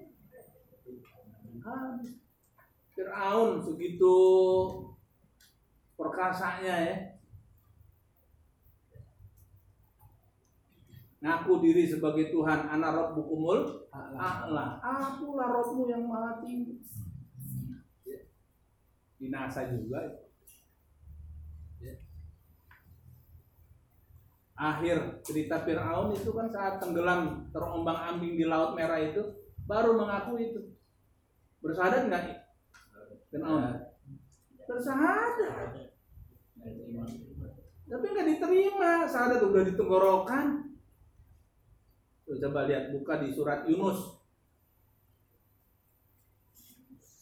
habis 1.62 2.10
Fir'aun 2.90 3.60
segitu 3.60 4.16
perkasanya 5.94 6.74
ya 6.88 6.96
ngaku 11.20 11.60
diri 11.60 11.84
sebagai 11.84 12.32
Tuhan 12.32 12.64
anak 12.66 12.90
rabbukumul 12.96 13.84
a'la 13.92 14.80
akulah 14.80 15.48
robmu 15.52 15.84
yang 15.86 16.08
maha 16.08 16.40
tinggi 16.40 16.80
Ya. 18.08 18.20
binasa 19.20 19.68
juga 19.68 20.00
Ya. 20.00 20.29
Akhir 24.60 25.24
cerita 25.24 25.64
Fir'aun 25.64 26.12
itu 26.12 26.28
kan 26.36 26.52
saat 26.52 26.76
tenggelam 26.76 27.48
terombang 27.48 27.96
ambing 27.96 28.36
di 28.36 28.44
laut 28.44 28.76
merah 28.76 29.00
itu 29.00 29.24
baru 29.64 29.96
mengaku 29.96 30.36
itu. 30.36 30.60
Bersahadat 31.64 32.12
nggak? 32.12 32.24
Fir'aun? 33.32 33.88
Bersahadat. 34.68 35.80
Tapi 37.88 38.06
nggak 38.12 38.28
diterima. 38.36 39.08
Sahadat 39.08 39.40
udah 39.40 39.64
ditenggorokan. 39.64 40.76
Tuh, 42.28 42.36
coba 42.36 42.68
lihat 42.68 42.92
buka 42.92 43.18
di 43.24 43.32
surat 43.32 43.64
Yunus. 43.64 44.20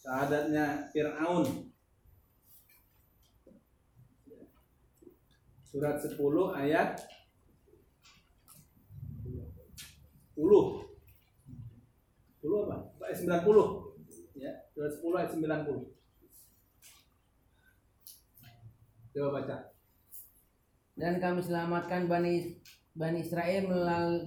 Sahadatnya 0.03 0.91
Fir'aun. 0.91 1.71
Surat 5.69 6.01
10 6.01 6.17
ayat 6.57 6.97
10 10.39 10.47
10 12.39 12.63
apa? 12.63 12.77
Ayat 13.03 13.43
90 13.43 14.39
ya, 14.39 14.51
surat 14.71 14.91
10 14.95 15.19
ayat 15.19 15.35
90 15.35 15.99
Coba 19.09 19.29
baca 19.35 19.57
Dan 20.95 21.19
kami 21.19 21.43
selamatkan 21.43 22.07
Bani 22.07 22.55
Bani 22.99 23.23
Israel 23.23 23.63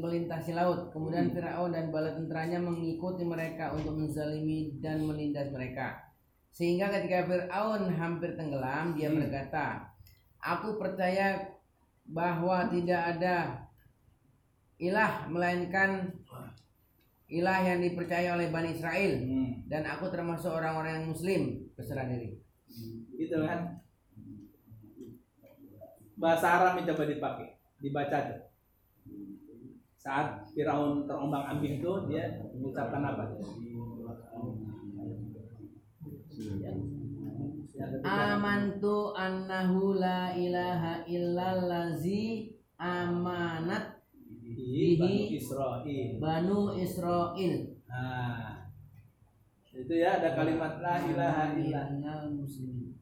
melintasi 0.00 0.56
laut. 0.56 0.88
Kemudian 0.96 1.28
Firaun 1.28 1.76
dan 1.76 1.92
bala 1.92 2.16
tentaranya 2.16 2.56
mengikuti 2.56 3.20
mereka 3.20 3.76
untuk 3.76 4.00
menzalimi 4.00 4.80
dan 4.80 5.04
melindas 5.04 5.52
mereka. 5.52 6.00
Sehingga 6.56 6.88
ketika 6.88 7.28
Firaun 7.28 7.92
hampir 7.92 8.32
tenggelam, 8.32 8.96
dia 8.96 9.12
berkata, 9.12 9.92
"Aku 10.40 10.80
percaya 10.80 11.52
bahwa 12.08 12.72
tidak 12.72 13.18
ada 13.18 13.68
ilah 14.82 15.30
melainkan 15.30 16.10
ilah 17.30 17.58
yang 17.64 17.80
dipercaya 17.80 18.34
oleh 18.34 18.50
Bani 18.50 18.74
Israel 18.74 19.12
Hmm. 19.22 19.64
dan 19.70 19.86
aku 19.86 20.10
termasuk 20.10 20.50
orang-orang 20.50 21.00
yang 21.00 21.06
muslim 21.14 21.42
berserah 21.78 22.10
diri." 22.10 22.42
Gitu 23.14 23.38
kan? 23.46 23.78
Bahasa 26.18 26.46
Arab 26.60 26.82
yang 26.82 26.92
coba 26.92 27.04
dipakai, 27.08 27.48
dibaca 27.78 28.18
tuh. 28.28 28.40
Saat 30.02 30.50
Firaun 30.50 31.06
terombang 31.06 31.46
ambing 31.46 31.78
itu 31.78 31.92
dia 32.10 32.42
mengucapkan 32.50 33.06
apa? 33.06 33.38
Amantu 38.02 39.14
annahu 39.14 39.94
la 39.94 40.34
ilaha 40.34 41.06
illallazi 41.06 42.50
amanat 42.82 44.01
Di 44.52 45.00
Bani 45.00 45.32
Israel. 45.32 46.08
Banu 46.20 46.76
Israel. 46.76 47.54
Nah, 47.88 48.68
itu 49.72 49.94
ya 49.96 50.20
ada 50.20 50.36
kalimat 50.36 50.80
la 50.84 51.00
ilaha 51.00 51.56
illallah. 51.56 51.84
Innal 51.96 52.28
muslimin. 52.36 52.92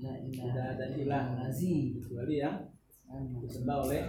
La 0.00 0.16
ilaha 0.16 0.46
Tidak 0.48 0.66
ada 0.78 0.84
ilah 0.96 1.22
illallazi 1.36 1.98
kecuali 1.98 2.40
yang 2.40 2.56
disembah 3.42 3.76
oleh 3.84 4.02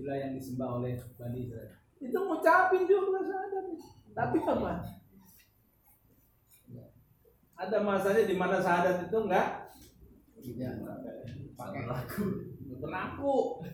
ilah 0.00 0.16
yang 0.16 0.32
disembah 0.34 0.68
oleh 0.80 0.96
Bani 1.20 1.38
Israel. 1.44 1.70
Itu 2.00 2.18
ngucapin 2.24 2.88
juga 2.88 3.20
syahadat. 3.20 3.66
Tapi 4.16 4.38
apa? 4.42 4.72
Ada 7.60 7.76
masanya 7.84 8.24
di 8.24 8.36
mana 8.40 8.56
syahadat 8.56 9.04
itu 9.04 9.18
enggak 9.20 9.68
Tidak 10.40 10.72
pakai 11.60 11.84
berlaku. 12.80 13.64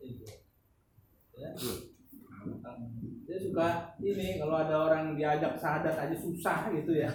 Itu. 0.00 0.26
Ya. 1.36 1.50
Dia 3.22 3.38
suka 3.38 3.94
ini 4.02 4.38
kalau 4.38 4.56
ada 4.62 4.74
orang 4.90 5.14
diajak 5.14 5.58
syahadat 5.58 5.94
aja 5.94 6.16
susah 6.16 6.70
gitu 6.74 6.94
ya. 6.94 7.10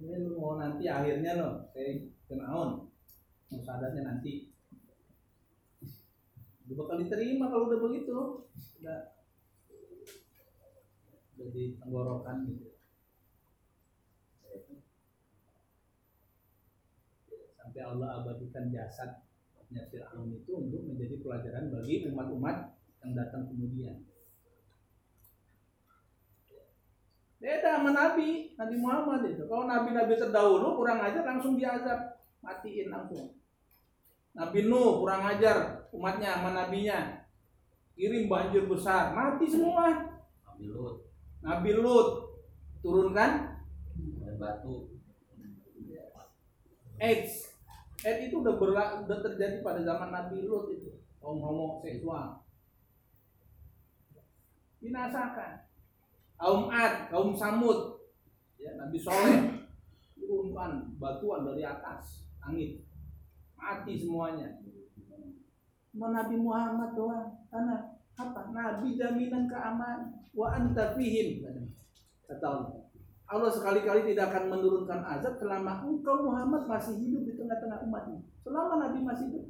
Ini 0.00 0.26
lu 0.26 0.40
mau 0.40 0.58
nanti 0.58 0.88
akhirnya 0.88 1.38
lo 1.38 1.68
kayak 1.76 2.10
kenaon. 2.26 2.88
Mau 3.52 3.60
syahadatnya 3.60 4.02
nanti. 4.08 4.52
Dia 6.66 6.74
bakal 6.74 7.04
diterima 7.04 7.52
kalau 7.52 7.68
udah 7.68 7.80
begitu. 7.80 8.16
Udah 8.80 9.00
udah 11.36 11.48
di 11.52 11.76
tenggorokan 11.80 12.36
gitu. 12.48 12.71
Sampai 17.72 17.88
Allah 17.88 18.20
abadikan 18.20 18.68
jasad 18.68 19.24
Fir'aun 19.72 20.28
itu 20.28 20.52
untuk 20.52 20.84
menjadi 20.84 21.24
pelajaran 21.24 21.72
bagi 21.72 22.04
umat-umat 22.04 22.76
yang 23.00 23.16
datang 23.16 23.48
kemudian. 23.48 24.04
Beda 27.40 27.80
sama 27.80 27.96
Nabi, 27.96 28.52
Nabi 28.60 28.76
Muhammad 28.76 29.24
itu. 29.24 29.48
Kalau 29.48 29.64
Nabi-Nabi 29.64 30.20
terdahulu 30.20 30.76
kurang 30.76 31.00
ajar 31.00 31.24
langsung 31.24 31.56
diazab, 31.56 32.20
matiin 32.44 32.92
langsung. 32.92 33.40
Nabi 34.36 34.68
Nuh 34.68 35.00
kurang 35.00 35.24
ajar 35.32 35.88
umatnya 35.96 36.36
sama 36.36 36.52
nabinya. 36.52 37.24
Kirim 37.96 38.28
banjir 38.28 38.68
besar, 38.68 39.16
mati 39.16 39.48
semua. 39.48 40.12
Nabi 40.44 40.68
Lut 40.68 41.08
Nabi 41.40 41.72
Lut 41.72 42.36
turunkan 42.84 43.64
batu 44.36 44.92
AIDS. 47.00 47.51
AIDS 48.02 48.20
itu 48.26 48.42
udah 48.42 48.54
berla- 48.58 48.98
udah 49.06 49.18
terjadi 49.22 49.62
pada 49.62 49.80
zaman 49.86 50.10
Nabi 50.10 50.42
Lut 50.46 50.74
itu. 50.74 50.90
Kaum 51.22 51.38
homoseksual. 51.38 52.42
Binasakan. 54.82 55.70
Kaum 56.34 56.66
Ad, 56.66 57.06
kaum 57.14 57.30
Samud. 57.38 58.02
Ya, 58.58 58.74
Nabi 58.74 58.98
Soleh 58.98 59.62
turunkan 60.18 60.98
batuan 60.98 61.46
dari 61.46 61.62
atas 61.62 62.26
langit. 62.42 62.82
Mati 63.54 63.94
semuanya. 63.94 64.58
Cuma 65.94 66.10
Nabi 66.10 66.34
Muhammad 66.42 66.98
doang. 66.98 67.46
Karena 67.46 67.94
apa? 68.18 68.50
Nabi 68.50 68.98
jaminan 68.98 69.46
keamanan. 69.46 70.26
Wa 70.34 70.58
anta 70.58 70.98
fihim. 70.98 71.46
Kata 72.26 72.46
Allah. 72.48 72.82
Allah 73.32 73.48
sekali-kali 73.48 74.12
tidak 74.12 74.28
akan 74.28 74.52
menurunkan 74.52 75.00
azab 75.08 75.40
selama 75.40 75.80
engkau 75.88 76.28
Muhammad 76.28 76.68
masih 76.68 77.00
hidup 77.00 77.24
di 77.24 77.32
tengah-tengah 77.40 77.80
umatnya. 77.88 78.20
Selama 78.44 78.76
Nabi 78.76 78.98
masih 79.00 79.24
hidup, 79.32 79.44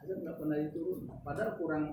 azab 0.00 0.18
nggak 0.24 0.36
pernah 0.40 0.56
diturun. 0.64 1.00
Padahal 1.20 1.52
kurang 1.60 1.92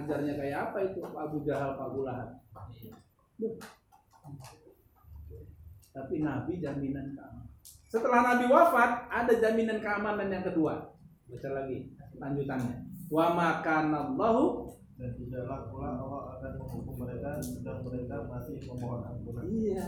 ajarnya 0.00 0.32
kayak 0.40 0.58
apa 0.72 0.78
itu 0.88 0.98
Pak 1.04 1.12
Abu 1.12 1.38
Jahal, 1.44 1.76
Pak 1.76 1.86
Abu 1.92 2.00
Lahab. 2.08 2.40
Tapi 5.92 6.14
Nabi 6.24 6.52
jaminan 6.64 7.12
keamanan. 7.12 7.52
Setelah 7.90 8.20
Nabi 8.32 8.44
wafat, 8.48 8.90
ada 9.12 9.32
jaminan 9.36 9.84
keamanan 9.84 10.32
yang 10.32 10.44
kedua. 10.46 10.88
Baca 11.28 11.48
lagi 11.52 11.92
lanjutannya. 12.16 12.88
Wa 13.12 13.36
makanallahu 13.36 14.72
dan 15.00 15.16
tidaklah 15.16 15.72
pula 15.72 15.96
Allah 15.96 16.36
akan 16.36 16.52
menghukum 16.60 16.94
mereka 17.00 17.40
sedang 17.40 17.80
mereka 17.80 18.28
masih 18.28 18.60
memohon 18.68 19.00
ampunan. 19.00 19.48
Iya. 19.48 19.86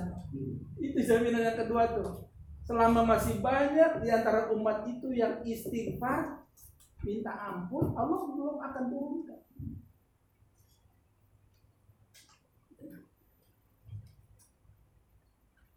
Itu 0.80 0.98
jaminan 1.04 1.52
yang 1.52 1.58
kedua 1.60 1.92
tuh. 1.92 2.32
Selama 2.64 3.04
masih 3.04 3.44
banyak 3.44 4.00
di 4.00 4.08
antara 4.08 4.48
umat 4.56 4.88
itu 4.88 5.12
yang 5.12 5.44
istighfar, 5.44 6.48
minta 7.04 7.28
ampun, 7.28 7.92
Allah 7.92 8.24
belum 8.24 8.56
akan 8.56 8.84
turunkan. 8.88 9.40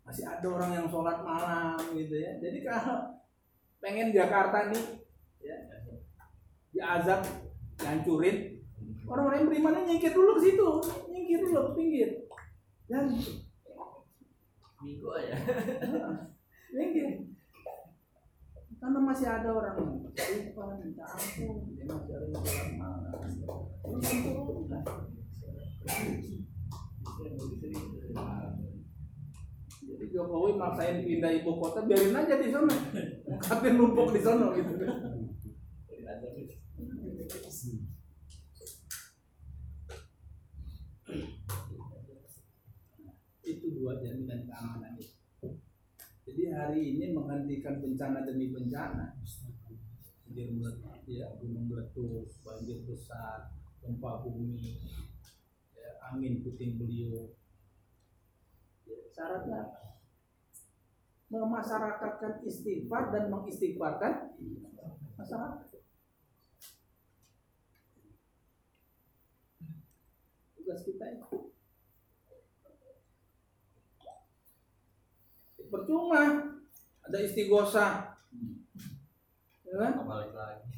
Masih 0.07 0.25
ada 0.31 0.47
orang 0.47 0.71
yang 0.79 0.87
sholat 0.87 1.19
malam 1.27 1.75
gitu 1.91 2.15
ya. 2.15 2.39
Jadi 2.39 2.63
kalau 2.63 3.19
pengen 3.83 4.15
Jakarta 4.15 4.71
nih, 4.71 5.03
ya, 5.43 5.57
diazab, 6.71 7.25
dihancurin, 7.75 8.54
orang-orang 9.05 9.37
yang 9.41 9.49
berimannya 9.49 9.81
nyingkir 9.87 10.11
dulu 10.13 10.37
ke 10.37 10.41
situ, 10.49 10.69
nyingkir 11.09 11.39
dulu 11.45 11.59
ke 11.69 11.71
pinggir. 11.77 12.09
Dan 12.85 13.09
minggu 14.81 15.07
aja 15.17 15.35
nyingkir. 16.75 17.09
Karena 18.75 18.99
masih 19.01 19.25
ada 19.25 19.49
orang 19.49 19.75
yang 19.81 19.89
lupa, 20.13 20.63
minta 20.77 21.05
ampun, 21.09 21.73
dia 21.73 21.85
masih 21.89 22.13
ada 22.21 22.27
yang. 22.29 22.43
Belum 23.81 24.01
turunkan. 24.45 24.83
Jadi 29.85 30.05
Jokowi 30.11 30.57
maksain 30.57 31.05
pindah 31.05 31.31
ibu 31.33 31.61
kota, 31.61 31.85
biarin 31.85 32.17
aja 32.17 32.35
di 32.41 32.49
sana. 32.49 32.73
Kapir 33.41 33.73
numpuk 33.73 34.13
di 34.13 34.21
sana 34.21 34.53
gitu. 34.53 34.73
Itu 43.45 43.67
dua 43.85 44.01
jaminan 44.01 44.49
keamanan 44.49 44.97
itu. 44.97 45.61
Jadi 46.25 46.43
hari 46.49 46.97
ini 46.97 47.13
menghentikan 47.13 47.77
bencana 47.77 48.25
demi 48.25 48.49
bencana. 48.49 49.13
Banjir 50.25 50.57
meletus, 50.57 51.05
ya, 51.05 51.29
gunung 51.37 51.69
meletus, 51.69 52.41
banjir 52.41 52.81
besar, 52.89 53.53
gempa 53.77 54.25
bumi, 54.25 54.81
ya, 55.77 56.01
angin 56.09 56.41
puting 56.41 56.81
beliung. 56.81 57.29
Ya, 58.89 59.05
syaratnya 59.13 59.85
memasyarakatkan 61.29 62.41
istighfar 62.41 63.13
dan 63.13 63.29
mengistighfarkan 63.29 64.33
masyarakat. 65.13 65.77
Tugas 70.57 70.81
kita 70.81 71.05
itu. 71.21 71.54
Percuma 75.69 76.55
ada 77.05 77.17
istighosa. 77.21 78.17
Ya 79.65 79.73
kan? 79.77 79.93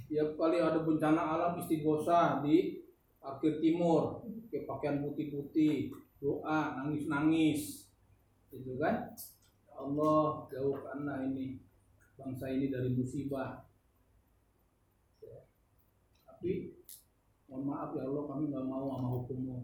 Tiap 0.08 0.30
kali 0.40 0.58
ada 0.64 0.80
bencana 0.84 1.22
alam 1.36 1.60
istighosa 1.60 2.40
di 2.44 2.88
parkir 3.20 3.60
timur, 3.60 4.24
pakai 4.48 4.64
pakaian 4.64 5.04
putih-putih, 5.04 5.92
doa, 6.24 6.80
nangis-nangis. 6.80 7.92
Gitu 8.48 8.80
kan? 8.80 9.12
Ya 9.68 9.76
Allah 9.76 10.48
jauhkanlah 10.48 11.28
ini 11.28 11.60
bangsa 12.16 12.48
ini 12.48 12.72
dari 12.72 12.96
musibah. 12.96 13.68
Tapi 16.24 16.72
mohon 17.52 17.64
maaf 17.68 17.92
ya 17.98 18.08
Allah 18.08 18.24
kami 18.30 18.44
nggak 18.48 18.66
mau 18.66 18.88
sama 18.96 19.08
hukummu. 19.20 19.58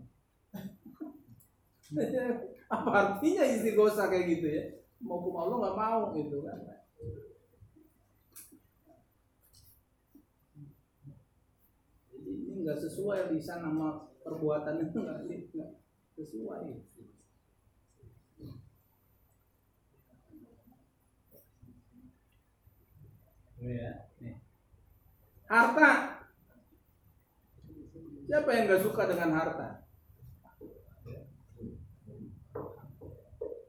Apa 2.73 2.89
artinya 2.91 3.43
istighosa 3.47 4.11
kayak 4.11 4.27
gitu 4.37 4.47
ya? 4.49 4.82
Mau 5.03 5.19
hukum 5.19 5.35
Allah 5.35 5.57
nggak 5.59 5.77
mau 5.77 6.01
gitu 6.15 6.37
kan? 6.47 6.59
Ini 12.23 12.63
nggak 12.63 12.79
sesuai 12.79 13.35
lisan 13.35 13.59
sama 13.67 14.07
perbuatan 14.23 14.79
itu 14.79 14.97
nggak 15.03 15.27
sesuai. 16.15 16.71
Ya, 23.63 23.91
nih. 24.19 24.43
Harta. 25.47 25.91
Siapa 28.27 28.49
yang 28.51 28.63
nggak 28.67 28.83
suka 28.83 29.07
dengan 29.07 29.31
harta? 29.39 29.87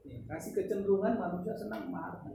Nih, 0.03 0.14
kasih 0.25 0.51
kecenderungan 0.57 1.21
manusia 1.21 1.53
senang 1.53 1.93
harta. 1.93 2.33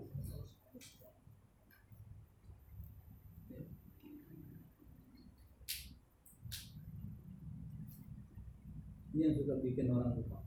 Ini 9.11 9.26
yang 9.26 9.34
suka 9.34 9.59
bikin 9.59 9.91
orang 9.91 10.14
lupa. 10.14 10.38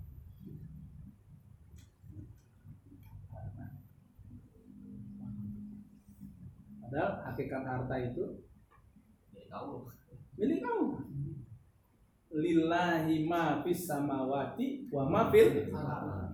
Padahal 6.79 7.11
hakikat 7.27 7.63
harta 7.67 7.95
itu 7.99 8.25
Jadi 9.35 9.49
tahu. 9.51 9.91
milik 10.39 10.63
kamu. 10.63 11.02
Lillahi 12.33 13.29
ma 13.29 13.61
fis 13.61 13.85
samawati 13.85 14.89
wa 14.89 15.05
ma 15.05 15.29
fil 15.29 15.69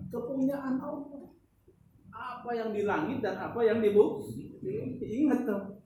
kepunyaan 0.07 0.79
Allah. 0.79 1.27
Apa 2.15 2.55
yang 2.55 2.71
di 2.71 2.87
langit 2.87 3.19
dan 3.19 3.35
apa 3.35 3.59
yang 3.67 3.83
di 3.83 3.91
bumi. 3.91 4.63
Ingat 5.03 5.43
tuh. 5.43 5.83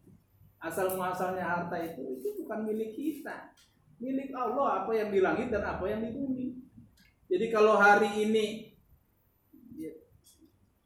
Asal 0.61 0.95
muasalnya 0.95 1.43
harta 1.43 1.75
itu 1.81 2.21
itu 2.21 2.29
bukan 2.45 2.69
milik 2.69 2.93
kita. 2.93 3.51
Milik 3.97 4.29
Allah 4.37 4.85
apa 4.85 4.91
yang 4.93 5.09
di 5.09 5.19
langit 5.19 5.49
dan 5.49 5.65
apa 5.65 5.83
yang 5.89 6.05
di 6.05 6.13
bumi. 6.13 6.47
Jadi 7.27 7.49
kalau 7.49 7.81
hari 7.81 8.29
ini 8.29 8.69
ya, 9.73 9.91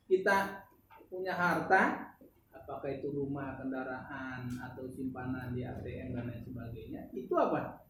kita 0.07 0.63
punya 1.11 1.35
harta, 1.35 2.15
apakah 2.55 2.87
itu 2.87 3.11
rumah, 3.11 3.59
kendaraan, 3.59 4.55
atau 4.59 4.87
simpanan 4.87 5.51
di 5.51 5.67
ATM 5.67 6.15
dan 6.15 6.31
lain 6.31 6.43
sebagainya, 6.47 7.11
itu 7.11 7.33
apa? 7.35 7.83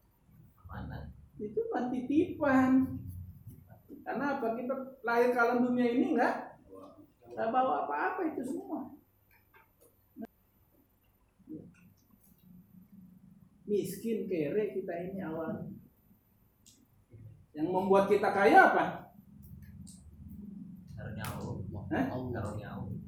Mana? 0.66 1.17
Itu 1.38 1.60
kan 1.70 1.94
titipan. 1.94 2.98
Karena 4.02 4.38
apa? 4.38 4.58
Kita 4.58 4.74
lahir 5.06 5.30
ke 5.30 5.38
alam 5.38 5.62
dunia 5.62 5.86
ini 5.94 6.14
enggak 6.18 6.48
nggak 7.38 7.54
bawa 7.54 7.86
apa-apa 7.86 8.34
itu 8.34 8.42
semua. 8.42 8.90
Miskin 13.68 14.26
kere 14.26 14.74
kita 14.74 14.94
ini 15.06 15.22
awalnya. 15.22 15.70
Yang 17.54 17.68
membuat 17.68 18.10
kita 18.10 18.34
kaya 18.34 18.74
apa? 18.74 18.84
Karunia 20.98 21.26
Allah. 21.30 21.54
Hah? 21.94 22.04
Karunia 22.10 22.68
Allah. 22.74 22.98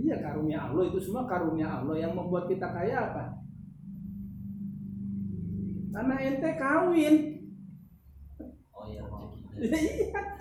Iya 0.00 0.16
karunia 0.24 0.58
Allah 0.70 0.84
itu 0.88 0.98
semua 1.02 1.28
karunia 1.28 1.68
Allah 1.68 1.96
yang 2.00 2.16
membuat 2.16 2.48
kita 2.48 2.72
kaya 2.72 3.12
apa? 3.12 3.39
Karena 5.90 6.14
ente 6.22 6.50
kawin. 6.54 7.14
Oh 8.70 8.84
iya 8.86 9.02
rezekinya. 9.58 10.22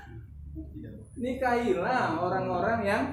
Iya. 0.59 0.91
Nikahilah 1.15 2.19
orang-orang 2.19 2.79
yang 2.83 3.03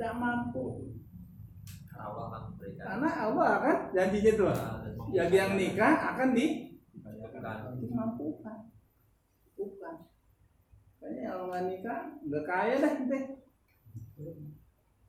tidak 0.00 0.12
mampu. 0.16 0.96
Karena 1.88 2.04
Allah 2.08 2.24
akan 2.28 2.40
memberikan. 2.48 2.84
Karena 2.84 3.10
Allah 3.28 3.48
akan 3.60 3.76
janjinya 3.92 4.32
tuh. 4.36 4.48
Ya 5.10 5.24
yang 5.28 5.56
nikah 5.56 5.94
akan 6.14 6.28
di 6.32 6.46
dimampukan. 7.80 8.58
Bukan. 9.56 9.96
Kayaknya 11.00 11.22
kalau 11.32 11.44
nggak 11.48 11.64
nikah 11.68 12.00
nggak 12.24 12.44
kaya 12.44 12.74
dah 12.80 12.92
ente. 13.00 13.18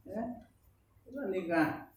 Ya, 0.08 0.24
Udah 1.12 1.26
nikah. 1.32 1.91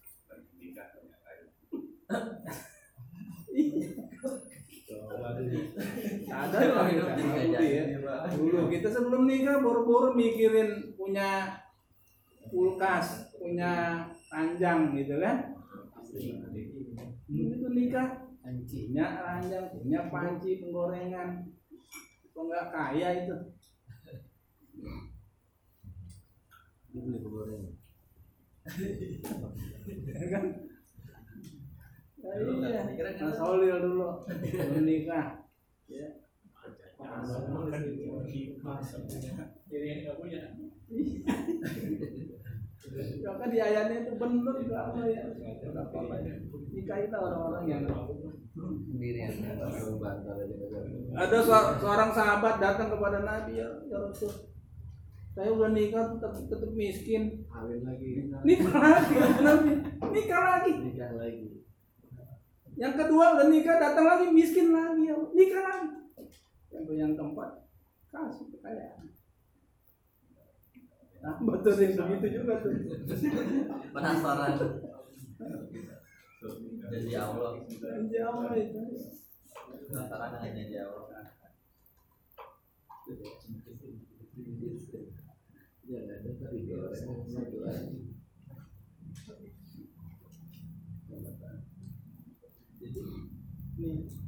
Ada 6.35 6.59
hidup 6.91 7.09
ya. 7.63 7.85
Dulu 8.35 8.61
kita 8.71 8.89
sebelum 8.91 9.25
nikah 9.27 9.63
boro-boro 9.63 10.13
mikirin 10.15 10.95
punya 10.99 11.61
kulkas, 12.51 13.35
punya 13.39 14.05
ranjang 14.31 14.95
gitu 14.95 15.19
kan. 15.19 15.55
Begitu 17.27 17.67
nikah, 17.73 18.09
punya 18.45 19.07
ranjang, 19.25 19.65
punya 19.75 20.01
panci 20.13 20.63
penggorengan. 20.63 21.51
Kok 22.35 22.45
nggak 22.51 22.67
kaya 22.75 23.09
itu? 23.25 23.37
Ya 30.15 30.27
kan? 30.33 30.45
Ya, 32.25 32.33
iya, 32.41 32.81
Mas 33.21 33.37
Holil 33.39 33.77
dulu 33.85 34.09
belum 34.25 34.83
nikah. 34.83 35.27
Ya. 35.87 36.09
Ya 42.95 43.31
kan 43.35 43.49
di 43.49 43.59
ayatnya 43.59 43.97
itu 44.05 44.13
benar 44.15 44.55
juga 44.57 44.79
Allah 44.87 45.07
ya. 45.09 45.25
Nikahin 46.71 47.11
orang-orang 47.11 47.65
yang 47.67 47.83
sendirian 48.55 49.33
ada 51.15 51.39
se- 51.41 51.75
seorang 51.81 52.11
sahabat 52.13 52.55
datang 52.59 52.89
kepada 52.89 53.19
Nabi 53.21 53.59
ya, 53.59 53.69
ya 53.89 53.97
Rasul. 53.99 54.31
Saya 55.35 55.51
udah 55.51 55.75
nikah 55.75 56.15
tetap, 56.15 56.33
tetap 56.47 56.71
miskin. 56.71 57.43
Kawin 57.51 57.83
lagi. 57.83 58.31
Nikah 58.47 58.79
lagi 58.79 59.15
Nabi. 59.43 59.73
Nikah 60.15 60.41
lagi. 60.41 60.73
Nikah 60.87 61.11
lagi. 61.19 61.47
Yang 62.75 62.95
kedua 62.99 63.39
udah 63.39 63.47
nikah 63.47 63.79
datang 63.79 64.07
lagi 64.07 64.27
miskin 64.35 64.75
lagi 64.75 65.07
ya. 65.07 65.15
Nikah 65.15 65.63
lagi. 65.63 65.89
Yang 66.75 66.85
yang 66.99 67.13
keempat 67.15 67.51
kasih 68.11 68.47
kekayaan. 68.55 69.07
Nah, 71.25 71.41
betul 71.41 71.75
yang 71.81 71.97
begitu 71.97 72.27
juga 72.43 72.61
tuh. 72.61 72.75
Penasaran. 73.95 74.53
Jadi 76.85 77.11
Allah. 77.17 77.51
Janji 77.65 78.19
Allah 78.21 78.53
itu. 78.59 78.81
Penasaran 79.89 80.29
dengan 80.37 80.51
janji 80.53 80.77
Allah. 80.83 81.03
Jadi 83.05 83.29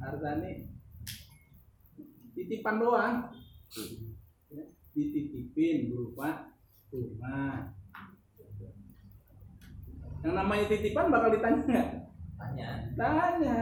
nih 0.07 0.15
harta 0.15 0.31
nih 0.39 0.55
titipan 2.31 2.79
doang. 2.79 3.27
Ya, 4.47 4.63
dititipin 4.95 5.91
berupa 5.91 6.55
rumah. 6.93 7.75
Yang 10.23 10.33
namanya 10.33 10.65
titipan 10.71 11.11
bakal 11.11 11.29
ditanya 11.35 11.61
nggak? 11.67 11.89
Tanya. 12.39 12.69
Tanya. 12.95 13.57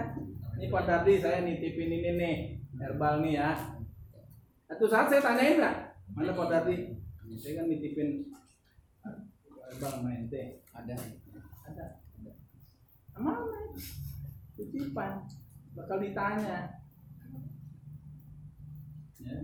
Ini 0.55 0.71
Pak 0.71 0.83
Dardi 0.87 1.13
saya 1.19 1.41
nitipin 1.41 1.91
ini 1.91 2.09
nih 2.15 2.35
herbal 2.77 3.25
nih 3.25 3.41
ya. 3.41 3.49
Satu 4.69 4.85
saat 4.85 5.09
saya 5.09 5.25
tanyain 5.25 5.57
nggak? 5.57 5.77
Mana 6.13 6.37
Pak 6.37 6.47
Dardi? 6.47 6.93
Saya 7.41 7.63
kan 7.63 7.65
nitipin 7.73 8.29
herbal 9.65 9.91
sama 9.97 10.13
ente. 10.13 10.61
ada 10.71 10.95
Ada. 11.65 11.85
Mana? 13.17 13.61
Titipan. 14.55 15.25
Bakal 15.75 15.97
ditanya. 15.99 16.57
Ya. 19.19 19.37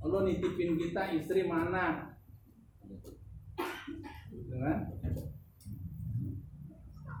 Allah 0.00 0.20
nitipin 0.28 0.76
kita 0.76 1.02
istri 1.16 1.48
mana? 1.48 2.16
Gitu 4.28 4.54
kan? 4.60 4.92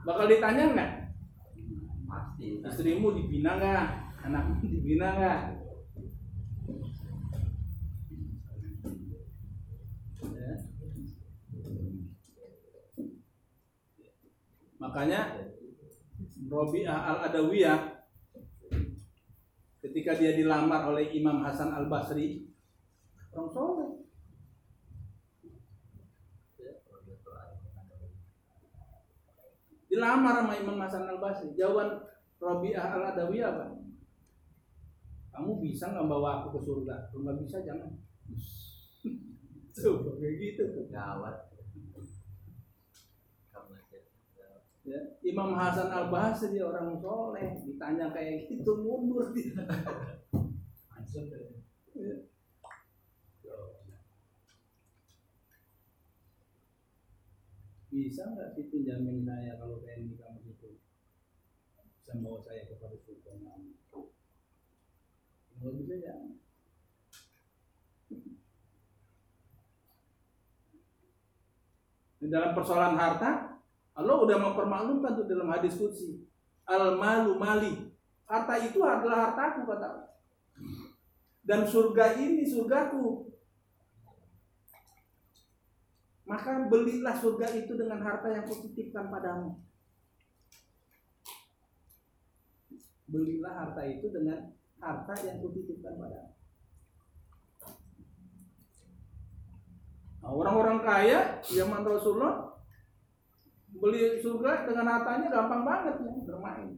Bakal 0.04 0.26
ditanya 0.28 0.64
nggak? 0.76 0.92
Pasti. 2.04 2.60
Istrimu 2.60 3.16
dibina 3.16 3.56
nggak? 3.56 3.84
Anakmu 4.28 4.60
dibina 4.60 5.08
nggak? 5.16 5.40
Makanya 14.80 15.36
Robi'ah 16.48 16.98
al-Adawiyah 17.14 18.00
ketika 19.80 20.16
dia 20.16 20.32
dilamar 20.36 20.88
oleh 20.88 21.12
Imam 21.12 21.44
Hasan 21.44 21.72
al-Basri 21.72 22.48
dilamar 29.90 30.34
sama 30.40 30.54
Imam 30.56 30.78
Hasan 30.80 31.04
al-Basri 31.04 31.52
jawaban 31.54 32.00
Robi'ah 32.40 32.86
al-Adawiyah 32.96 33.48
apa? 33.52 33.66
kamu 35.30 35.62
bisa 35.62 35.92
nggak 35.92 36.08
bawa 36.08 36.42
aku 36.42 36.56
ke 36.56 36.60
surga? 36.64 37.12
kalau 37.12 37.22
nggak 37.28 37.38
bisa 37.44 37.60
jangan 37.62 37.92
Tuh, 39.80 40.18
kayak 40.20 40.34
gitu. 40.36 40.64
Gawat. 40.92 41.36
Kamu 43.48 43.72
aja. 43.80 43.98
Ya. 44.84 45.00
Imam 45.24 45.52
Hasan 45.56 45.88
al 45.92 46.08
Basri 46.08 46.60
orang 46.60 46.96
soleh 47.00 47.60
ditanya 47.64 48.12
kayak 48.14 48.48
gitu 48.48 48.72
mundur 48.80 49.32
dia 49.34 49.60
Ya. 51.90 52.16
bisa 57.90 58.22
nggak 58.22 58.54
itu 58.56 58.86
jamin 58.86 59.26
saya 59.26 59.58
kalau 59.58 59.82
TNI 59.82 60.14
kamu 60.14 60.54
itu 60.54 60.78
bisa 61.98 62.12
bawa 62.22 62.38
saya 62.46 62.62
kepada 62.70 62.94
surga 63.02 63.32
kamu 63.42 63.74
kalau 65.60 65.72
bisa 65.74 65.94
ya 65.98 66.14
dalam 72.30 72.54
persoalan 72.54 72.94
harta 72.94 73.59
Allah 74.00 74.16
udah 74.16 74.36
mempermaklumkan 74.40 75.12
tuh 75.20 75.26
dalam 75.28 75.52
hadis 75.52 75.76
qudsi. 75.76 76.24
Al 76.64 76.96
malu 76.96 77.36
mali. 77.36 77.92
Harta 78.24 78.54
itu 78.62 78.80
adalah 78.80 79.30
hartaku 79.30 79.66
kata 79.66 80.10
dan 81.50 81.66
surga 81.66 82.20
ini 82.20 82.44
surgaku. 82.46 83.26
Maka 86.30 86.70
belilah 86.70 87.16
surga 87.18 87.58
itu 87.58 87.74
dengan 87.74 87.98
harta 88.06 88.30
yang 88.30 88.46
kutitipkan 88.46 89.10
padamu. 89.10 89.58
Belilah 93.10 93.66
harta 93.66 93.82
itu 93.82 94.06
dengan 94.14 94.54
harta 94.78 95.14
yang 95.26 95.42
kutitipkan 95.42 95.98
padamu. 95.98 96.30
Nah, 100.20 100.30
orang-orang 100.30 100.78
kaya 100.86 101.42
zaman 101.42 101.82
Rasulullah 101.82 102.49
beli 103.78 104.18
surga 104.18 104.66
dengan 104.66 104.86
hartanya 104.98 105.28
gampang 105.30 105.62
banget 105.62 105.94
ya 106.02 106.12
bermain. 106.26 106.68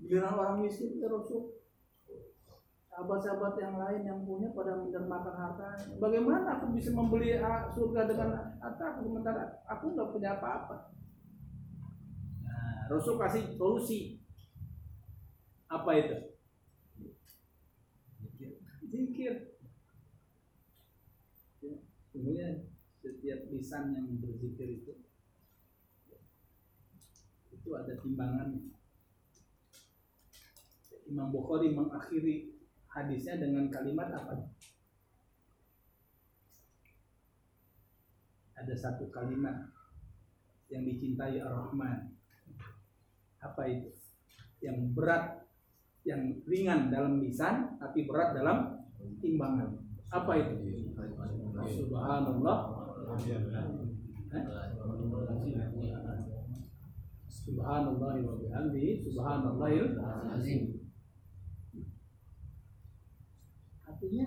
Giliran 0.00 0.34
orang 0.34 0.58
miskin 0.64 0.98
ya 0.98 1.06
Rasul. 1.06 1.60
Sahabat-sahabat 2.92 3.56
yang 3.56 3.80
lain 3.80 4.04
yang 4.04 4.20
punya 4.28 4.52
pada 4.52 4.76
mendermakan 4.76 5.32
hartanya. 5.32 5.96
Bagaimana 5.96 6.60
aku 6.60 6.76
bisa 6.76 6.92
membeli 6.92 7.40
ah, 7.40 7.72
surga 7.72 8.04
dengan 8.04 8.36
harta 8.60 8.84
aku 8.92 9.08
sementara 9.08 9.64
aku 9.64 9.96
nggak 9.96 10.12
punya 10.12 10.36
apa-apa. 10.36 10.92
Nah, 12.44 12.92
Rasul 12.92 13.16
kasih 13.16 13.56
solusi. 13.56 14.20
Apa 15.72 15.90
itu? 15.96 16.16
Zikir. 18.92 19.56
Ya, 21.64 21.74
Sebenarnya 22.12 22.68
setiap 23.00 23.40
lisan 23.48 23.96
yang 23.96 24.20
berzikir 24.20 24.84
itu 24.84 25.01
itu 27.62 27.78
ada 27.78 27.94
timbangannya. 28.02 28.74
Imam 31.06 31.30
Bukhari 31.30 31.70
mengakhiri 31.70 32.58
hadisnya 32.90 33.38
dengan 33.38 33.70
kalimat 33.70 34.10
apa? 34.10 34.50
Ada 38.58 38.74
satu 38.74 39.14
kalimat 39.14 39.70
yang 40.74 40.82
dicintai 40.82 41.38
Ar-Rahman. 41.38 42.18
Apa 43.38 43.62
itu? 43.70 43.94
Yang 44.58 44.78
berat, 44.98 45.46
yang 46.02 46.42
ringan 46.46 46.90
dalam 46.90 47.22
lisan, 47.22 47.78
tapi 47.78 48.10
berat 48.10 48.34
dalam 48.34 48.82
timbangan. 49.22 49.78
Apa 50.10 50.32
itu? 50.34 50.54
Subhanallah. 51.78 52.58
Eh? 54.32 54.44
Subhanallah 57.42 58.14
wa 58.22 58.34
bihamdihi 58.38 59.02
subhanallahil 59.02 59.98
azim. 60.38 60.78
Artinya 63.82 64.26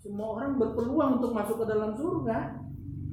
semua 0.00 0.28
orang 0.40 0.56
berpeluang 0.56 1.20
untuk 1.20 1.36
masuk 1.36 1.60
ke 1.60 1.66
dalam 1.68 1.92
surga. 1.92 2.64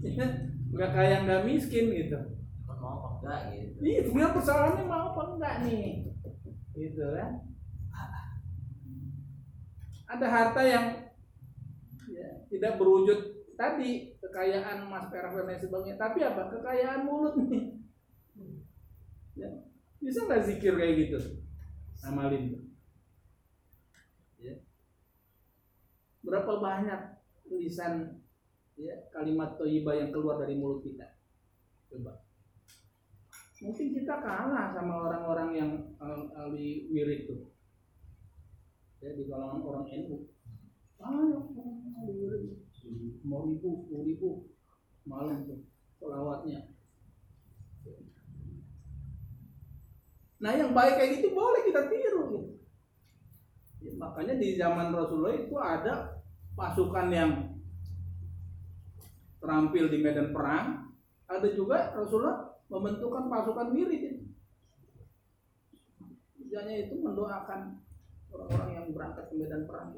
Enggak 0.75 0.91
kayak 0.91 1.19
nggak 1.23 1.43
miskin 1.47 1.87
gitu. 1.91 2.19
Mau 2.67 2.99
apa 2.99 3.07
enggak 3.17 3.41
gitu. 3.55 3.75
Iya, 3.79 3.99
sebenarnya 4.05 4.35
persoalannya 4.35 4.83
mau 4.83 5.03
apa 5.15 5.21
enggak 5.33 5.55
nih? 5.63 5.87
Gitu 6.75 7.03
kan. 7.15 7.31
Ada 10.05 10.27
harta 10.27 10.61
yang 10.67 10.85
ya, 12.11 12.29
tidak 12.51 12.75
berwujud 12.75 13.19
tadi 13.55 14.19
kekayaan 14.19 14.83
emas 14.83 15.07
perak 15.07 15.31
dan 15.31 15.47
lain 15.47 15.59
sebagainya, 15.63 15.97
tapi 15.97 16.19
apa? 16.27 16.51
Kekayaan 16.51 17.07
mulut 17.07 17.39
nih. 17.39 17.84
Ya. 19.35 19.49
Bisa 19.99 20.23
nggak 20.23 20.43
zikir 20.47 20.73
kayak 20.79 20.95
gitu? 20.95 21.17
Amalin. 22.07 22.71
Ya. 24.39 24.55
Berapa 26.23 26.59
banyak 26.59 27.01
tulisan 27.45 28.23
ya 28.75 28.95
kalimat 29.11 29.55
toibah 29.59 29.95
yang 29.95 30.11
keluar 30.11 30.39
dari 30.39 30.55
mulut 30.55 30.83
kita? 30.83 31.19
Coba. 31.91 32.23
Mungkin 33.63 33.87
kita 33.95 34.19
kalah 34.19 34.75
sama 34.75 35.07
orang-orang 35.07 35.49
yang 35.55 35.71
al- 35.99 36.31
ahli 36.35 36.91
wirid 36.91 37.27
tuh. 37.27 37.55
Ya 38.99 39.15
di 39.15 39.27
kalangan 39.27 39.63
orang 39.63 39.85
NU. 39.91 40.27
Wirid. 42.05 42.43
Mau 43.25 43.49
ribu, 43.49 43.83
sepuluh 43.83 44.03
ribu 44.05 44.29
malam 45.07 45.47
tuh 45.47 45.65
selawatnya. 45.97 46.74
Nah 50.45 50.53
yang 50.53 50.77
baik 50.77 51.01
kayak 51.01 51.11
gitu 51.17 51.34
boleh 51.34 51.65
kita 51.65 51.89
tiru 51.89 52.22
gitu. 52.30 52.41
Ya, 53.81 53.97
makanya 53.97 54.38
di 54.38 54.53
zaman 54.53 54.93
Rasulullah 54.93 55.34
itu 55.34 55.57
ada 55.57 56.22
pasukan 56.53 57.09
yang 57.09 57.31
terampil 59.41 59.89
di 59.89 59.97
medan 60.05 60.30
perang, 60.30 60.93
ada 61.26 61.49
juga 61.49 61.97
Rasulullah 61.97 62.61
membentukkan 62.69 63.26
pasukan 63.26 63.73
wirid 63.73 64.01
itu. 64.05 64.22
Tujuannya 66.38 66.89
itu 66.89 66.93
mendoakan 67.01 67.81
orang-orang 68.30 68.69
yang 68.73 68.85
berangkat 68.93 69.26
ke 69.30 69.35
medan 69.38 69.65
perang. 69.65 69.97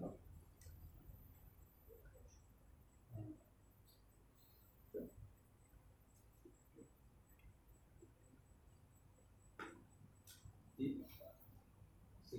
Jadi, 10.78 10.94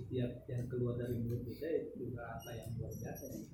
setiap 0.09 0.41
yang 0.49 0.65
keluar 0.65 0.97
dari 0.97 1.21
mulut 1.21 1.45
kita 1.45 1.69
itu 1.69 2.17
apa 2.17 2.49
yang 2.49 2.73
luar 2.81 2.89
biasa 2.97 3.29
ya. 3.29 3.45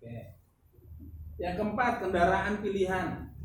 Oke. 0.00 0.16
Yang 1.36 1.54
keempat 1.60 1.92
kendaraan 2.00 2.64
pilihan. 2.64 3.36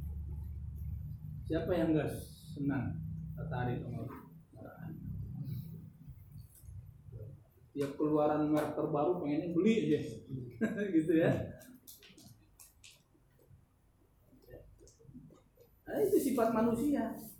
Siapa 1.51 1.67
yang 1.75 1.91
enggak 1.91 2.15
senang 2.55 2.95
tertarik 3.35 3.83
sama 3.83 4.07
kendaraan? 4.07 4.91
Tiap 7.75 7.91
keluaran 7.99 8.55
merek 8.55 8.71
terbaru 8.71 9.19
pengennya 9.19 9.51
beli 9.51 9.91
aja, 9.91 9.99
gitu 10.95 11.11
ya. 11.19 11.59
Nah, 15.91 15.99
itu 16.07 16.17
sifat 16.23 16.55
manusia. 16.55 17.31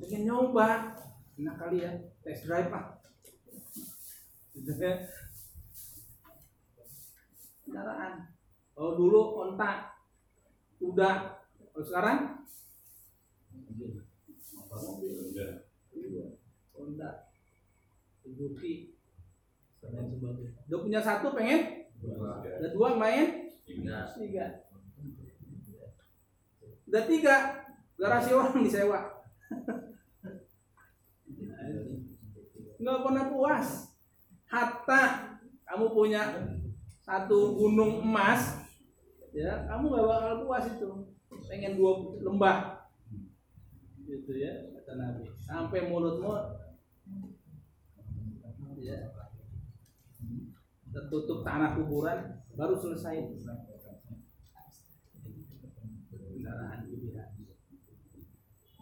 Pengen 0.00 0.22
nyoba, 0.24 0.96
enak 1.36 1.56
kali 1.60 1.84
ya, 1.84 1.92
test 2.24 2.48
drive 2.48 2.72
ah. 2.72 2.96
Kendaraan. 7.64 8.14
Kalau 8.72 8.92
dulu 8.96 9.20
onta, 9.44 9.96
kuda, 10.80 11.10
kalau 11.72 11.84
sekarang 11.84 12.18
Honda, 16.72 17.30
Suzuki, 18.24 18.98
dan 19.78 20.10
sebagainya. 20.10 20.58
Udah 20.66 20.78
punya 20.82 21.00
satu 21.00 21.30
pengen? 21.36 21.86
Ada 22.42 22.68
dua 22.74 22.98
main? 22.98 23.54
Tiga. 23.62 24.10
Tiga. 24.18 24.46
Udah 26.90 27.02
tiga, 27.06 27.36
garasi 27.94 28.30
orang 28.34 28.66
disewa. 28.66 29.21
Nggak 32.82 33.02
pernah 33.06 33.24
puas. 33.30 33.68
Hatta 34.50 35.02
kamu 35.64 35.86
punya 35.96 36.22
satu 37.00 37.56
gunung 37.56 38.04
emas, 38.04 38.68
ya 39.32 39.64
kamu 39.64 39.96
gak 39.96 40.06
bakal 40.06 40.32
puas 40.44 40.64
itu. 40.68 40.90
Pengen 41.48 41.80
dua 41.80 42.20
lembah, 42.20 42.84
gitu 44.04 44.32
ya 44.36 44.68
kata 44.76 44.92
Nabi. 45.00 45.24
Sampai 45.40 45.88
mulutmu 45.88 46.36
ya, 48.82 49.08
tertutup 50.92 51.40
tanah 51.46 51.80
kuburan 51.80 52.44
baru 52.52 52.76
selesai 52.76 53.32
pilihan. 53.32 53.72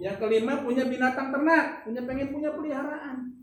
Yang 0.00 0.16
kelima 0.16 0.64
punya 0.64 0.88
binatang 0.88 1.28
ternak, 1.28 1.84
punya 1.84 2.00
pengen 2.08 2.32
punya 2.32 2.56
peliharaan. 2.56 3.36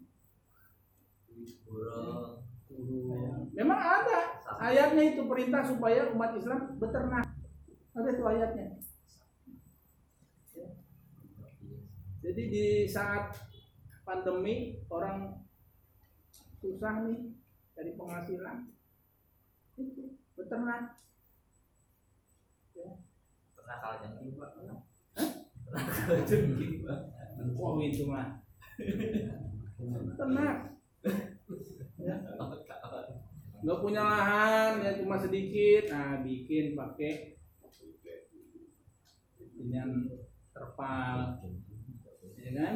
Memang 3.53 3.77
ada 3.77 4.41
ayatnya 4.57 5.03
itu 5.13 5.21
perintah 5.29 5.61
supaya 5.61 6.09
umat 6.17 6.33
Islam 6.33 6.81
beternak. 6.81 7.29
Ada 7.93 8.09
itu 8.09 8.23
ayatnya. 8.25 8.67
Jadi 12.25 12.43
di 12.49 12.65
saat 12.89 13.37
pandemi 14.01 14.81
orang 14.89 15.45
susah 16.57 17.05
nih 17.05 17.37
dari 17.77 17.93
penghasilan 17.93 18.65
itu 19.77 20.17
beternak. 20.33 20.97
pernah 23.57 23.77
kalah 23.83 24.86
pak 25.67 25.75
Hah? 25.75 25.83
pernah 25.83 25.85
kalah 26.07 26.23
jengking 26.23 26.75
pak 26.87 26.99
Oh 27.57 27.77
itu 27.77 28.09
mah 28.09 28.41
beternak. 29.77 30.73
Ya. 32.01 32.15
nggak 33.61 33.81
punya 33.81 34.01
lahan 34.05 34.81
ya 34.85 34.97
cuma 35.01 35.17
sedikit 35.17 35.89
nah 35.89 36.21
bikin 36.21 36.77
pakai 36.77 37.37
dengan 39.57 40.09
terpal 40.53 41.41
ya 42.37 42.49
kan 42.53 42.73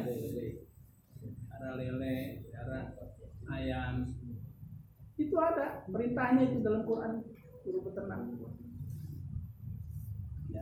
ada 1.54 1.68
lele 1.78 2.42
ada 2.50 2.80
ayam 3.54 4.14
itu 5.14 5.34
ada 5.38 5.86
perintahnya 5.86 6.50
itu 6.50 6.58
dalam 6.66 6.82
Quran 6.82 7.22
suruh 7.62 7.82
beternak 7.86 8.26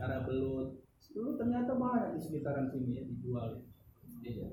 ada 0.01 0.25
belut 0.25 0.80
dulu 1.11 1.35
ternyata 1.35 1.75
banyak 1.75 2.15
di 2.15 2.19
sekitaran 2.23 2.71
sini 2.71 2.99
ya 2.99 3.03
dijual 3.03 3.49
iya 4.23 4.47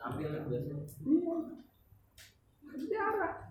ambil 0.00 0.28
kan 0.30 0.42
biasanya 0.46 0.84
iya 1.04 1.36
Pelihara. 2.70 3.50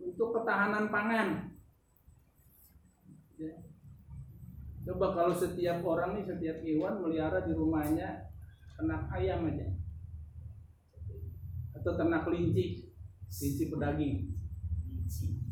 Untuk 0.00 0.28
ketahanan 0.40 0.88
pangan. 0.88 1.28
Ya. 3.36 3.52
Coba 4.84 5.06
kalau 5.16 5.34
setiap 5.36 5.84
orang 5.84 6.16
nih, 6.20 6.24
setiap 6.28 6.58
hewan 6.64 7.04
melihara 7.04 7.44
di 7.44 7.52
rumahnya 7.52 8.32
ternak 8.76 9.08
ayam 9.12 9.48
aja. 9.48 9.68
Atau 11.76 11.92
ternak 11.96 12.24
kelinci, 12.24 12.88
kelinci 13.28 13.64
pedaging. 13.68 14.14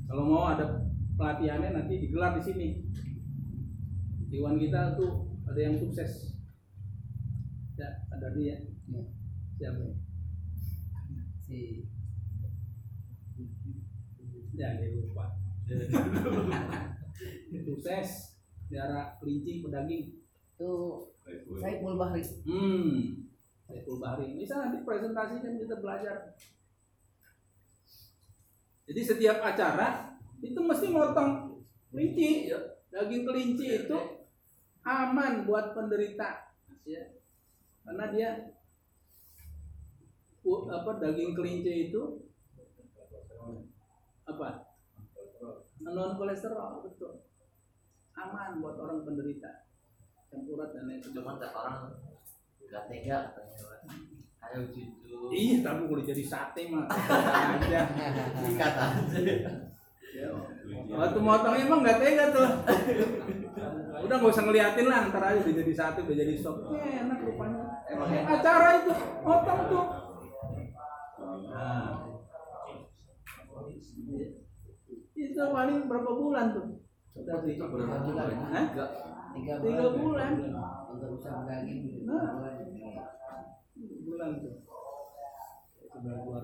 Kalau 0.08 0.24
mau 0.28 0.52
ada 0.52 0.91
pelatihannya 1.16 1.70
nanti 1.76 1.94
digelar 2.02 2.38
di 2.38 2.42
sini. 2.42 2.68
Hewan 4.32 4.56
kita 4.56 4.96
tuh 4.96 5.28
ada 5.44 5.60
yang 5.60 5.76
sukses. 5.76 6.40
Ya, 7.76 7.88
ada 8.08 8.32
dia. 8.32 8.56
Ya. 8.88 9.02
Siapa? 9.60 9.84
si 11.44 11.84
Ya, 14.52 14.76
dia 14.76 14.88
lupa. 14.92 15.32
Sukses 17.68 18.08
daerah 18.68 19.16
kelinci 19.20 19.64
pedaging. 19.64 20.04
itu 20.52 20.72
Saiful 21.58 21.96
Bahri 21.96 22.22
Hmm. 22.44 23.24
Saiful 23.68 23.98
Bahri. 24.00 24.36
Bisa 24.36 24.60
nanti 24.60 24.84
presentasi 24.84 25.40
kan 25.40 25.52
kita 25.56 25.76
belajar. 25.80 26.36
Jadi 28.88 29.00
setiap 29.00 29.40
acara 29.40 30.11
itu 30.42 30.58
mesti 30.58 30.86
motong 30.90 31.62
kelinci. 31.94 32.50
Daging 32.92 33.24
kelinci 33.24 33.66
itu 33.86 33.98
aman 34.84 35.48
buat 35.48 35.72
penderita. 35.72 36.52
Ya. 36.84 37.16
Karena 37.86 38.04
dia 38.10 38.30
apa 40.42 40.90
daging 40.98 41.32
kelinci 41.38 41.88
itu 41.88 42.26
apa? 44.26 44.74
Non 45.80 46.18
kolesterol 46.18 46.84
betul. 46.84 47.22
Aman 48.12 48.60
buat 48.60 48.76
orang 48.76 49.06
penderita. 49.06 49.64
Asam 50.18 50.44
urat 50.50 50.74
dan 50.74 50.90
lain 50.90 51.00
cuma 51.00 51.36
sebagainya 51.36 51.40
tak 51.44 51.52
orang 51.56 51.92
nggak 52.72 52.88
tega 52.88 53.16
katanya 53.28 53.68
ayo 54.48 54.64
cucu 54.72 55.16
iya 55.28 55.60
tapi 55.60 55.84
kalau 55.84 56.00
jadi 56.00 56.24
sate 56.24 56.72
mah 56.72 56.88
aja. 57.60 57.80
Ikat 58.40 58.74
aja. 58.80 59.18
ya, 59.20 59.52
waktu 60.92 61.18
motong 61.24 61.56
emang 61.56 61.80
nggak 61.80 61.98
tega 62.00 62.24
tuh. 62.32 62.48
Udah 64.02 64.16
nggak 64.18 64.32
usah 64.34 64.44
ngeliatin 64.44 64.86
lah 64.90 65.08
ntar 65.08 65.22
aja 65.24 65.40
udah 65.40 65.54
jadi 65.64 65.72
sate 65.72 66.00
udah 66.04 66.16
jadi 66.16 66.34
sop. 66.36 66.68
Eh, 66.76 67.00
enak 67.06 67.18
rupanya. 67.24 67.64
Emang 67.88 68.08
enak. 68.12 68.28
Acara 68.40 68.68
itu 68.82 68.92
motong 69.24 69.60
tuh. 69.72 69.86
Nah. 71.52 71.88
itu 75.12 75.38
paling 75.38 75.78
berapa 75.88 76.10
bulan 76.12 76.46
tuh? 76.52 76.66
Udah 77.16 77.36
berapa 77.40 77.66
bulan. 77.72 77.98
tiga 79.32 79.54
Tiga 79.64 79.86
bulan. 79.96 80.30
gitu. 81.64 82.04
Nah. 82.04 82.28
bulan. 84.04 84.30
Tuh. 84.44 84.54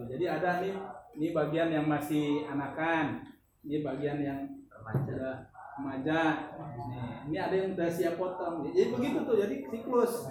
Jadi 0.09 0.25
ada 0.29 0.61
nih, 0.63 0.75
ini 1.19 1.29
bagian 1.35 1.69
yang 1.73 1.87
masih 1.89 2.47
anakan, 2.47 3.27
ini 3.69 3.85
bagian 3.85 4.19
yang 4.25 4.41
remaja 4.73 5.53
remaja. 5.79 6.21
Nih, 6.89 7.29
ini 7.29 7.37
ada 7.39 7.55
yang 7.55 7.77
udah 7.79 7.89
siap 7.93 8.19
potong. 8.19 8.67
Jadi 8.67 8.97
begitu 8.97 9.19
tuh, 9.23 9.37
jadi 9.39 9.55
siklus. 9.69 10.27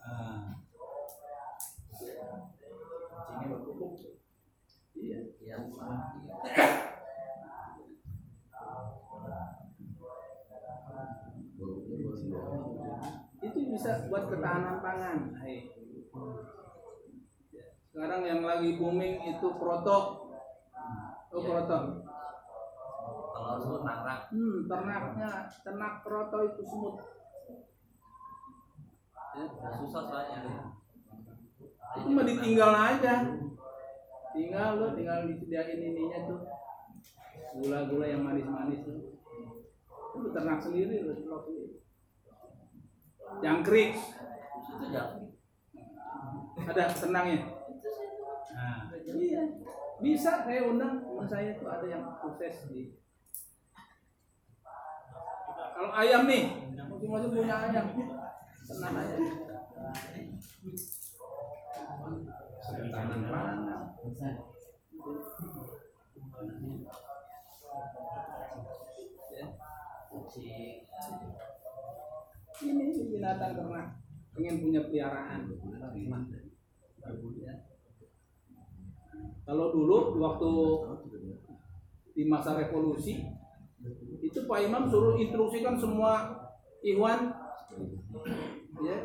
Ah. 0.00 0.56
Kucingnya. 3.44 4.08
Iya. 4.94 5.18
iya. 5.42 5.56
Itu 13.44 13.58
bisa 13.68 14.08
buat 14.08 14.32
ketahanan 14.32 14.80
pangan. 14.80 15.18
Hai. 15.36 15.68
Sekarang 17.92 18.22
yang 18.24 18.40
lagi 18.46 18.80
booming 18.80 19.20
itu 19.36 19.48
proto. 19.60 20.24
Oh, 21.34 21.42
Iya. 21.42 22.13
Telur 23.44 23.60
semut 23.60 23.82
nangrak 23.84 24.20
Hmm, 24.32 24.64
ternaknya, 24.64 25.30
ternak 25.60 25.94
proto 26.00 26.38
itu 26.48 26.62
semut. 26.64 26.96
Ya, 29.34 29.44
susah 29.76 30.02
soalnya 30.08 30.72
itu 31.94 32.08
mah 32.10 32.24
ditinggal 32.26 32.72
aja. 32.74 33.14
Tinggal 34.34 34.68
lo, 34.82 34.86
tinggal 34.98 35.30
disediain 35.30 35.78
ininya 35.78 36.18
tuh. 36.26 36.40
Gula-gula 37.54 38.06
yang 38.10 38.26
manis-manis 38.26 38.82
tuh. 38.82 39.22
Itu 40.18 40.28
ternak 40.34 40.58
sendiri 40.58 41.06
lo, 41.06 41.14
telur 41.14 41.40
sendiri. 41.46 41.78
Jangkrik, 43.42 43.94
itu 43.94 44.84
jangan 44.90 45.26
ada 46.64 46.84
tenangnya. 46.90 47.38
Nah, 48.54 48.90
iya. 48.94 49.42
Bisa 50.02 50.42
saya 50.42 50.60
undang 50.66 51.02
teman 51.02 51.26
saya 51.26 51.54
tuh 51.58 51.70
ada 51.70 51.86
yang 51.86 52.02
sukses 52.18 52.66
di 52.70 53.03
kalau 55.84 56.00
ayam 56.00 56.24
nih, 56.24 56.48
masing-masing 56.72 57.28
punya 57.28 57.56
ayam, 57.68 57.84
tenang 58.64 58.94
aja. 58.96 59.16
Ya. 69.28 69.46
kucing 70.08 70.88
Ini 72.64 72.84
binatang 72.96 73.52
ternak 73.52 74.00
pengen 74.32 74.56
punya 74.64 74.88
peliharaan. 74.88 75.52
Kalau 79.44 79.66
dulu 79.68 80.16
waktu 80.16 80.50
di 82.16 82.24
masa 82.24 82.56
revolusi 82.56 83.20
itu 84.24 84.38
Pak 84.48 84.60
Imam 84.64 84.88
suruh 84.88 85.20
instruksikan 85.20 85.76
semua 85.76 86.32
Ikhwan 86.84 87.32
ya, 88.84 88.96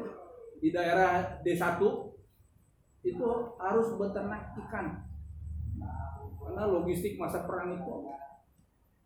di 0.60 0.69
daerah 0.72 1.39
D1 1.43 1.80
itu 3.07 3.27
harus 3.60 3.88
beternak 3.95 4.51
ikan. 4.68 5.07
Karena 6.39 6.64
logistik 6.68 7.15
masa 7.15 7.47
perang 7.47 7.80
itu 7.80 7.95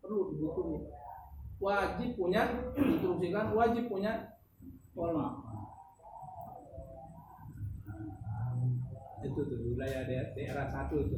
perlu 0.02 0.34
dibutuhin 0.34 0.90
wajib 1.62 2.18
punya 2.18 2.74
instruksikan 2.76 3.54
wajib 3.54 3.86
punya 3.88 4.36
kolam 4.92 5.40
itu 9.24 9.40
tuh 9.40 9.58
wilayah 9.72 10.04
daerah 10.36 10.68
satu 10.68 11.00
itu. 11.00 11.16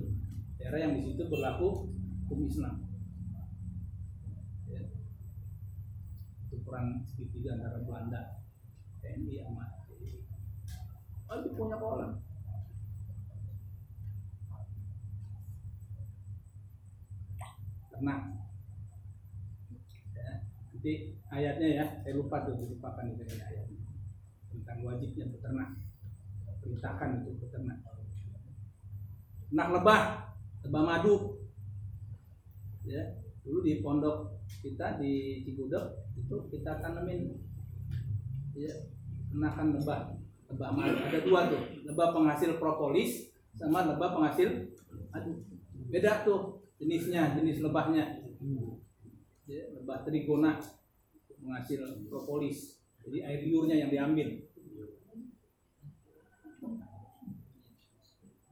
Daerah 0.57 0.79
yang 0.79 0.93
di 0.95 1.03
situ 1.03 1.27
berlaku 1.27 1.91
hukum 2.27 2.47
Islam 2.47 2.87
Ya. 4.67 4.83
itu 6.51 6.56
perang 6.67 7.07
segitiga 7.07 7.55
antara 7.55 7.79
Belanda 7.87 8.43
TNI 8.99 9.39
sama 9.47 9.65
TNI. 9.87 10.19
wajib 11.31 11.53
punya 11.55 11.79
kolam? 11.79 12.13
Ternak 17.95 18.21
ya. 20.11 20.27
nanti 20.75 20.93
ayatnya 21.31 21.69
ya 21.71 21.85
saya 22.03 22.13
lupa 22.19 22.43
tuh 22.43 22.59
dilupakan 22.59 23.07
itu 23.15 23.23
ya 23.31 23.47
ayatnya. 23.47 23.81
Tentang 24.51 24.79
wajibnya 24.83 25.31
beternak 25.31 25.71
perintahkan 26.67 27.23
untuk 27.23 27.47
beternak 27.47 27.79
ternak 29.47 29.69
lebah 29.71 30.01
lebah 30.67 30.83
madu. 30.83 31.15
Ya 32.87 33.26
dulu 33.47 33.63
di 33.63 33.79
pondok 33.79 34.43
kita 34.59 34.99
di 34.99 35.41
Cigudeg 35.47 35.95
itu 36.19 36.37
kita 36.51 36.83
tanemin. 36.83 37.39
Ya 38.59 38.75
ternakan 39.31 39.79
lebah 39.79 40.01
lebah 40.51 40.71
madu 40.75 40.97
ada 40.97 41.19
dua 41.23 41.41
tuh 41.51 41.63
lebah 41.85 42.15
penghasil 42.17 42.57
propolis 42.57 43.31
sama 43.53 43.85
lebah 43.85 44.17
penghasil 44.17 44.73
madu 45.13 45.45
beda 45.87 46.27
tuh 46.27 46.67
jenisnya 46.77 47.37
jenis 47.37 47.65
lebahnya. 47.65 48.21
Ya, 49.47 49.63
lebah 49.79 50.03
trigona 50.03 50.59
penghasil 51.39 52.03
propolis. 52.11 52.83
Jadi 53.07 53.23
air 53.23 53.41
liurnya 53.47 53.87
yang 53.87 53.91
diambil. 53.95 54.43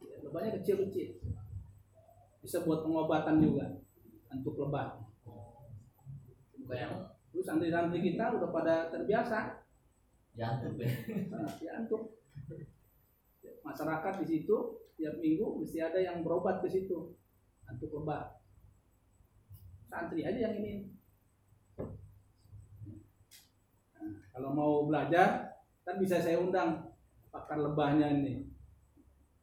Ya, 0.06 0.16
lebahnya 0.22 0.62
kecil-kecil. 0.62 1.18
Bisa 2.38 2.62
buat 2.62 2.86
pengobatan 2.86 3.42
juga 3.42 3.83
untuk 4.40 4.58
lebah 4.58 5.04
Kayak 6.64 6.90
terus 7.28 7.44
santri-santri 7.44 8.00
kita 8.00 8.40
udah 8.40 8.48
pada 8.48 8.88
terbiasa. 8.88 9.62
Jantung 10.34 10.80
ya. 10.80 10.90
Nah, 11.30 11.46
diantuk. 11.60 12.18
Masyarakat 13.64 14.14
di 14.24 14.26
situ 14.26 14.56
tiap 14.96 15.16
minggu 15.20 15.60
mesti 15.60 15.78
ada 15.84 16.00
yang 16.00 16.24
berobat 16.24 16.64
ke 16.64 16.68
situ. 16.72 17.14
Antuk 17.68 17.92
lebah 17.92 18.40
santri 19.92 20.24
aja 20.24 20.50
yang 20.50 20.56
ini. 20.58 20.72
Nah, 23.94 24.12
kalau 24.34 24.50
mau 24.56 24.72
belajar 24.88 25.60
kan 25.84 25.96
bisa 26.00 26.18
saya 26.18 26.40
undang. 26.40 26.90
Pakar 27.28 27.58
lebahnya 27.58 28.14
ini. 28.14 28.46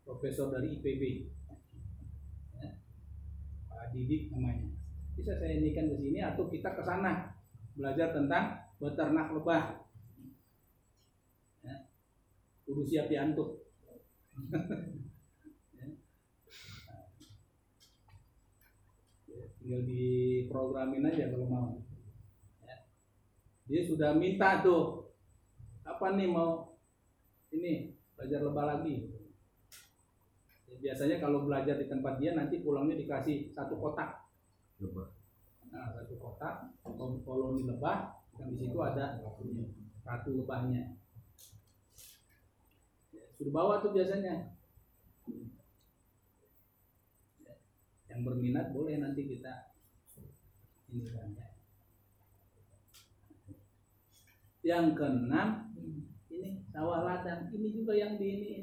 Profesor 0.07 0.47
dari 0.47 0.79
IPB 0.79 1.27
Ya. 2.61 2.71
Pak 3.67 3.91
Didik 3.91 4.31
namanya 4.31 4.80
bisa 5.21 5.37
saya 5.37 5.53
indikan 5.53 5.85
ke 5.85 6.01
sini 6.01 6.17
atau 6.25 6.49
kita 6.49 6.73
ke 6.73 6.81
sana 6.81 7.37
belajar 7.77 8.09
tentang 8.09 8.57
beternak 8.81 9.29
lebah 9.29 9.81
kudu 12.71 12.87
siap 12.87 13.11
diantuk. 13.11 13.59
Ya, 19.31 19.47
Tinggal 19.59 19.87
diprogramin 19.87 21.07
aja 21.07 21.31
kalau 21.31 21.47
mau. 21.47 21.69
Ya. 22.63 22.83
Dia 23.67 23.81
sudah 23.87 24.11
minta 24.11 24.59
tuh, 24.59 25.07
apa 25.87 26.19
nih 26.19 26.27
mau 26.27 26.75
ini 27.55 27.95
belajar 28.15 28.43
lebah 28.43 28.65
lagi. 28.67 29.07
Ya, 30.67 30.75
biasanya 30.79 31.23
kalau 31.23 31.47
belajar 31.47 31.79
di 31.79 31.87
tempat 31.87 32.19
dia 32.19 32.35
nanti 32.35 32.59
pulangnya 32.59 32.99
dikasih 32.99 33.55
satu 33.55 33.79
kotak. 33.79 34.20
Nah, 34.81 35.93
satu 35.93 36.17
kotak 36.17 36.73
koloni 37.21 37.69
lebah, 37.69 38.17
dan 38.33 38.49
di 38.49 38.57
situ 38.57 38.77
ada 38.81 39.21
ratu 40.01 40.31
lebahnya. 40.41 40.97
Sudah 43.37 43.53
bawa 43.53 43.77
tuh 43.85 43.93
biasanya. 43.93 44.57
Yang 48.09 48.21
berminat 48.27 48.75
boleh 48.75 48.99
nanti 48.99 49.23
kita 49.23 49.71
ini 50.91 51.07
kan 51.07 51.31
ya. 51.31 51.47
yang 54.61 54.91
keenam 54.91 55.71
ini 56.27 56.67
sawah 56.69 57.07
ladang. 57.07 57.47
Ini 57.49 57.69
juga 57.71 57.95
yang 57.95 58.19
di 58.19 58.27
ini. 58.27 58.53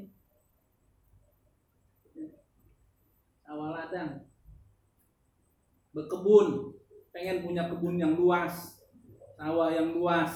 Sawah 3.41 3.73
ladang 3.73 4.28
berkebun 5.89 6.77
pengen 7.09 7.41
punya 7.41 7.65
kebun 7.69 7.97
yang 7.97 8.13
luas 8.13 8.79
sawah 9.39 9.69
yang 9.73 9.95
luas 9.97 10.33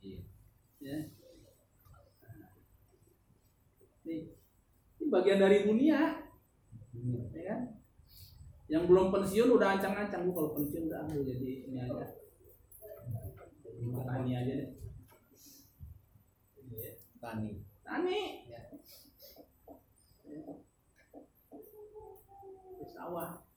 Iya. 0.00 0.20
ya 0.80 0.96
Nih, 4.00 4.32
ini 4.96 5.06
bagian 5.12 5.38
dari 5.38 5.68
dunia, 5.68 6.24
ya 7.36 7.42
kan? 7.52 7.60
Yang 8.66 8.84
belum 8.88 9.06
pensiun 9.12 9.54
udah 9.54 9.76
ancang-ancang 9.76 10.24
bu 10.24 10.32
kalau 10.32 10.50
pensiun 10.56 10.88
udah 10.88 11.04
ambil 11.04 11.20
jadi 11.28 11.68
ini 11.68 11.78
aja, 11.84 12.06
jadi 13.60 13.82
petani 13.92 14.30
aja 14.34 14.52
deh. 14.56 14.70
Iya, 16.70 16.90
Tani. 17.20 17.50
Tani, 17.84 18.20
Ya. 18.48 18.60
sawah. 22.90 23.49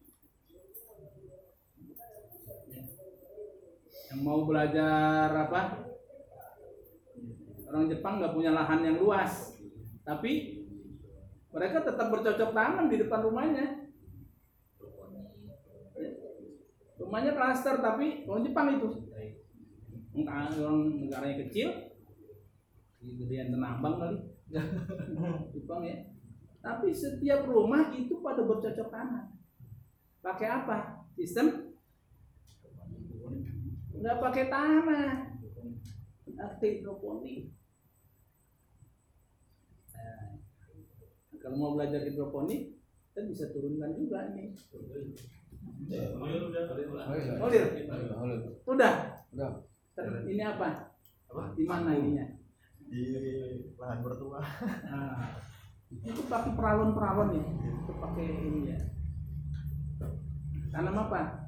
Yang 4.14 4.22
mau 4.30 4.46
belajar 4.46 5.34
apa? 5.34 5.90
Orang 7.66 7.90
Jepang 7.90 8.22
nggak 8.22 8.38
punya 8.38 8.54
lahan 8.54 8.86
yang 8.86 9.02
luas, 9.02 9.58
tapi 10.06 10.62
mereka 11.50 11.82
tetap 11.82 12.14
bercocok 12.14 12.54
tanam 12.54 12.94
di 12.94 13.02
depan 13.02 13.26
rumahnya. 13.26 13.90
Rumahnya 17.02 17.34
klaster 17.34 17.82
tapi 17.82 18.30
orang 18.30 18.46
Jepang 18.46 18.68
itu. 18.78 18.90
Orang 20.30 21.10
negaranya 21.10 21.50
kecil, 21.50 21.98
gedean 23.02 23.50
tenambang 23.50 23.98
kali. 23.98 24.18
Jepang 25.58 25.82
ya. 25.82 25.98
Tapi 26.62 26.94
setiap 26.94 27.50
rumah 27.50 27.90
itu 27.98 28.22
pada 28.22 28.46
bercocok 28.46 28.94
tanam. 28.94 29.34
Pakai 30.22 30.48
apa? 30.54 31.02
Sistem 31.18 31.73
nggak 34.04 34.20
pakai 34.20 34.46
tanah. 34.52 35.32
Aktif 36.36 36.84
hidroponik. 36.84 37.56
Nah, 39.96 40.44
kalau 41.40 41.56
mau 41.56 41.72
belajar 41.80 42.04
hidroponik 42.04 42.76
kita 42.84 43.20
bisa 43.32 43.46
turunkan 43.56 43.96
juga 43.96 44.36
nih. 44.36 44.52
Olir. 47.40 47.66
udah 48.68 48.94
Udah. 49.32 49.52
Ter- 49.96 50.28
ini 50.28 50.44
apa? 50.44 50.92
Di 51.56 51.64
mana 51.64 51.96
ininya? 51.96 52.28
Di 52.92 53.02
lahan 53.80 54.04
mertua. 54.04 54.44
Nah, 54.84 55.32
itu 55.94 56.22
pakai 56.28 56.52
peralon-peralon 56.60 57.40
ya. 57.40 57.44
Itu 57.88 57.94
pakai 58.04 58.26
ini 58.28 58.62
ya. 58.74 58.80
Tanam 60.74 60.98
apa 61.08 61.43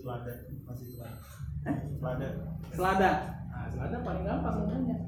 selada 0.00 0.32
masih 0.64 0.86
selada 0.94 1.18
Hah? 1.66 1.76
selada 1.98 2.28
selada 2.72 3.10
nah, 3.50 3.66
selada 3.68 3.96
paling 4.02 4.24
gampang 4.24 4.56
ngomongnya 4.62 4.98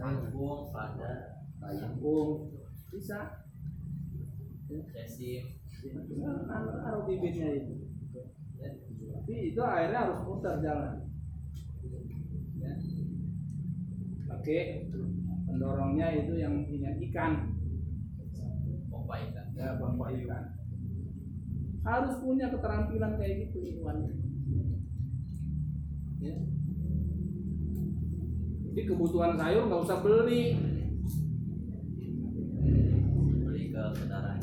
Kangkung, 0.00 0.72
bayam, 0.72 1.36
kangkung 1.60 2.50
bisa 2.90 3.44
sesim. 4.90 5.44
Taruh 6.80 7.04
bibitnya 7.06 7.48
itu 7.54 7.74
Ya. 8.60 8.68
tapi 9.16 9.56
itu 9.56 9.60
airnya 9.60 10.04
harus 10.04 10.20
muter 10.20 10.60
jalan 10.60 11.08
ya. 12.60 12.72
pakai 14.28 14.84
pendorongnya 15.48 16.12
itu 16.12 16.36
yang 16.36 16.60
punya 16.68 16.92
ikan 17.08 17.56
Pompa 18.92 19.16
ikan. 19.16 19.46
ya 19.56 19.80
pompa 19.80 20.12
ikan 20.12 20.44
harus 21.80 22.14
punya 22.20 22.52
keterampilan 22.52 23.16
kayak 23.16 23.48
gitu 23.48 23.58
Iwan 23.80 24.04
Ya. 26.20 26.36
Jadi 28.68 28.82
kebutuhan 28.84 29.40
sayur 29.40 29.64
nggak 29.72 29.84
usah 29.88 30.04
beli. 30.04 30.52
beli 33.40 33.62
ke 33.72 33.82
saudara 33.96 34.36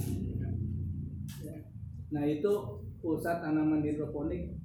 Nah 2.07 2.23
itu 2.25 2.51
pusat 2.97 3.45
tanaman 3.45 3.85
hidroponik 3.85 4.57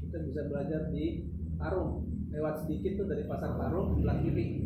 kita 0.00 0.16
bisa 0.24 0.48
belajar 0.48 0.88
di 0.88 1.28
Parung. 1.60 2.08
Lewat 2.32 2.64
sedikit 2.64 3.04
tuh 3.04 3.06
dari 3.12 3.28
pasar 3.28 3.52
Parung 3.60 4.00
sebelah 4.00 4.16
kiri. 4.24 4.64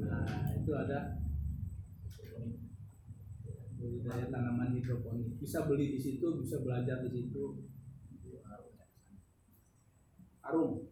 Nah 0.00 0.24
itu 0.56 0.72
ada 0.72 1.23
budidaya 3.84 4.32
tanaman 4.32 4.72
hidroponik. 4.72 5.36
Bisa 5.36 5.68
beli 5.68 5.92
di 5.92 6.00
situ, 6.00 6.40
bisa 6.40 6.64
belajar 6.64 7.04
di 7.04 7.10
situ. 7.12 7.44
Parung. 10.44 10.88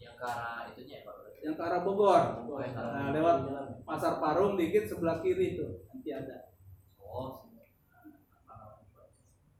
yang 0.00 0.16
ke 0.16 0.24
arah 0.24 0.64
itunya 0.72 1.04
ya 1.04 1.06
pak 1.06 1.14
Yang 1.44 1.54
ke 1.60 1.62
arah 1.68 1.80
Bogor. 1.84 2.22
Oh, 2.48 2.60
Nah 2.60 3.12
lewat 3.12 3.36
pasar 3.84 4.16
Parung 4.20 4.56
dikit 4.56 4.88
sebelah 4.88 5.20
kiri 5.20 5.52
tuh 5.52 5.84
nanti 5.92 6.10
ada. 6.12 6.56
oh 6.96 7.44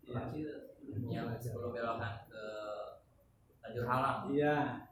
Iya. 0.09 0.57
yang 1.12 1.29
sebelum 1.37 1.77
belokan 1.77 2.25
ke 2.33 2.45
Tajur 3.61 3.85
Halang 3.85 4.33
Iya. 4.33 4.89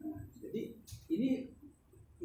Nah, 0.00 0.22
jadi 0.40 0.60
ini 1.12 1.47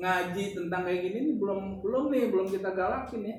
ngaji 0.03 0.51
tentang 0.51 0.83
kayak 0.83 1.01
gini 1.07 1.17
nih 1.31 1.35
belum 1.39 1.79
belum 1.79 2.11
nih 2.11 2.27
belum 2.27 2.47
kita 2.51 2.75
galakin 2.75 3.23
ya. 3.23 3.37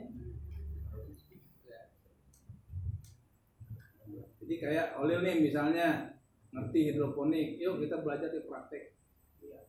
Jadi 4.44 4.54
kayak 4.60 5.00
Olil 5.00 5.24
nih 5.24 5.40
misalnya 5.40 6.16
ngerti 6.52 6.92
hidroponik, 6.92 7.56
yuk 7.56 7.80
kita 7.80 8.04
belajar 8.04 8.28
di 8.28 8.44
praktek. 8.44 8.92
Iya. 9.40 9.60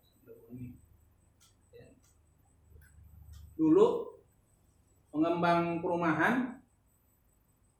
Ya. 1.72 1.88
Dulu 3.56 3.88
pengembang 5.16 5.80
perumahan 5.80 6.60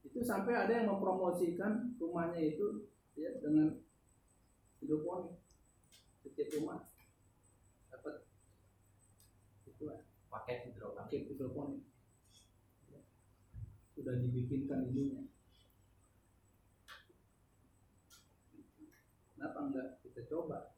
itu 0.08 0.24
sampai 0.24 0.56
ada 0.56 0.72
yang 0.72 0.88
mempromosikan 0.88 2.00
rumahnya 2.00 2.40
itu 2.40 2.88
ya 3.20 3.28
dengan 3.44 3.76
hidroponik 4.80 5.36
setiap 6.24 6.48
rumah 6.56 6.80
dapat 7.92 8.24
itu 9.68 9.84
lah, 9.84 10.00
pakai 10.36 10.68
hidroponik 10.68 11.00
paket 11.08 11.22
hidroponik 11.32 11.82
sudah 13.96 14.20
dibikinkan 14.20 14.92
ininya 14.92 15.24
kenapa 19.46 19.60
enggak 19.62 19.88
kita 20.04 20.22
coba? 20.28 20.76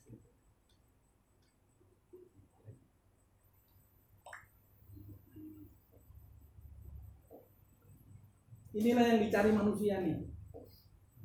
Inilah 8.78 9.06
yang 9.10 9.26
dicari 9.26 9.50
manusia 9.56 10.04
nih. 10.06 10.30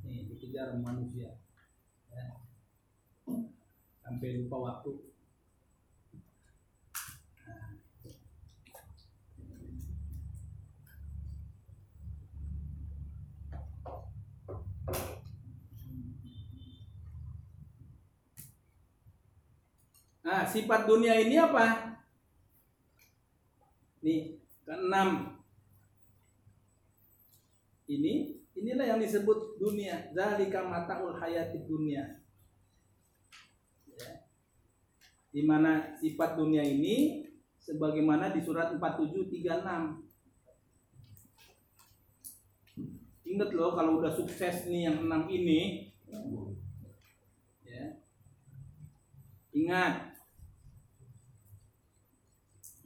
Nih 0.07 0.25
dikejar 0.33 0.73
manusia. 0.81 1.37
Ya. 2.09 2.41
sampai 4.01 4.45
lupa 4.45 4.57
waktu 4.61 5.12
Nah, 20.33 20.49
sifat 20.49 20.89
dunia 20.89 21.13
ini 21.21 21.37
apa? 21.37 21.93
Nih, 24.01 24.41
keenam. 24.65 25.37
Ini, 27.85 28.41
inilah 28.57 28.97
yang 28.97 29.01
disebut 29.05 29.61
dunia. 29.61 30.09
Zalika 30.17 30.65
mataul 30.65 31.21
hayati 31.21 31.69
dunia. 31.69 32.25
Ya. 33.93 34.25
Di 35.37 35.45
mana 35.45 36.01
sifat 36.01 36.41
dunia 36.41 36.65
ini 36.65 37.29
sebagaimana 37.61 38.33
di 38.33 38.41
surat 38.41 38.73
4736. 38.73 39.37
Ingat 43.29 43.51
loh 43.53 43.77
kalau 43.77 44.01
udah 44.01 44.17
sukses 44.17 44.65
nih 44.65 44.89
yang 44.89 45.05
enam 45.05 45.29
ini, 45.29 45.93
ya. 47.69 48.01
Ingat, 49.53 50.12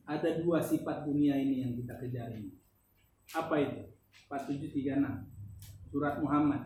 ada 0.06 0.38
dua 0.38 0.62
sifat 0.62 1.02
dunia 1.02 1.34
ini 1.34 1.66
yang 1.66 1.72
kita 1.74 1.98
kejar 1.98 2.30
ini. 2.30 2.54
Apa 3.34 3.58
itu? 3.58 3.80
4736 4.30 5.90
Surat 5.90 6.18
Muhammad 6.22 6.62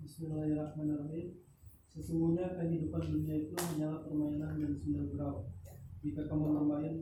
Bismillahirrahmanirrahim. 0.00 1.42
Sesungguhnya 1.90 2.58
kehidupan 2.58 3.02
dunia 3.06 3.34
itu 3.46 3.54
hanyalah 3.54 4.02
permainan 4.02 4.58
dan 4.58 4.72
senda 4.76 5.02
gurau. 5.08 5.46
Jika 6.02 6.26
kamu 6.26 6.44
bermain, 6.58 7.00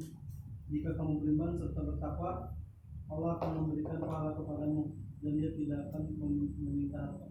jika 0.68 0.94
kamu 0.94 1.22
beriman 1.22 1.56
serta 1.56 1.80
bertakwa, 1.80 2.56
Allah 3.09 3.30
akan 3.40 3.51
memberikan 3.62 3.98
pahala 3.98 4.36
kepadamu 4.36 4.97
dan 5.24 5.32
Dia 5.39 5.51
tidak 5.56 5.80
akan 5.90 6.02
mem- 6.18 6.55
meminta 6.60 6.98
apa. 7.14 7.26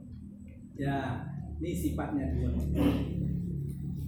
Ya, 0.77 1.30
ini 1.61 1.77
sifatnya 1.77 2.25
dua. 2.33 2.57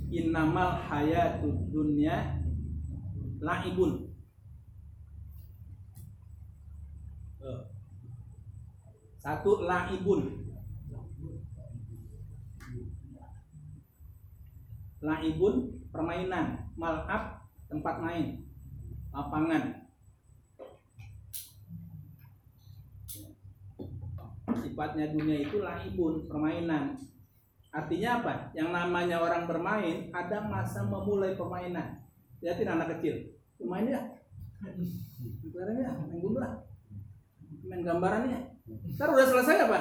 Innamal 0.09 0.73
hayatud 0.89 1.69
dunya 1.69 2.41
laibun. 3.37 4.09
Tuh. 7.37 7.61
Satu 9.21 9.69
laibun. 9.69 10.49
Laibun 15.03 15.55
permainan, 15.93 16.73
malab 16.73 17.45
tempat 17.69 17.95
main, 18.01 18.49
lapangan. 19.13 19.85
Sifatnya 24.57 25.13
dunia 25.13 25.37
itu 25.45 25.61
laibun, 25.61 26.25
permainan. 26.25 27.12
Artinya 27.73 28.21
apa? 28.21 28.33
Yang 28.53 28.69
namanya 28.69 29.17
orang 29.17 29.49
bermain 29.49 30.13
ada 30.13 30.45
masa 30.45 30.85
memulai 30.85 31.33
permainan. 31.33 32.05
Lihatin 32.37 32.69
anak 32.69 32.99
kecil, 32.99 33.33
main 33.65 33.87
ya, 33.87 34.03
ya, 35.55 35.91
main 35.95 36.19
gundu 36.19 36.43
lah, 36.43 36.59
main 37.65 37.81
gambaran 37.81 38.29
ya. 38.29 38.39
Ntar 38.93 39.09
udah 39.15 39.25
selesai 39.25 39.63
apa? 39.65 39.79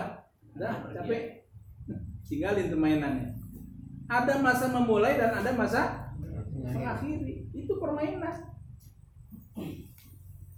Udah 0.55 0.89
capek, 0.95 1.43
tinggalin 2.31 2.71
tuh 2.71 2.81
mainannya. 2.81 3.35
Ada 4.07 4.39
masa 4.39 4.71
memulai 4.71 5.19
dan 5.19 5.35
ada 5.43 5.51
masa 5.53 6.15
mengakhiri. 6.55 7.51
Itu 7.51 7.83
permainan. 7.83 8.55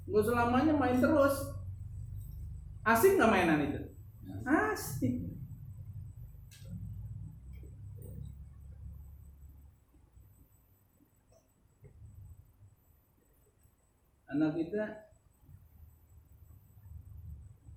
Nggak 0.05 0.25
selamanya 0.29 0.75
main 0.77 1.01
terus. 1.01 1.57
Asik 2.85 3.17
nggak 3.17 3.33
mainan 3.33 3.65
itu? 3.65 3.81
Asik. 4.45 5.24
Anak 14.35 14.59
kita 14.59 15.15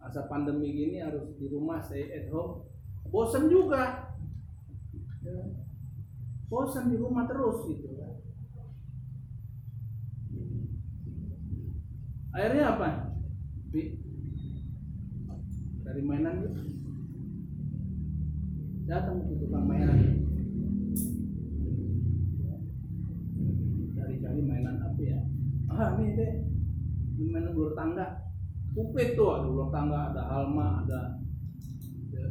masa 0.01 0.25
pandemi 0.25 0.73
gini 0.73 0.97
harus 0.97 1.37
di 1.37 1.45
rumah 1.53 1.77
stay 1.85 2.09
at 2.09 2.33
home. 2.33 2.65
Bosan 3.13 3.45
juga. 3.45 4.09
Ya. 5.21 5.53
Bosan 6.49 6.89
di 6.89 6.97
rumah 6.97 7.29
terus 7.29 7.61
gitu 7.69 7.93
kan. 7.93 8.13
Akhirnya 12.33 12.73
apa? 12.73 12.89
Dari 15.85 16.01
mainan 16.01 16.41
gitu. 16.41 16.61
Datang 18.89 19.29
ke 19.29 19.45
tukang 19.45 19.69
mainan. 19.69 20.25
Cari-cari 23.93 24.41
mainan 24.41 24.81
apa 24.81 25.01
ya? 25.05 25.21
Ah 25.67 25.99
nih 25.99 26.15
deh, 26.15 26.31
ini 27.19 27.27
mainan 27.27 27.53
ular 27.53 27.75
tangga. 27.75 28.07
Upet 28.77 29.17
tuh, 29.19 29.29
ada 29.35 29.47
ular 29.51 29.69
tangga, 29.73 29.99
ada 30.13 30.21
halma, 30.31 30.85
ada 30.85 31.19
ya, 32.13 32.25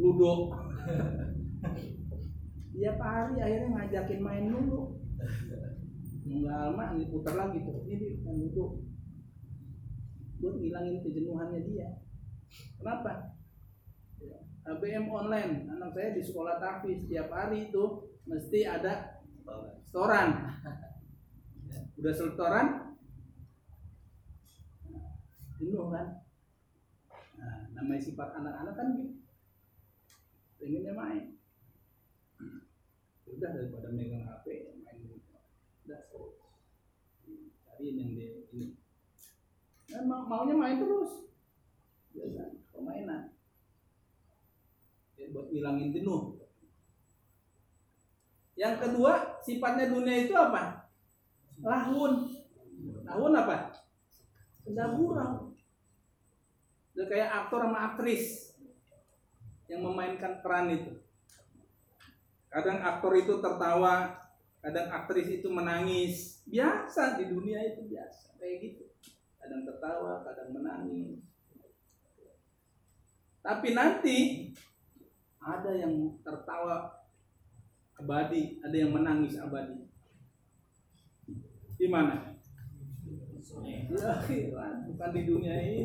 ludo. 0.00 0.56
Tiap 2.74 2.98
hari 2.98 3.38
akhirnya 3.38 3.68
ngajakin 3.70 4.20
main 4.20 4.50
dulu. 4.50 4.98
Enggak 6.24 6.56
lama 6.58 6.84
nih 6.98 7.06
putar 7.12 7.34
lagi 7.38 7.62
tuh. 7.62 7.86
Ini 7.86 8.24
kan 8.26 8.34
duduk. 8.34 8.82
Buat 10.42 10.54
ngilangin 10.58 11.04
kejenuhannya 11.06 11.60
dia. 11.70 11.88
Kenapa? 12.80 13.38
Ya, 14.18 14.38
ABM 14.66 15.06
online. 15.06 15.70
Anak 15.70 15.94
saya 15.94 16.18
di 16.18 16.22
sekolah 16.24 16.58
takfi 16.58 16.98
setiap 16.98 17.30
hari 17.30 17.70
itu 17.70 18.10
mesti 18.26 18.66
ada 18.66 19.22
setoran. 19.86 20.58
Udah 21.94 22.12
setoran? 22.14 22.66
Jenuh 25.62 25.86
kan? 25.94 26.26
Nah, 27.38 27.56
namanya 27.72 28.02
sifat 28.02 28.34
anak-anak 28.34 28.74
kan 28.74 28.86
gitu. 28.98 29.14
Pengennya 30.58 30.92
main. 30.96 31.24
Udah 33.30 33.50
daripada 33.54 33.88
megang 33.94 34.26
HP, 34.26 34.46
main. 34.82 34.98
Udah. 35.86 36.00
Cariin 37.64 38.00
yang 38.00 38.10
dia 38.18 38.30
ini. 38.50 38.78
Nah, 39.94 40.02
ma- 40.06 40.26
maunya 40.26 40.54
main 40.58 40.82
terus. 40.82 41.30
Biasa, 42.14 42.58
permainan. 42.74 43.34
Ya, 45.14 45.30
buat 45.30 45.50
ngilangin 45.50 45.94
jenuh. 45.94 46.42
Yang 48.54 48.74
kedua, 48.86 49.42
sifatnya 49.42 49.90
dunia 49.90 50.26
itu 50.26 50.34
apa? 50.34 50.83
Lahun. 51.62 52.32
Lahun 53.04 53.32
apa? 53.36 53.70
Benda 54.64 54.96
gurau. 54.96 55.52
Udah 56.94 57.06
kayak 57.10 57.30
aktor 57.30 57.66
sama 57.66 57.78
aktris 57.92 58.54
yang 59.66 59.82
memainkan 59.82 60.40
peran 60.40 60.70
itu. 60.70 60.92
Kadang 62.46 62.78
aktor 62.86 63.18
itu 63.18 63.42
tertawa, 63.42 64.14
kadang 64.62 64.88
aktris 64.94 65.26
itu 65.26 65.50
menangis. 65.50 66.46
Biasa 66.46 67.18
di 67.18 67.26
dunia 67.26 67.58
itu 67.66 67.82
biasa, 67.90 68.38
kayak 68.38 68.56
gitu. 68.62 68.84
Kadang 69.42 69.66
tertawa, 69.66 70.22
kadang 70.22 70.54
menangis. 70.54 71.18
Tapi 73.42 73.68
nanti 73.76 74.18
ada 75.42 75.74
yang 75.76 76.16
tertawa 76.24 76.94
abadi, 77.98 78.62
ada 78.64 78.76
yang 78.78 78.94
menangis 78.94 79.36
abadi. 79.36 79.93
Di 81.74 81.86
mana? 81.90 82.34
Bukan 84.88 85.10
di 85.14 85.22
dunia 85.26 85.56
ini. 85.60 85.84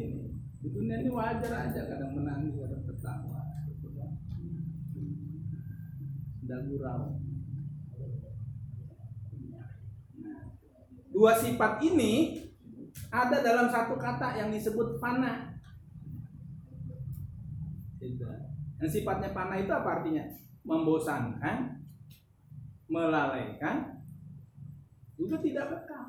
Di 0.59 0.69
dunia 0.75 0.99
ini 0.99 1.09
wajar 1.11 1.53
aja 1.67 1.81
kadang 1.87 2.11
menangis, 2.15 2.55
kadang 2.59 2.83
tertawa. 2.83 3.41
Tidak 6.43 6.59
gurau. 6.65 7.21
Nah, 10.17 10.41
dua 11.13 11.31
sifat 11.37 11.77
ini 11.85 12.41
ada 13.13 13.37
dalam 13.45 13.69
satu 13.69 13.95
kata 14.01 14.33
yang 14.33 14.49
disebut 14.49 14.97
fana. 14.97 15.61
Yang 18.79 18.89
sifatnya 18.89 19.29
fana 19.35 19.59
itu 19.59 19.69
apa 19.69 20.01
artinya? 20.01 20.25
Membosankan, 20.63 21.85
melalaikan, 22.89 23.98
juga 25.19 25.35
tidak 25.43 25.65
kekal. 25.67 26.05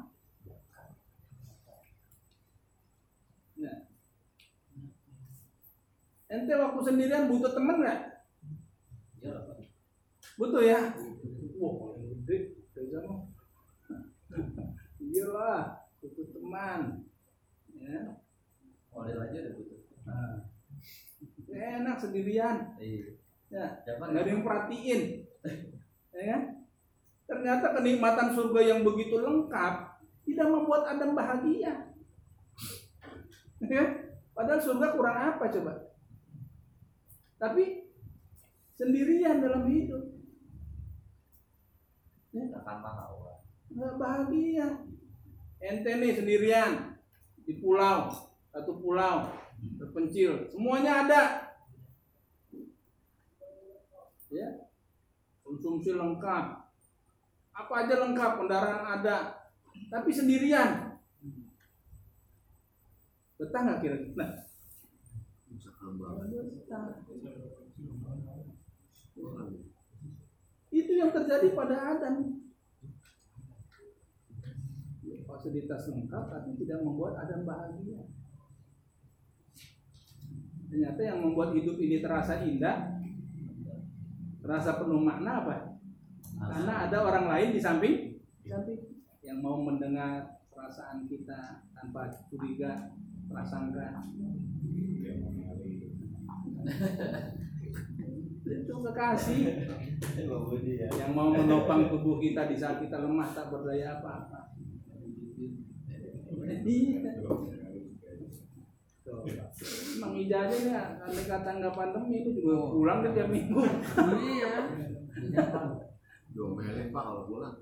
Nah. 3.58 3.78
Ente 6.30 6.54
waktu 6.54 6.80
sendirian 6.86 7.26
butuh 7.26 7.50
temen 7.50 7.82
nggak? 7.82 8.00
Iya 9.18 9.34
Pak. 9.34 9.58
Butuh 10.38 10.62
ya? 10.62 10.94
Wah, 11.58 11.98
gede 11.98 12.54
Reza 12.70 12.98
mah. 13.02 13.26
Iyalah, 15.02 15.90
butuh 15.98 16.26
teman. 16.30 17.10
Ya. 17.74 18.22
Model 18.94 19.18
aja 19.26 19.38
udah 19.42 19.54
butuh. 19.58 19.80
Nah. 20.06 20.38
Ya, 21.50 21.82
enak 21.82 21.98
sendirian. 21.98 22.78
Iya. 22.78 23.18
Ya, 23.50 23.82
nggak 23.82 24.22
ada 24.22 24.30
yang 24.30 24.46
perhatiin. 24.46 25.26
Ya 26.14 26.22
kan? 26.30 26.59
Ternyata 27.30 27.78
kenikmatan 27.78 28.34
surga 28.34 28.60
yang 28.74 28.82
begitu 28.82 29.22
lengkap 29.22 30.02
tidak 30.26 30.48
membuat 30.50 30.90
Adam 30.90 31.14
bahagia. 31.14 31.94
Ya? 33.62 33.84
Padahal 34.34 34.58
surga 34.58 34.98
kurang 34.98 35.14
apa 35.14 35.44
coba? 35.46 35.94
Tapi 37.38 37.86
sendirian 38.74 39.38
dalam 39.38 39.70
hidup. 39.70 40.10
Ya, 42.34 42.50
nggak 43.70 43.94
bahagia. 43.94 44.66
Ente 45.60 45.90
nih 46.02 46.18
sendirian 46.18 46.98
di 47.46 47.62
pulau, 47.62 48.10
satu 48.50 48.80
pulau 48.80 49.30
terpencil, 49.76 50.48
semuanya 50.48 51.04
ada. 51.04 51.22
Ya, 54.30 54.70
konsumsi 55.42 55.90
lengkap, 55.90 56.69
apa 57.60 57.72
aja 57.84 57.94
lengkap, 58.00 58.32
kendaraan 58.40 58.84
ada, 59.00 59.16
tapi 59.92 60.10
sendirian. 60.10 60.96
Betah 63.36 63.60
nggak 63.64 63.80
kira-kira? 63.80 64.16
Nah. 64.16 64.32
Itu 70.70 70.92
yang 70.94 71.10
terjadi 71.12 71.48
pada 71.56 71.76
Adam. 71.96 72.14
Fasilitas 75.30 75.88
lengkap 75.88 76.24
tapi 76.26 76.50
tidak 76.58 76.84
membuat 76.84 77.16
Adam 77.22 77.48
bahagia. 77.48 78.02
Ternyata 80.68 81.00
yang 81.02 81.18
membuat 81.24 81.56
hidup 81.56 81.80
ini 81.80 81.98
terasa 81.98 82.44
indah, 82.44 83.02
terasa 84.44 84.78
penuh 84.78 85.00
makna 85.02 85.42
apa? 85.42 85.69
Karena 86.40 86.88
ada 86.88 86.96
orang 87.04 87.26
lain 87.28 87.52
di 87.52 87.60
samping, 87.60 88.16
samping 88.48 88.80
yang 89.20 89.44
mau 89.44 89.60
mendengar 89.60 90.40
perasaan 90.48 91.04
kita 91.04 91.60
tanpa 91.76 92.08
curiga, 92.32 92.96
prasangka. 93.28 94.00
Itu 98.50 98.74
kekasih 98.82 99.40
yang 100.96 101.12
mau 101.12 101.28
menopang 101.30 101.92
tubuh 101.92 102.16
kita 102.18 102.48
di 102.48 102.56
saat 102.56 102.80
kita 102.80 102.98
lemah 103.04 103.30
tak 103.36 103.52
berdaya 103.52 104.00
apa-apa. 104.00 104.56
Iya. 106.60 107.12
Emang 110.00 110.12
nih, 110.16 110.32
andai 110.32 111.24
kata 111.28 111.50
nggak 111.60 111.74
pandemi 111.76 112.24
itu 112.24 112.30
juga 112.40 112.70
pulang 112.72 113.04
ke 113.04 113.08
tiap 113.12 113.28
minggu. 113.28 113.60
Iya. 114.18 114.54
Diomelin 116.30 116.88
pak 116.94 117.02
kalau 117.02 117.22
pulang. 117.26 117.54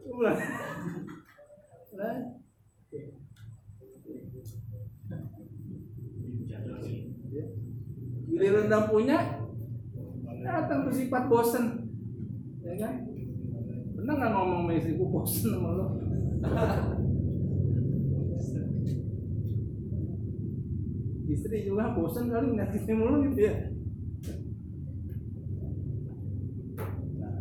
Giliran 8.29 8.71
udah 8.71 8.83
punya, 8.87 9.19
datang 10.47 10.87
tuh 10.87 10.95
sifat 10.95 11.27
bosen, 11.27 11.91
ya 12.63 12.77
kan? 12.79 13.09
Pernah 13.99 14.15
nggak 14.15 14.31
ngomong 14.31 14.63
sama 14.63 14.73
istriku 14.79 15.11
bosen 15.11 15.59
sama 15.59 15.71
lo? 15.75 15.87
Istri 21.29 21.67
juga 21.67 21.99
bosen 21.99 22.31
kali 22.31 22.55
nyakitin 22.55 22.95
mulu 22.95 23.27
gitu 23.27 23.41
ya. 23.43 23.55
Nah, 27.19 27.35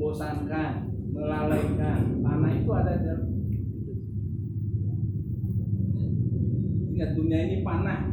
membosankan, 0.00 0.88
melalaikan, 1.12 2.24
panah 2.24 2.52
itu 2.56 2.70
ada 2.72 2.96
dalam 3.04 3.28
Ingat 6.96 7.12
dunia 7.12 7.38
ini 7.44 7.56
panah 7.60 8.08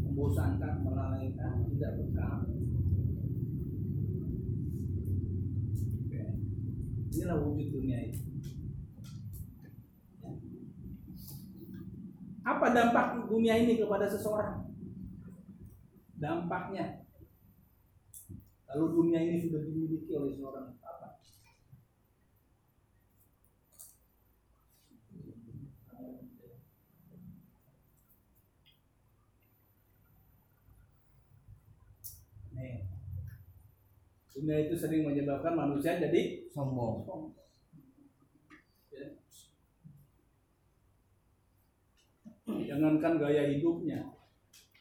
membosankan, 0.00 0.80
melalaikan, 0.80 1.68
tidak 1.68 1.92
bekal. 2.00 2.48
Inilah 7.16 7.36
wujud 7.44 7.68
dunia 7.72 8.00
ini. 8.00 8.20
Apa 12.44 12.72
dampak 12.72 13.28
dunia 13.28 13.60
ini 13.60 13.80
kepada 13.80 14.04
seseorang? 14.08 14.68
Dampaknya, 16.20 17.05
kalau 18.66 18.90
dunia 18.90 19.22
ini 19.22 19.38
sudah 19.38 19.62
dimiliki 19.62 20.12
oleh 20.18 20.34
seorang 20.34 20.74
apa? 20.82 21.22
Nih, 32.58 32.84
Dunia 34.36 34.56
itu 34.68 34.74
sering 34.76 35.08
menyebabkan 35.08 35.56
manusia 35.56 35.96
jadi 35.96 36.44
sombong 36.52 37.06
sombong. 37.08 37.32
Ya. 38.92 39.08
Jangankan 42.44 43.16
gaya 43.16 43.48
hidupnya, 43.48 44.12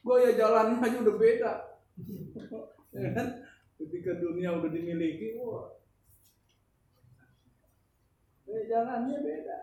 gaya 0.04 0.36
jalannya 0.36 0.84
aja 0.84 0.98
udah 1.00 1.16
beda. 1.16 1.54
Ya 2.92 3.12
kan? 3.16 3.45
Ketika 3.76 4.24
dunia 4.24 4.56
udah 4.56 4.72
dimiliki, 4.72 5.36
wah, 5.36 5.76
gaya 8.48 8.64
jalannya 8.72 9.18
beda. 9.20 9.58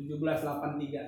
tujuh 0.00 0.16
belas 0.16 0.40
delapan 0.40 0.80
tiga 0.80 1.02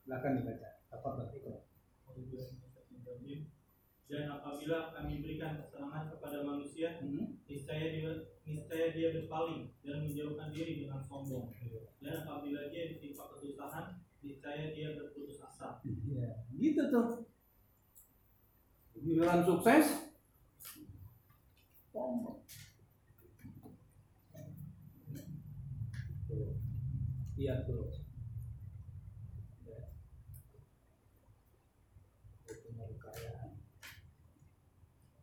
silakan 0.00 0.32
dibaca 0.40 0.68
apa 0.88 1.08
berarti 1.20 1.38
Dan 4.10 4.26
apabila 4.26 4.90
kami 4.90 5.22
berikan 5.22 5.62
kesenangan 5.62 6.10
kepada 6.10 6.42
manusia, 6.42 6.98
Hmm? 6.98 7.38
niscaya 7.46 7.94
dia 7.94 8.10
niscaya 8.44 8.92
dia 8.92 9.14
berpaling 9.14 9.72
dan 9.84 10.04
menjauhkan 10.04 10.50
diri 10.52 10.84
dengan 10.84 11.00
sombong. 11.04 11.52
Dan 12.00 12.14
apabila 12.24 12.68
dia 12.72 12.92
ditimpa 12.92 13.28
kesusahan, 13.34 14.00
niscaya 14.20 14.72
dia 14.72 14.96
berputus 14.96 15.40
asa. 15.40 15.80
Ya, 16.08 16.44
gitu 16.54 16.82
tuh. 16.92 17.24
Giliran 19.00 19.40
sukses, 19.48 20.12
sombong. 21.88 22.44
Iya 27.40 27.64
tuh. 27.64 27.88
Ya. 29.64 29.80
Itu 32.44 32.68
mau 32.76 32.92
kekayaan. 32.92 33.56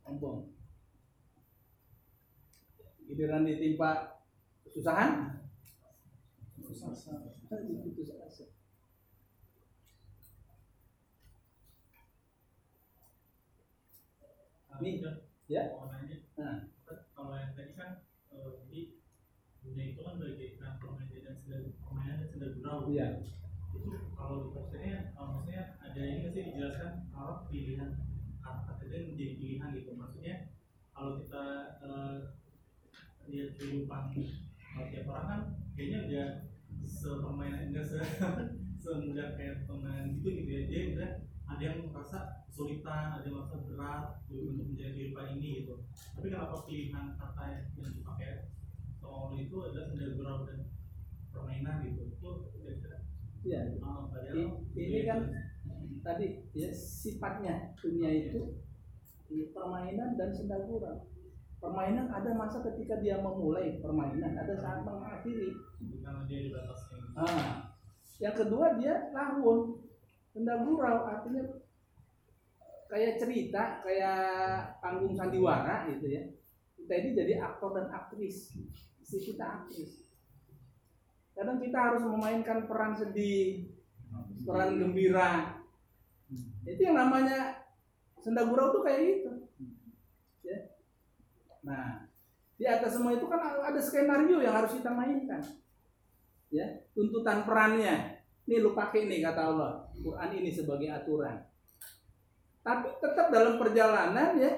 Sombong. 0.02 0.57
Giliran 3.08 3.48
ditimpa 3.48 4.20
kesusahan, 4.68 5.40
putus 6.60 6.84
asa. 6.84 8.46
Nih, 14.78 15.02
ya. 15.50 15.64
Nah, 16.38 16.70
kalau 17.18 17.34
yang 17.34 17.58
tadi 17.58 17.74
kan, 17.74 18.06
eh, 18.30 18.62
jadi 18.70 18.82
dunia 19.66 19.86
itu 19.90 20.02
kan 20.06 20.22
bagaikan 20.22 20.78
permainan 20.78 21.24
dan 21.26 21.36
sedang 21.42 21.74
permainan 21.82 22.16
dan 22.22 22.30
sedang 22.30 22.54
gurau. 22.62 22.80
iya. 22.94 23.08
Itu 23.74 23.90
kalau 24.14 24.54
di 24.54 24.92
kalau 25.18 25.30
maksudnya 25.42 25.82
ada 25.82 25.98
ini 25.98 26.22
nggak 26.22 26.34
sih 26.36 26.44
dijelaskan 26.54 27.10
kalau 27.10 27.50
pilihan 27.50 27.90
kata-kata 28.38 28.86
menjadi 28.86 29.34
pilihan 29.42 29.70
gitu. 29.74 29.92
Maksudnya 29.98 30.36
kalau 30.94 31.12
kita 31.26 31.46
eh, 31.82 32.37
lihat 33.32 33.50
kehidupan. 33.56 34.04
Kalau 34.14 34.88
tiap 34.94 35.08
orang 35.10 35.28
kan 35.28 35.42
kayaknya 35.74 36.00
udah 36.08 36.28
sepermainan 36.88 37.72
enggak 37.72 37.86
se 37.86 38.00
semudah 38.82 39.36
kayak 39.36 39.66
permainan 39.68 40.16
gitu 40.20 40.28
gitu 40.44 40.50
ya. 40.50 40.62
Dia 40.70 40.82
udah 40.96 41.10
ada 41.48 41.64
yang 41.64 41.80
merasa 41.92 42.20
kesulitan 42.48 43.20
ada 43.20 43.26
yang 43.28 43.36
merasa 43.40 43.58
berat 43.64 44.06
gitu, 44.28 44.52
untuk 44.52 44.66
menjalani 44.72 44.96
kehidupan 44.96 45.26
ini 45.40 45.48
gitu. 45.64 45.76
Tapi 46.16 46.26
kenapa 46.32 46.56
pilihan 46.68 47.06
kata 47.16 47.44
yang 47.78 47.92
dipakai 47.94 48.30
soal 48.98 49.34
itu 49.38 49.56
adalah 49.62 49.86
sendal 49.88 50.12
gurau 50.18 50.38
dan 50.48 50.60
permainan 51.32 51.86
gitu? 51.86 52.02
Itu 52.18 52.30
kira-kira 52.54 52.98
Iya. 53.48 53.80
ah, 53.80 54.12
padahal 54.12 54.36
I- 54.76 54.76
ini 54.76 55.00
kan 55.08 55.20
tadi 56.04 56.26
ya 56.52 56.68
sifatnya 56.74 57.72
dunia 57.80 58.12
itu 58.28 58.60
permainan 59.54 60.20
dan 60.20 60.30
sendal 60.36 60.68
gurau. 60.68 61.08
Permainan 61.58 62.14
ada 62.14 62.38
masa 62.38 62.62
ketika 62.62 63.02
dia 63.02 63.18
memulai 63.18 63.82
permainan, 63.82 64.38
ada 64.38 64.54
saat 64.54 64.86
mengakhiri. 64.86 65.58
karena 66.06 66.22
dia 66.30 66.40
dibatasi 66.46 66.84
Ah, 67.18 67.74
yang 68.22 68.36
kedua 68.38 68.78
dia 68.78 69.10
lahun. 69.10 69.82
Sendal 70.30 70.70
gurau 70.70 71.10
artinya 71.10 71.42
kayak 72.88 73.18
cerita, 73.18 73.82
kayak 73.82 74.22
panggung 74.80 75.18
sandiwara 75.18 75.90
gitu 75.90 76.08
ya. 76.08 76.24
Kita 76.78 76.94
ini 76.94 77.10
jadi 77.18 77.34
aktor 77.42 77.74
dan 77.74 77.90
aktris. 77.90 78.54
Istri 79.02 79.34
kita 79.34 79.44
aktris. 79.44 80.08
Kadang 81.34 81.58
kita 81.58 81.78
harus 81.78 82.02
memainkan 82.06 82.70
peran 82.70 82.94
sedih, 82.94 83.66
peran 84.46 84.78
gembira. 84.78 85.62
Itu 86.64 86.82
yang 86.82 86.98
namanya 86.98 87.66
senda 88.22 88.46
gurau 88.46 88.74
tuh 88.74 88.82
kayak 88.86 89.02
gitu. 89.04 89.27
Nah, 91.68 92.08
di 92.56 92.64
atas 92.64 92.96
semua 92.96 93.12
itu 93.12 93.28
kan 93.28 93.44
ada 93.44 93.82
skenario 93.84 94.40
yang 94.40 94.56
harus 94.56 94.80
kita 94.80 94.88
mainkan. 94.90 95.44
Ya, 96.48 96.64
tuntutan 96.96 97.44
perannya. 97.44 98.24
Nih 98.48 98.64
lu 98.64 98.72
pakai 98.72 99.12
nih 99.12 99.20
kata 99.20 99.52
Allah. 99.52 99.72
Quran 100.00 100.32
ini 100.40 100.48
sebagai 100.48 100.88
aturan. 100.88 101.44
Tapi 102.64 102.88
tetap 103.04 103.28
dalam 103.28 103.60
perjalanan 103.60 104.40
ya 104.40 104.52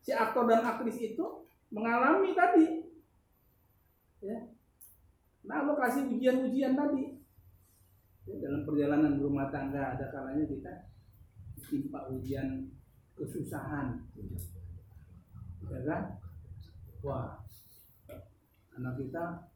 si 0.00 0.16
aktor 0.16 0.48
dan 0.48 0.64
aktris 0.64 0.96
itu 0.96 1.44
mengalami 1.68 2.32
tadi. 2.32 2.88
Ya. 4.24 4.48
Nah, 5.44 5.64
lo 5.68 5.76
kasih 5.76 6.08
ujian-ujian 6.08 6.72
tadi. 6.72 7.20
Ya, 8.28 8.36
dalam 8.40 8.64
perjalanan 8.64 9.20
berumah 9.20 9.52
tangga 9.52 9.96
ada 9.96 10.08
kalanya 10.08 10.44
kita 10.48 10.72
ditimpa 11.56 12.08
ujian 12.12 12.68
kesusahan. 13.16 14.08
Ya 15.68 15.80
kan? 15.84 16.02
Wah, 17.00 17.40
anak 18.76 19.00
kita 19.00 19.48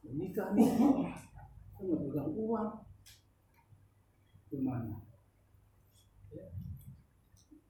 menikah 0.00 0.56
nih, 0.56 0.64
kita 1.76 1.80
nggak 1.84 2.00
pegang 2.08 2.30
uang. 2.32 2.70
Gimana? 4.48 4.96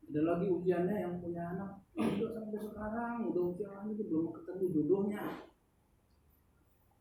Ada 0.07 0.21
lagi 0.23 0.47
ujiannya 0.47 0.97
yang 1.03 1.19
punya 1.19 1.43
anak, 1.59 1.83
udah 1.99 2.31
sampai 2.39 2.63
sekarang, 2.63 3.35
udah 3.35 3.43
usia 3.51 3.69
lagi 3.75 3.99
belum 3.99 4.31
ketemu 4.31 4.65
jodohnya. 4.71 5.23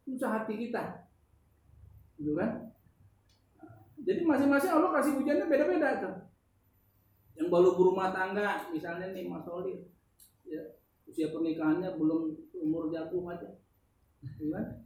Susah 0.01 0.41
hati 0.41 0.57
kita. 0.57 1.05
Gitu 2.17 2.33
kan? 2.33 2.73
Jadi 4.01 4.21
masing-masing 4.25 4.73
Allah 4.73 4.89
kasih 4.97 5.21
ujiannya 5.21 5.45
beda-beda 5.45 5.89
tuh. 6.01 6.15
Yang 7.37 7.47
baru 7.53 7.69
berumah 7.77 8.09
tangga 8.09 8.73
misalnya 8.73 9.13
nih 9.13 9.29
Mas 9.29 9.45
Oli 9.45 9.94
ya 10.45 10.61
usia 11.05 11.29
pernikahannya 11.29 11.97
belum 11.97 12.33
umur 12.57 12.89
jagung 12.93 13.29
aja. 13.29 13.49
Gitu 14.21 14.49
kan 14.49 14.85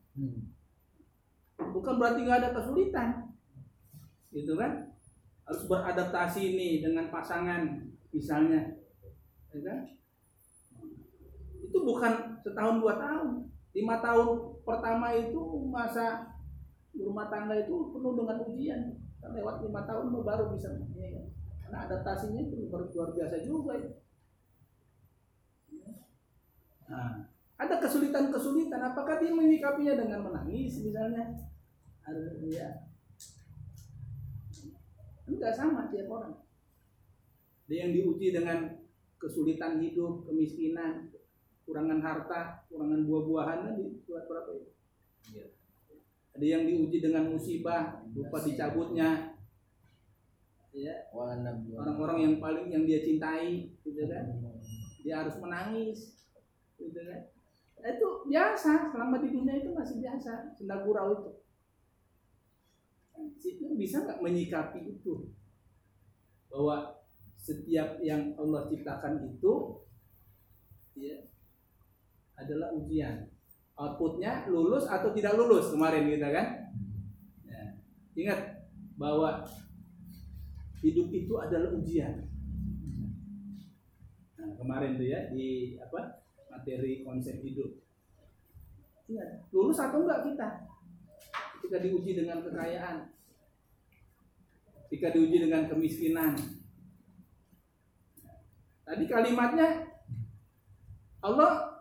bukan 1.67 1.95
berarti 1.99 2.19
nggak 2.23 2.39
ada 2.43 2.49
kesulitan. 2.55 3.09
Gitu 4.31 4.53
kan? 4.55 4.93
Harus 5.43 5.63
beradaptasi 5.65 6.55
nih 6.55 6.73
dengan 6.85 7.09
pasangan 7.11 7.83
misalnya. 8.13 8.79
Ya 9.51 9.59
kan? 9.65 9.79
Itu 11.59 11.77
bukan 11.83 12.39
setahun 12.41 12.79
dua 12.79 12.95
tahun. 12.97 13.29
Lima 13.73 14.01
tahun 14.01 14.27
pertama 14.65 15.13
itu 15.13 15.39
masa 15.69 16.35
rumah 16.93 17.29
tangga 17.29 17.55
itu 17.57 17.93
penuh 17.93 18.13
dengan 18.17 18.37
ujian. 18.45 18.81
Kan 19.19 19.35
lewat 19.35 19.65
lima 19.65 19.81
tahun 19.85 20.13
baru 20.13 20.53
bisa. 20.53 20.69
Ya, 20.95 21.27
karena 21.65 21.77
adaptasinya 21.85 22.41
itu 22.49 22.69
luar 22.69 23.09
biasa 23.13 23.37
juga. 23.45 23.77
ya. 23.77 23.89
Nah, 26.89 27.29
ada 27.59 27.75
kesulitan-kesulitan. 27.77 28.81
Apakah 28.81 29.21
dia 29.21 29.29
menyikapinya 29.29 29.93
dengan 29.93 30.25
menangis 30.25 30.81
misalnya? 30.81 31.37
Ada 32.01 32.41
ya. 32.49 32.89
Enggak 35.29 35.53
sama 35.53 35.85
tiap 35.93 36.09
orang. 36.09 36.41
Ada 37.69 37.75
yang 37.85 37.91
diuji 37.93 38.33
dengan 38.33 38.81
kesulitan 39.21 39.77
hidup 39.77 40.25
kemiskinan 40.25 41.13
kurangan 41.69 42.01
harta, 42.01 42.65
kurangan 42.65 43.05
buah-buahan 43.05 43.57
kan? 43.61 43.73
Di 43.77 44.01
surat 44.01 44.25
berapa 44.25 44.49
itu? 44.57 44.69
Iya. 45.29 45.45
Ada 46.33 46.45
yang 46.57 46.63
diuji 46.65 46.97
dengan 46.97 47.29
musibah, 47.29 48.01
lupa 48.09 48.41
dicabutnya. 48.41 49.37
Ya, 50.73 51.09
orang-orang 51.13 52.17
yang 52.25 52.35
paling 52.41 52.73
yang 52.73 52.85
dia 52.89 53.01
cintai, 53.05 53.73
gitu 53.85 54.05
kan? 54.09 54.37
Dia 55.01 55.25
harus 55.25 55.37
menangis, 55.41 56.18
gitu 56.79 56.99
kan? 57.03 57.21
Itu 57.79 58.07
biasa, 58.27 58.91
selama 58.91 59.23
di 59.23 59.29
dunia 59.31 59.55
itu 59.59 59.71
masih 59.71 60.03
biasa, 60.03 60.51
senda 60.55 60.83
gurau 60.83 61.15
itu. 61.15 61.31
Bisa 63.79 64.03
nggak 64.03 64.19
menyikapi 64.19 64.99
itu? 64.99 65.31
Bahwa 66.51 66.99
setiap 67.39 67.99
yang 68.03 68.35
Allah 68.35 68.67
ciptakan 68.67 69.23
itu, 69.31 69.83
ya, 70.99 71.23
adalah 72.35 72.75
ujian. 72.75 73.31
Outputnya 73.79 74.47
lulus 74.51 74.83
atau 74.87 75.15
tidak 75.15 75.39
lulus 75.39 75.71
kemarin 75.71 76.11
kita 76.11 76.27
kan. 76.35 76.47
Ya. 77.47 77.79
Ingat 78.15 78.67
bahwa 78.99 79.47
hidup 80.83 81.07
itu 81.15 81.33
adalah 81.39 81.71
ujian. 81.75 82.27
Nah, 84.35 84.51
kemarin 84.59 84.99
tuh 84.99 85.07
ya 85.07 85.31
di 85.31 85.79
apa 85.79 86.23
materi 86.59 87.07
konsep 87.07 87.39
hidup. 87.39 87.71
Ingat, 89.07 89.47
lulus 89.55 89.79
atau 89.79 90.03
enggak 90.03 90.27
kita? 90.27 90.67
Ketika 91.55 91.79
diuji 91.79 92.19
dengan 92.19 92.43
kekayaan, 92.43 93.15
ketika 94.91 95.15
diuji 95.15 95.47
dengan 95.47 95.71
kemiskinan. 95.71 96.35
Tadi 98.83 99.05
kalimatnya 99.07 99.87
Allah 101.23 101.79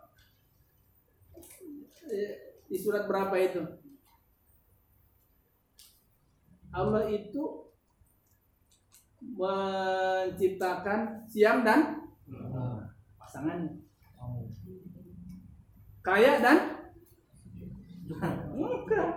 eh, 2.07 2.63
di 2.71 2.79
surat 2.79 3.11
berapa 3.11 3.35
itu? 3.35 3.63
Allah 6.69 7.11
itu 7.11 7.67
menciptakan 9.19 11.27
siang 11.27 11.65
dan 11.65 12.13
pasangan 13.17 13.88
kaya 16.09 16.41
dan 16.41 16.59
enggak. 18.57 19.13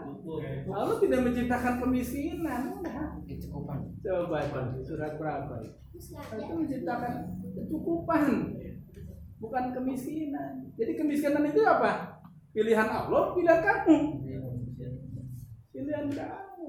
Allah 0.67 0.95
tidak 0.99 1.19
menciptakan 1.23 1.73
kemiskinan 1.79 2.61
enggak. 2.83 3.09
Kecukupan. 3.23 3.79
Coba 4.03 4.37
itu 4.43 4.83
surat 4.83 5.15
berapa? 5.15 5.55
Itu 5.95 5.99
itu 6.19 6.53
menciptakan 6.53 7.13
kecukupan. 7.55 8.23
Bukan 9.39 9.63
kemiskinan. 9.73 10.67
Jadi 10.75 10.91
kemiskinan 10.99 11.47
itu 11.47 11.63
apa? 11.63 12.21
Pilihan 12.51 12.89
Allah 12.91 13.31
pilihan 13.31 13.61
kamu. 13.63 13.97
Pilihan 15.71 16.07
kamu. 16.11 16.67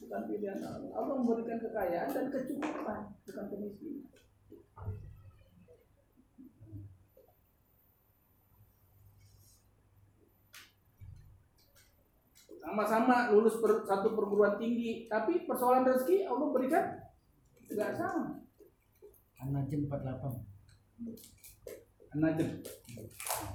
Bukan 0.00 0.22
pilihan 0.24 0.60
Allah. 0.64 0.90
Allah 0.96 1.14
memberikan 1.20 1.60
kekayaan 1.60 2.08
dan 2.08 2.26
kecukupan 2.32 3.00
bukan 3.28 3.46
kemiskinan 3.52 4.09
sama-sama 12.60 13.32
lulus 13.32 13.56
per, 13.58 13.82
satu 13.88 14.12
perguruan 14.12 14.60
tinggi. 14.60 15.08
Tapi 15.08 15.48
persoalan 15.48 15.88
rezeki 15.88 16.28
Allah 16.28 16.48
berikan 16.52 16.84
nggak 17.72 17.96
sama. 17.96 18.44
An-Najm 19.40 19.88
48 19.88 22.12
An-Najm 22.12 22.48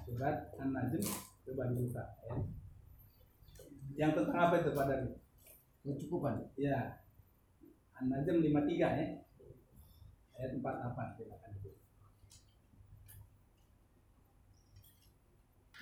surat 0.10 0.50
An-Najm 0.58 1.02
coba 1.46 1.70
dibuka 1.70 2.04
ya. 2.26 2.42
yang 3.96 4.12
tentang 4.18 4.50
apa 4.50 4.66
itu 4.66 4.74
Pak 4.74 4.86
Dari? 4.90 5.14
kecukupan. 5.86 6.50
Ya. 6.58 7.06
An-Najm 8.02 8.42
53 8.42 8.82
ya. 8.82 9.06
Ayat 10.36 10.52
48 10.58 11.16
silakan. 11.16 11.52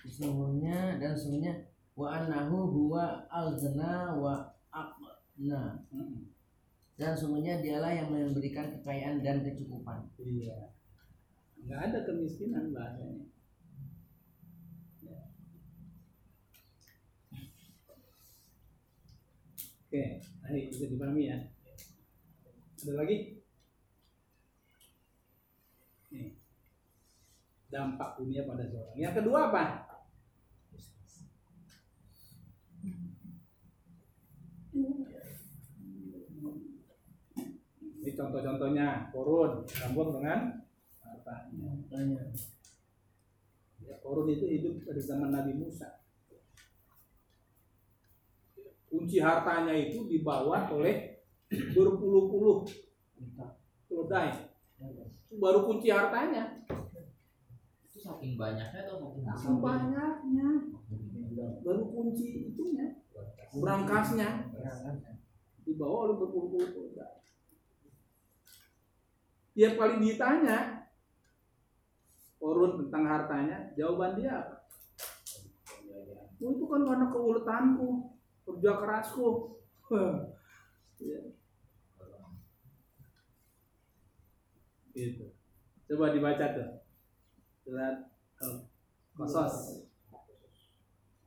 Sesungguhnya 0.04 1.00
dan 1.00 1.16
sesungguhnya 1.16 1.73
wa 1.94 2.08
annahu 2.10 2.58
huwa 2.74 3.30
al-ghina 3.30 4.18
wa 4.18 4.50
aqna 4.74 5.86
Mm-mm. 5.94 6.34
dan 6.98 7.14
sesungguhnya 7.14 7.62
dialah 7.62 7.94
yang 7.94 8.10
memberikan 8.10 8.74
kekayaan 8.74 9.22
dan 9.22 9.46
kecukupan 9.46 10.10
iya 10.18 10.74
nggak 11.64 11.80
ada 11.90 12.00
kemiskinan 12.10 12.74
bahasanya 12.74 13.30
Ya. 15.04 15.20
Oke, 19.84 20.04
baik 20.42 20.66
bisa 20.72 20.90
dipahami 20.90 21.30
ya. 21.30 21.38
Ada 22.82 22.94
lagi? 22.98 23.18
Nih. 26.10 26.40
Dampak 27.70 28.18
dunia 28.18 28.48
pada 28.48 28.66
seorang. 28.66 28.98
Yang 28.98 29.14
kedua 29.22 29.54
apa? 29.54 29.93
Ini 38.04 38.10
contoh-contohnya 38.18 39.14
korun, 39.14 39.62
sambung 39.70 40.10
dengan 40.18 40.66
hartanya. 41.00 41.70
Ya, 43.84 43.96
korun 44.02 44.28
itu 44.34 44.50
hidup 44.50 44.82
pada 44.82 44.98
zaman 44.98 45.30
Nabi 45.30 45.54
Musa. 45.62 46.02
Kunci 48.90 49.18
hartanya 49.22 49.74
itu 49.78 50.10
dibawa 50.10 50.70
oleh 50.74 51.22
berpuluh-puluh 51.50 52.66
keledai. 53.86 54.54
Itu 55.30 55.38
baru 55.38 55.66
kunci 55.70 55.94
hartanya. 55.94 56.66
Itu 57.90 57.98
saking 58.02 58.38
banyaknya 58.38 58.90
atau 58.90 59.02
makin 59.02 59.22
Saking 59.34 59.62
banyaknya. 59.62 60.50
Baru 61.66 61.90
kunci 61.90 62.54
itunya, 62.54 63.02
berangkasnya 63.58 64.53
dibawa 65.64 66.10
oleh 66.10 66.16
berpuluh-puluh 66.20 66.70
keledai. 66.72 67.18
Tiap 69.54 69.74
kali 69.78 69.96
ditanya 70.02 70.90
korun 72.42 72.86
tentang 72.86 73.04
hartanya, 73.08 73.72
jawaban 73.78 74.20
dia 74.20 74.44
apa? 74.44 74.58
Oh, 76.44 76.52
itu 76.52 76.66
kan 76.68 76.84
karena 76.84 77.08
keuletanku, 77.08 77.90
kerja 78.44 78.72
kerasku. 78.80 79.28
Ya. 81.04 81.20
Gitu. 84.96 85.36
Coba 85.90 86.16
dibaca 86.16 86.46
tuh. 86.56 86.70
Surat 87.66 88.08
Al-Qasas 88.40 89.84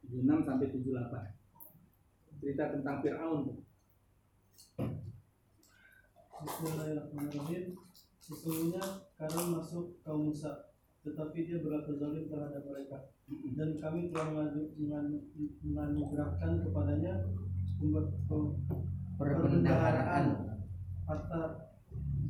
76 0.08 0.48
sampai 0.48 0.72
78. 0.72 1.35
Cerita 2.36 2.68
tentang 2.68 3.00
Firaun. 3.00 3.64
Bismillahirrahmanirrahim. 6.36 7.64
Sesungguhnya 8.20 9.08
Karun 9.16 9.56
masuk 9.56 9.96
kaum 10.04 10.28
Musa, 10.28 10.68
tetapi 11.00 11.48
dia 11.48 11.64
berlaku 11.64 11.96
zalim 11.96 12.28
terhadap 12.28 12.60
mereka. 12.68 13.08
Dan 13.56 13.80
kami 13.80 14.12
telah 14.12 14.52
menganugerahkan 15.64 16.52
kepadanya 16.60 17.24
perbendaharaan 19.16 20.26
harta 21.08 21.42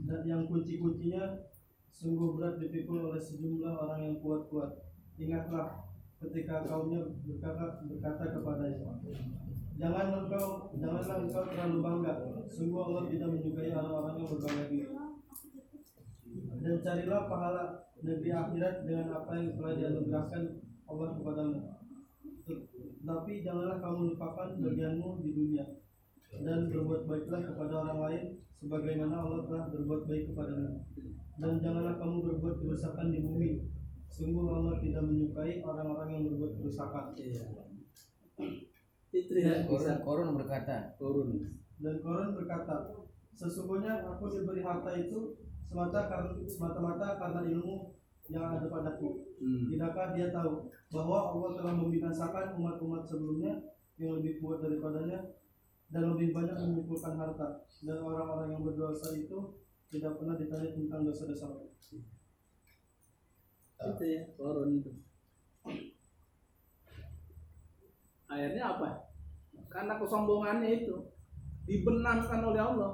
dan 0.06 0.22
yang 0.22 0.46
kunci-kuncinya 0.46 1.50
sungguh 1.90 2.38
berat 2.38 2.62
dipikul 2.62 3.10
oleh 3.10 3.18
sejumlah 3.18 3.74
orang 3.74 4.00
yang 4.06 4.16
kuat-kuat. 4.22 4.86
Ingatlah 5.18 5.90
ketika 6.22 6.62
kaumnya 6.62 7.02
berkata, 7.26 7.82
berkata 7.88 8.24
kepadanya, 8.36 9.02
Jangan 9.76 10.24
engkau, 10.24 10.72
janganlah 10.72 11.16
engkau 11.20 11.44
terlalu 11.52 11.78
bangga. 11.84 12.12
Sungguh 12.48 12.80
Allah 12.80 13.04
tidak 13.12 13.28
menyukai 13.28 13.76
orang-orang 13.76 14.14
yang 14.16 14.28
berbangga 14.32 14.64
diri. 14.72 14.88
Dan 16.64 16.74
carilah 16.80 17.28
pahala 17.28 17.64
negeri 18.00 18.30
akhirat 18.32 18.74
dengan 18.88 19.06
apa 19.12 19.30
yang 19.36 19.52
telah 19.56 19.72
dianugerahkan 19.76 20.42
Allah 20.88 21.08
kepadamu. 21.12 21.60
Tapi 23.06 23.32
janganlah 23.44 23.76
kamu 23.78 24.00
lupakan 24.16 24.48
bagianmu 24.58 25.10
di 25.22 25.30
dunia 25.34 25.64
dan 26.42 26.68
berbuat 26.68 27.06
baiklah 27.06 27.42
kepada 27.48 27.72
orang 27.86 27.98
lain 28.02 28.22
sebagaimana 28.58 29.14
Allah 29.14 29.40
telah 29.46 29.64
berbuat 29.72 30.02
baik 30.08 30.24
kepadamu. 30.32 30.82
Dan 31.36 31.52
janganlah 31.60 32.00
kamu 32.00 32.16
berbuat 32.24 32.56
kerusakan 32.64 33.12
di 33.12 33.20
bumi. 33.20 33.50
Sungguh 34.08 34.48
Allah 34.48 34.80
tidak 34.80 35.04
menyukai 35.04 35.60
orang-orang 35.60 36.08
yang 36.16 36.22
berbuat 36.32 36.52
kerusakan. 36.64 37.12
Iya. 37.20 37.44
Itu 39.16 39.32
ya 39.40 39.64
bisa 39.64 40.04
korun 40.04 40.28
korun 40.28 40.38
berkata 40.44 40.92
turun. 41.00 41.28
Dan 41.76 42.00
Koran 42.00 42.32
berkata, 42.32 42.88
sesungguhnya 43.36 44.00
aku 44.08 44.32
diberi 44.32 44.64
harta 44.64 44.96
itu 44.96 45.36
semata 45.60 46.08
karena 46.08 46.32
semata-mata 46.48 47.20
karena 47.20 47.40
ilmu 47.52 47.92
yang 48.32 48.56
ada 48.56 48.66
padaku. 48.66 49.28
Hmm. 49.36 49.68
Tidakkah 49.68 50.16
dia 50.16 50.32
tahu 50.32 50.72
bahwa 50.88 51.36
Allah 51.36 51.50
telah 51.60 51.74
membinasakan 51.76 52.56
umat-umat 52.56 53.04
sebelumnya 53.04 53.60
yang 54.00 54.16
lebih 54.16 54.40
kuat 54.40 54.64
daripadanya 54.64 55.36
dan 55.92 56.02
lebih 56.16 56.32
banyak 56.32 56.56
mengumpulkan 56.56 57.14
harta 57.14 57.62
dan 57.84 57.98
orang-orang 58.00 58.56
yang 58.56 58.62
berdosa 58.64 59.14
itu 59.14 59.60
tidak 59.92 60.18
pernah 60.18 60.34
ditanya 60.34 60.72
tentang 60.74 61.06
dosa-dosa 61.06 61.46
mereka. 61.52 61.76
Itu 63.76 64.04
ya 64.08 64.22
turun 64.34 64.80
itu. 64.80 64.90
Akhirnya 68.26 68.64
apa? 68.74 69.05
Karena 69.70 69.98
kesombongannya 70.00 70.70
itu 70.82 70.96
dibenamkan 71.66 72.40
oleh 72.46 72.62
Allah. 72.62 72.92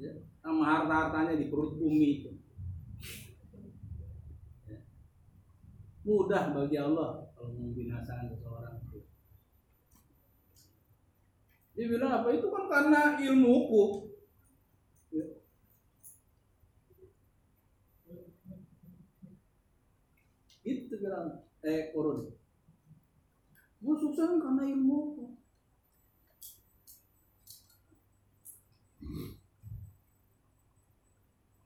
Ya, 0.00 0.12
sama 0.42 0.66
harta-hartanya 0.66 1.38
di 1.38 1.46
perut 1.46 1.78
bumi 1.78 2.08
itu. 2.18 2.30
Ya. 4.66 4.82
mudah 6.02 6.50
bagi 6.50 6.74
Allah 6.80 7.30
kalau 7.36 7.54
membinasakan 7.54 8.34
seseorang 8.34 8.82
itu. 8.88 9.06
Dia 11.78 11.86
bilang 11.86 12.10
apa 12.18 12.28
itu 12.34 12.46
kan 12.50 12.64
karena 12.66 13.00
ilmuku. 13.22 13.84
Ya. 15.14 15.26
Itu 20.66 20.94
bilang 20.98 21.46
eh 21.62 21.94
korun. 21.94 22.41
Gue 23.82 23.96
sukses 23.98 24.22
kan 24.22 24.38
karena 24.38 24.62
ilmuku. 24.70 25.34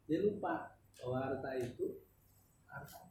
Dia 0.08 0.24
lupa 0.24 0.80
bahwa 0.96 1.18
harta 1.28 1.50
itu 1.60 2.00
harta 2.64 3.06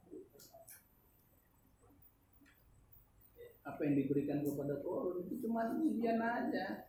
apa 3.65 3.81
yang 3.81 3.97
diberikan 3.97 4.45
kepada 4.45 4.77
korun 4.85 5.25
itu 5.25 5.41
cuma 5.41 5.73
ujian 5.73 6.21
aja. 6.21 6.85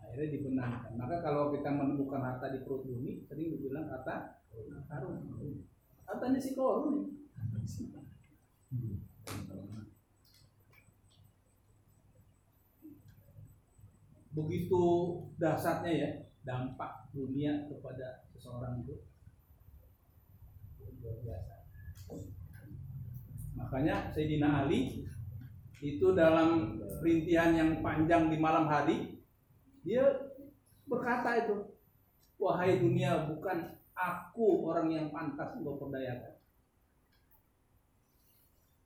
Akhirnya 0.00 0.28
dibenarkan. 0.34 0.92
Maka 0.96 1.16
kalau 1.20 1.52
kita 1.52 1.68
menemukan 1.68 2.20
harta 2.24 2.48
di 2.48 2.64
perut 2.64 2.88
bumi, 2.88 3.28
tadi 3.28 3.54
dibilang 3.54 3.92
harta 3.92 4.43
karun. 4.88 5.16
Hartanya 6.06 6.40
si 6.40 6.54
korun. 6.54 7.10
Begitu 14.34 14.82
dasarnya 15.38 15.92
ya 15.94 16.10
dampak 16.42 17.06
dunia 17.14 17.70
kepada 17.70 18.26
seseorang 18.34 18.82
itu 18.82 19.06
luar 20.98 21.16
biasa. 21.22 21.54
Makanya 23.54 24.10
Sayyidina 24.10 24.66
Ali 24.66 25.06
itu 25.84 26.06
dalam 26.16 26.80
rintihan 27.04 27.52
yang 27.54 27.70
panjang 27.84 28.32
di 28.32 28.40
malam 28.40 28.66
hari 28.66 29.20
dia 29.84 30.32
berkata 30.88 31.44
itu 31.44 31.76
wahai 32.40 32.80
dunia 32.80 33.28
bukan 33.28 33.76
aku 33.94 34.66
orang 34.66 34.90
yang 34.90 35.06
pantas 35.14 35.54
engkau 35.54 35.78
perdayakan. 35.78 36.34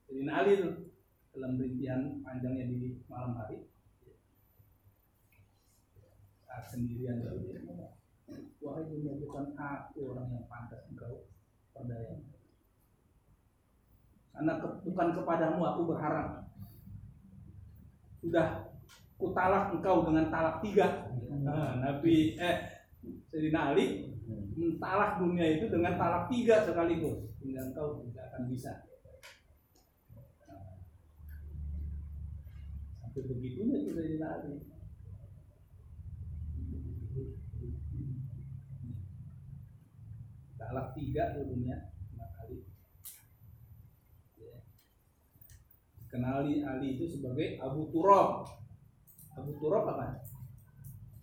Sayyidina 0.09 0.33
Ali 0.41 0.51
itu 0.57 0.69
dalam 1.37 1.61
rintihan 1.61 2.01
panjangnya 2.25 2.65
di 2.69 3.01
malam 3.09 3.37
hari. 3.37 3.65
Saat 6.49 6.65
sendirian 6.73 7.21
dia 7.21 7.61
ngomong, 7.65 7.93
wahai 8.65 8.89
dunia 8.89 9.21
bukan 9.21 9.53
aku 9.57 10.17
orang 10.17 10.33
yang 10.33 10.45
pantas 10.49 10.81
engkau 10.89 11.29
perdayakan. 11.77 12.25
Karena 14.33 14.53
ke, 14.63 14.69
bukan 14.87 15.09
kepadamu 15.19 15.61
aku 15.67 15.83
berharap. 15.93 16.47
Sudah 18.25 18.71
kutalak 19.21 19.77
engkau 19.77 20.07
dengan 20.09 20.31
talak 20.33 20.63
tiga. 20.65 21.11
Nah, 21.43 21.81
Nabi 21.85 22.39
eh 22.39 22.87
Sayyidina 23.29 23.73
Ali 23.75 24.18
mentalak 24.29 25.17
dunia 25.17 25.57
itu 25.57 25.73
dengan 25.73 25.97
talak 25.97 26.29
tiga 26.29 26.69
sekaligus. 26.69 27.33
Hingga 27.41 27.73
engkau 27.73 28.05
tidak 28.05 28.25
akan 28.33 28.43
bisa. 28.53 28.73
Sampai 33.01 33.23
begitunya 33.25 33.77
itu 33.81 33.91
Sayyidina 33.97 34.29
Ali 34.29 34.55
talak 40.59 40.93
tiga 40.93 41.33
tuh 41.33 41.49
dunia 41.49 41.89
kali. 42.37 42.61
Kenali 46.13 46.61
Ali 46.61 47.01
itu 47.01 47.09
sebagai 47.09 47.57
Abu 47.65 47.89
Turab. 47.89 48.45
Abu 49.33 49.57
Turab 49.57 49.89
apa? 49.89 50.21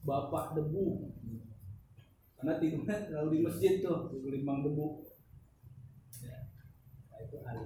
Bapak 0.02 0.58
debu 0.58 1.14
karena 2.46 2.62
tidurnya 2.62 2.98
selalu 3.10 3.30
di 3.34 3.40
masjid 3.42 3.74
tuh 3.82 4.14
di 4.14 4.30
limbang 4.30 4.62
debu. 4.62 5.02
Ya. 6.22 6.46
nah, 7.10 7.18
itu 7.26 7.38
Ali 7.42 7.66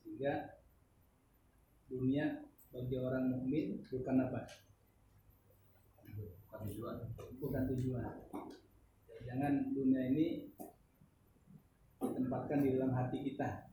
sehingga 0.00 0.56
dunia 1.92 2.48
bagi 2.72 2.96
orang 2.96 3.36
mukmin 3.36 3.84
bukan 3.92 4.16
apa? 4.16 4.48
Bukan 6.08 6.60
tujuan. 6.72 6.96
Bukan 7.36 7.62
tujuan. 7.68 8.32
Jangan 9.28 9.76
dunia 9.76 10.02
ini 10.08 10.56
ditempatkan 12.00 12.60
di 12.60 12.68
dalam 12.76 12.92
hati 12.92 13.18
kita. 13.24 13.68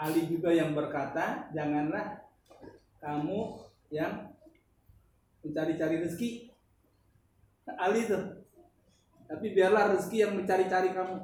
Ali 0.00 0.24
juga 0.32 0.48
yang 0.48 0.72
berkata 0.72 1.52
janganlah 1.52 2.24
kamu 3.04 3.68
yang 3.92 4.32
mencari-cari 5.44 6.00
rezeki. 6.00 6.30
Ali 7.76 8.08
tuh. 8.08 8.48
Tapi 9.28 9.46
biarlah 9.52 9.92
rezeki 9.92 10.16
yang 10.24 10.32
mencari-cari 10.40 10.96
kamu. 10.96 11.16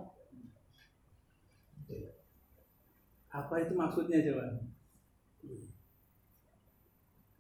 Apa 3.32 3.54
itu 3.64 3.72
maksudnya 3.72 4.20
coba? 4.28 4.60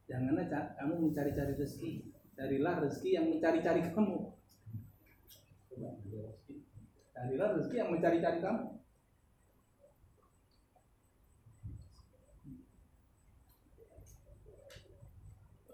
Janganlah 0.08 0.46
kamu 0.80 0.94
mencari-cari 1.12 1.52
rezeki. 1.52 2.16
Carilah 2.32 2.80
rezeki 2.80 3.10
yang 3.12 3.26
mencari-cari 3.28 3.92
kamu 3.92 4.35
carilah 7.16 7.48
rezeki 7.56 7.76
yang 7.76 7.90
mencari-cari 7.92 8.38
kamu. 8.40 8.64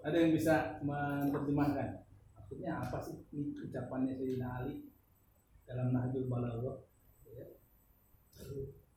Ada 0.02 0.16
yang 0.18 0.32
bisa 0.34 0.82
menerjemahkan? 0.82 2.02
Maksudnya 2.34 2.82
apa 2.82 2.98
sih? 2.98 3.22
Ini 3.30 3.54
ucapannya 3.54 4.18
Sayyidina 4.18 4.48
Ali 4.58 4.90
dalam 5.62 5.94
Nahjul 5.94 6.26
Balaghah 6.26 6.82
ya. 7.30 7.46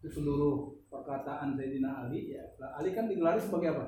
itu 0.02 0.10
seluruh 0.10 0.82
perkataan 0.90 1.54
Sayyidina 1.54 2.10
Ali 2.10 2.34
ya. 2.34 2.50
Ali 2.74 2.98
kan 2.98 3.06
digelari 3.06 3.38
sebagai 3.38 3.78
apa? 3.78 3.86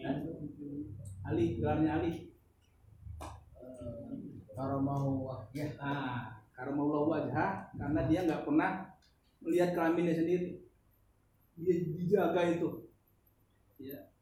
Hah? 0.00 0.29
Ali 1.30 1.62
gelarnya 1.62 2.02
Ali 2.02 2.30
wah 4.60 5.40
ya 5.54 5.72
Nah, 5.80 6.42
wajah 7.08 7.72
karena 7.78 8.00
dia 8.10 8.20
nggak 8.28 8.44
pernah 8.44 8.92
melihat 9.40 9.72
kelaminnya 9.72 10.14
sendiri. 10.20 10.60
Dia 11.56 11.74
dijaga 11.96 12.42
itu. 12.52 12.68
Ya. 13.80 14.12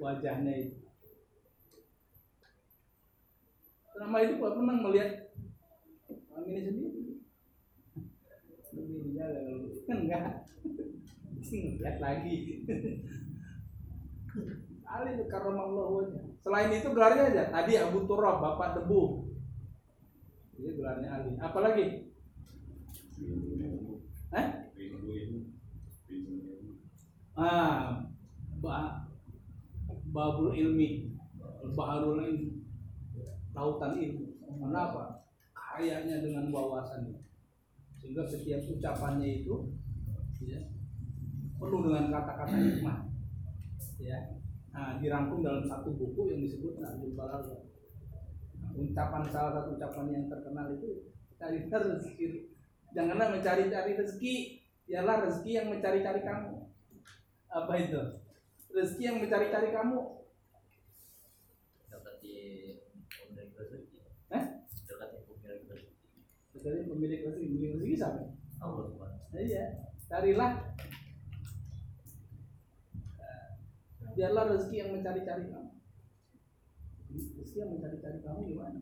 Wajahnya 0.00 0.52
itu. 0.56 0.76
Selama 3.92 4.16
itu 4.24 4.32
nggak 4.40 4.54
pernah 4.56 4.76
melihat 4.80 5.10
kelaminnya 6.08 6.62
sendiri. 6.72 7.00
Lebih 8.72 8.98
dijaga 9.12 9.40
kan 9.84 9.98
enggak. 10.00 10.24
Lihat 11.52 11.96
lagi. 12.04 12.34
Ali 14.88 15.20
itu 15.20 15.24
karena 15.28 15.62
wajah. 15.68 16.24
Selain 16.40 16.72
itu 16.72 16.88
gelarnya 16.96 17.24
aja. 17.28 17.42
Tadi 17.52 17.72
Abu 17.76 18.08
Turab, 18.08 18.40
Bapak 18.40 18.80
Debu. 18.80 19.28
Ini 20.58 20.70
gelarnya 20.80 21.08
Ali. 21.12 21.30
Apalagi? 21.36 21.86
Eh? 24.32 24.46
Ah, 27.38 28.02
ba 28.58 29.06
Babul 30.08 30.56
ilmi, 30.56 31.12
Baharul 31.76 32.24
ilmi, 32.24 32.64
lautan 33.52 34.00
ilmu. 34.00 34.40
Kenapa? 34.40 35.28
Kayaknya 35.52 36.24
dengan 36.24 36.48
wawasan 36.48 37.12
sehingga 37.98 38.24
setiap 38.24 38.62
ucapannya 38.66 39.42
itu 39.42 39.74
ya, 40.46 40.62
penuh 41.58 41.80
dengan 41.82 42.14
kata-kata 42.14 42.56
hikmah. 42.56 43.07
Ya, 43.98 44.18
nah, 44.70 45.02
dirangkum 45.02 45.42
dalam 45.42 45.66
satu 45.66 45.90
buku 45.90 46.30
yang 46.30 46.40
disebut 46.46 46.78
Nahjul 46.78 47.18
Balaghah. 47.18 47.66
Nah, 48.62 48.70
ucapan 48.78 49.22
salah 49.26 49.52
satu 49.58 49.74
ucapan 49.74 50.06
yang 50.14 50.24
terkenal 50.30 50.70
itu 50.78 51.10
cari 51.34 51.66
rezeki. 51.66 52.54
Janganlah 52.94 53.34
mencari-cari 53.34 53.92
rezeki, 53.98 54.34
biarlah 54.86 55.26
rezeki 55.26 55.50
yang 55.50 55.66
mencari-cari 55.74 56.20
kamu. 56.22 56.70
Apa 57.50 57.72
itu? 57.74 58.00
Rezeki 58.70 59.02
yang 59.02 59.18
mencari-cari 59.18 59.68
kamu. 59.74 59.98
Berarti 61.90 62.34
pemilik 63.10 63.50
rezeki. 63.58 63.98
Eh? 64.30 64.44
Pemilik 65.26 65.62
rezeki. 65.66 65.90
Jadi 66.58 66.80
pemilik 66.86 67.20
rezeki, 67.26 67.46
pemilik 67.50 67.72
rezeki 67.82 67.94
siapa? 67.98 68.22
Allah 68.58 68.98
iya, 69.38 69.64
carilah. 70.10 70.52
Nah, 74.02 74.07
Biarlah 74.18 74.50
rezeki 74.50 74.82
yang 74.82 74.90
mencari-cari 74.98 75.46
kamu. 75.46 75.70
Rezeki 77.38 77.58
yang 77.62 77.70
mencari-cari 77.78 78.18
kamu 78.18 78.40
gimana? 78.50 78.80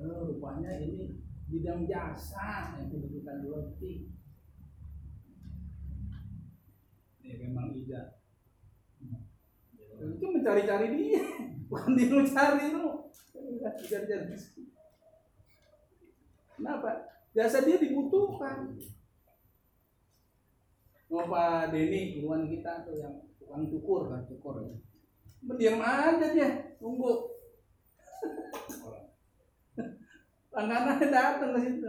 Oh, 0.00 0.24
rupanya 0.32 0.72
ini 0.80 1.20
bidang 1.52 1.84
jasa 1.84 2.80
yang 2.80 2.88
dibutuhkan 2.88 3.44
roti. 3.44 4.08
Ini 7.20 7.34
memang 7.44 7.76
ija. 7.76 8.16
Itu 10.00 10.26
mencari-cari 10.32 10.88
dia, 10.96 11.28
bukan 11.68 11.92
dia 11.92 12.08
mencari 12.08 12.72
lu. 12.72 13.12
Cari-cari 13.60 14.32
rezeki. 14.32 14.64
Kenapa? 16.56 17.04
Jasa 17.36 17.68
dia 17.68 17.76
dibutuhkan. 17.76 18.80
Mau 21.12 21.28
Pak 21.28 21.68
Denny, 21.76 22.16
kita 22.16 22.88
tuh 22.88 22.96
yang 22.96 23.27
tukang 23.48 23.64
cukur 23.72 24.12
kan 24.12 24.28
cukur 24.28 24.60
ya. 24.60 24.76
Mendiam 25.40 25.80
aja 25.80 26.36
dia, 26.36 26.76
tunggu. 26.76 27.32
Langganannya 30.52 31.08
datang 31.08 31.56
ke 31.56 31.58
situ. 31.64 31.88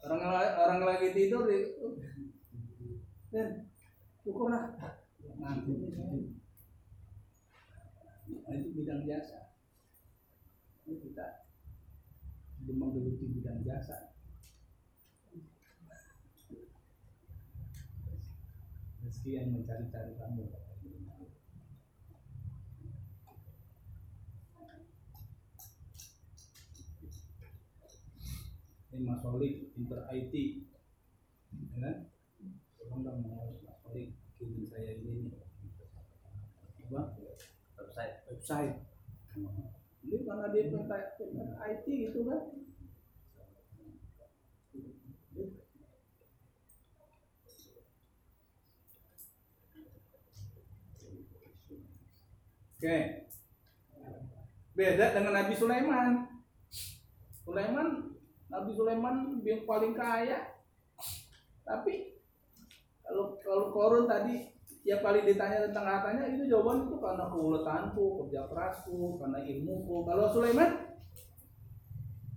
Orang 0.00 0.32
orang 0.32 0.80
lagi 0.80 1.12
tidur 1.12 1.44
di 1.44 1.76
Dan 3.28 3.68
cukur 4.24 4.48
lah. 4.48 4.72
Nanti 5.36 5.76
Nah, 8.32 8.56
itu 8.56 8.72
bidang 8.72 9.04
jasa. 9.04 9.52
Ini 10.88 11.04
kita 11.04 11.44
menggeluti 12.64 13.28
bidang 13.28 13.60
jasa. 13.60 14.11
Rezeki 19.22 19.38
yang 19.38 19.54
mencari-cari 19.54 20.18
kamu. 20.18 20.50
Ini 28.90 29.06
Mas 29.06 29.22
Solik 29.22 29.70
Inter 29.78 30.02
IT, 30.10 30.34
ya 31.54 31.78
kan? 31.78 31.96
Tolong 32.82 33.06
dong 33.06 33.22
Mas 33.62 33.78
Solik 33.86 34.18
kirim 34.42 34.66
saya 34.66 34.90
ini 34.98 35.30
nih. 35.30 35.38
Apa? 36.90 37.14
website. 37.78 38.26
website. 38.26 38.74
Ini 40.02 40.18
karena 40.26 40.50
dia 40.50 40.66
pengen 40.66 40.90
pengen 40.90 41.50
IT 41.62 41.86
gitu 41.86 42.26
kan. 42.26 42.61
Oke. 52.82 53.30
Beda 54.74 55.14
dengan 55.14 55.38
Nabi 55.38 55.54
Sulaiman. 55.54 56.26
Sulaiman, 57.46 58.10
Nabi 58.50 58.70
Sulaiman 58.74 59.38
yang 59.46 59.62
paling 59.62 59.94
kaya. 59.94 60.50
Tapi 61.62 62.18
kalau 63.06 63.38
kalau 63.38 63.70
korun 63.70 64.10
tadi 64.10 64.50
ya 64.82 64.98
paling 64.98 65.22
ditanya 65.22 65.70
tentang 65.70 65.86
hartanya 65.86 66.26
itu 66.26 66.50
jawaban 66.50 66.90
itu 66.90 66.98
karena 66.98 67.30
keuletanku, 67.30 68.26
kerja 68.26 68.50
kerasku, 68.50 69.14
karena 69.22 69.38
ilmuku. 69.46 69.96
Kalau 70.02 70.26
Sulaiman 70.34 70.98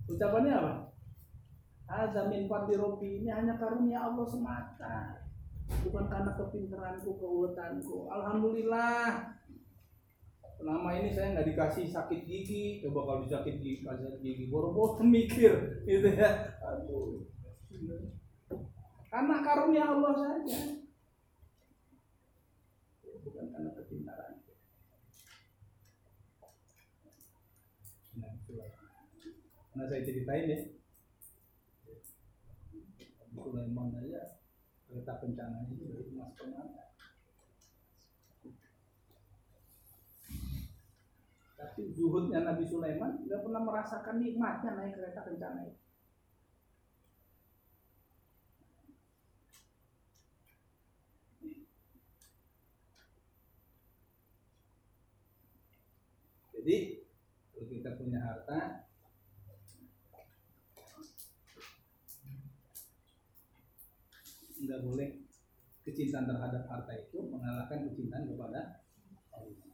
ucapannya 0.05 0.53
apa? 0.61 0.73
Hadza 1.89 2.30
min 2.30 2.45
fadli 2.45 2.77
Rabbi. 2.77 3.26
Ini 3.26 3.34
hanya 3.34 3.57
karunia 3.57 3.97
Allah 3.97 4.30
semata. 4.30 5.26
Bukan 5.81 6.05
karena 6.05 6.38
kepintaranku, 6.38 7.17
keuletanku. 7.17 8.13
Alhamdulillah. 8.13 9.41
Selama 10.56 10.90
ini 10.98 11.10
saya 11.11 11.36
nggak 11.36 11.48
dikasih 11.52 11.86
sakit 11.91 12.22
gigi. 12.26 12.80
Coba 12.84 12.99
kalau 13.06 13.23
sakit 13.27 13.56
gigi, 13.60 13.84
kasih 13.84 14.19
gigi 14.23 14.48
boro-boro 14.48 15.03
mikir 15.03 15.84
gitu 15.86 16.10
ya. 16.15 16.56
Aduh. 16.64 17.27
Karena 19.11 19.36
karunia 19.44 19.84
Allah 19.88 20.14
saja 20.15 20.86
bukan 23.26 23.45
karena 23.49 23.72
kepintaran. 23.73 24.34
Nah. 28.22 28.34
Karena 29.73 29.84
saya 29.90 30.02
ceritain 30.06 30.48
ya, 30.48 30.60
Sulaiman 33.36 33.91
aja 33.98 34.40
kereta 34.88 35.14
kencananya 35.19 35.68
itu 35.73 35.86
dari 35.90 36.06
emas 36.15 36.32
permata. 36.38 36.84
Zuhudnya 41.76 42.39
Nabi 42.47 42.64
Sulaiman 42.64 43.27
nggak 43.27 43.43
pernah 43.43 43.61
merasakan 43.64 44.23
nikmatnya 44.23 44.72
naik 44.80 44.95
kereta 44.95 45.22
kencana 45.27 45.61
itu. 45.68 45.81
Jadi 56.56 56.77
kalau 57.53 57.65
kita 57.69 57.89
punya 57.93 58.19
harta 58.26 58.89
nggak 64.65 64.81
boleh 64.81 65.10
kecintaan 65.85 66.26
terhadap 66.26 66.65
harta 66.65 66.93
itu 66.97 67.22
mengalahkan 67.30 67.85
kecintaan 67.85 68.26
kepada 68.26 68.81
Allah. 69.30 69.65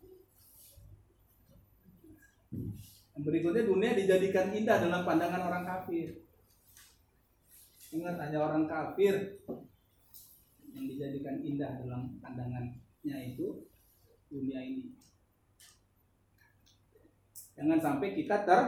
Yang 3.16 3.24
berikutnya 3.28 3.64
dunia 3.68 3.92
dijadikan 3.98 4.56
indah 4.56 4.78
dalam 4.80 5.02
pandangan 5.04 5.42
orang 5.44 5.64
kafir. 5.68 6.24
Ingat 7.92 8.16
hanya 8.24 8.40
orang 8.40 8.66
kafir 8.72 9.44
yang 10.72 10.86
dijadikan 10.88 11.44
indah 11.44 11.76
dalam 11.84 12.16
pandangannya 12.24 13.18
itu 13.36 13.68
dunia 14.32 14.64
ini. 14.64 14.96
Jangan 17.60 17.80
sampai 17.84 18.16
kita 18.16 18.48
ter 18.48 18.64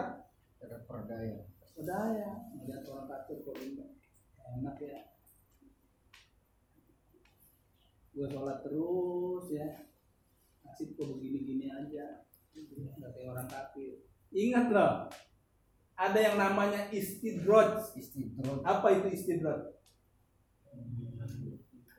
terperdaya 0.60 1.48
Berdaya, 1.74 2.54
melihat 2.54 2.86
orang 2.94 3.08
kafir 3.10 3.42
kok 3.42 3.58
indah. 3.58 3.90
Enak 4.62 4.78
ya. 4.78 5.02
Gue 8.14 8.28
sholat 8.30 8.62
terus 8.62 9.46
ya. 9.50 9.90
Nasib 10.62 10.94
kok 10.94 11.18
begini-gini 11.18 11.74
aja. 11.74 12.30
Nggak 12.54 13.10
kayak 13.18 13.30
orang 13.34 13.50
kafir. 13.50 14.13
Ingat 14.34 14.68
loh, 14.74 14.94
ada 15.94 16.20
yang 16.20 16.42
namanya 16.42 16.90
istidroj. 16.90 17.94
istidrot 17.94 18.66
Apa 18.66 18.98
itu 18.98 19.08
istidroj? 19.14 19.78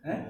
Eh? 0.05 0.20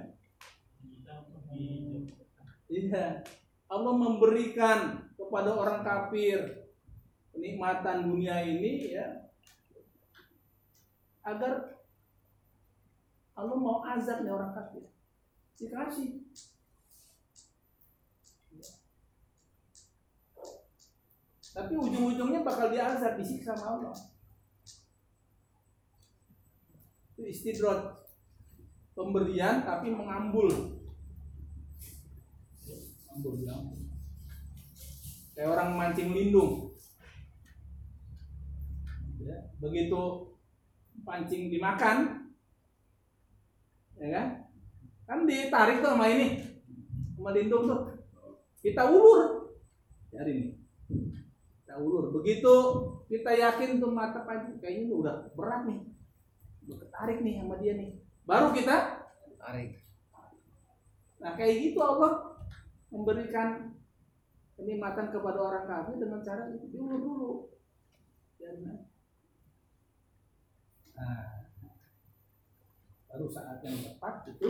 Iya. 2.68 3.24
Allah 3.70 3.94
memberikan 3.96 5.10
kepada 5.18 5.56
orang 5.56 5.82
kafir 5.82 6.68
kenikmatan 7.34 8.06
dunia 8.06 8.38
ini 8.46 8.94
ya 8.94 9.24
agar 11.24 11.74
Allah 13.34 13.56
mau 13.58 13.82
azab 13.82 14.22
nih 14.22 14.30
orang 14.30 14.54
kafir. 14.54 14.84
Dikasih. 15.58 16.23
Tapi 21.54 21.72
ujung-ujungnya 21.78 22.42
bakal 22.42 22.74
diazab, 22.74 23.14
disiksa 23.14 23.54
sama 23.54 23.78
Allah. 23.78 23.94
Itu 27.14 27.22
istidrot. 27.30 28.02
Pemberian 28.98 29.62
tapi 29.62 29.94
mengambul. 29.94 30.50
Ambul, 33.14 33.38
diambul. 33.38 33.86
Kayak 35.34 35.50
orang 35.54 35.70
mancing 35.78 36.10
lindung. 36.10 36.74
Ya, 39.22 39.38
begitu 39.56 40.34
pancing 41.06 41.48
dimakan, 41.48 42.28
ya 43.96 44.08
kan? 44.12 44.26
Kan 45.08 45.24
ditarik 45.24 45.80
tuh 45.80 45.96
sama 45.96 46.12
ini, 46.12 46.44
sama 47.16 47.32
lindung 47.32 47.64
tuh. 47.64 47.80
Kita 48.60 48.88
ulur, 48.88 49.52
cari 50.12 50.32
nih. 50.32 50.63
Kita 51.74 51.82
ulur. 51.82 52.14
Begitu 52.14 52.54
kita 53.10 53.34
yakin 53.34 53.82
tuh 53.82 53.90
mata 53.90 54.22
pancing 54.22 54.62
kayaknya 54.62 54.94
udah 54.94 55.26
berat 55.34 55.66
nih, 55.66 55.82
udah 56.70 56.86
ketarik 56.86 57.18
nih 57.18 57.42
sama 57.42 57.58
dia 57.58 57.74
nih. 57.74 57.98
Baru 58.22 58.54
kita 58.54 59.02
Tarik. 59.42 59.82
Nah 61.18 61.34
kayak 61.34 61.66
gitu 61.66 61.82
Allah 61.82 62.38
memberikan 62.94 63.74
kenikmatan 64.54 65.10
kepada 65.10 65.38
orang 65.42 65.66
kafir 65.66 65.98
dengan 65.98 66.22
cara 66.22 66.46
itu 66.54 66.70
diulur 66.70 67.00
dulu. 67.02 67.50
Dan, 68.38 68.86
nah, 70.94 71.50
baru 73.10 73.26
saat 73.34 73.58
yang 73.66 73.82
tepat 73.82 74.30
itu 74.30 74.48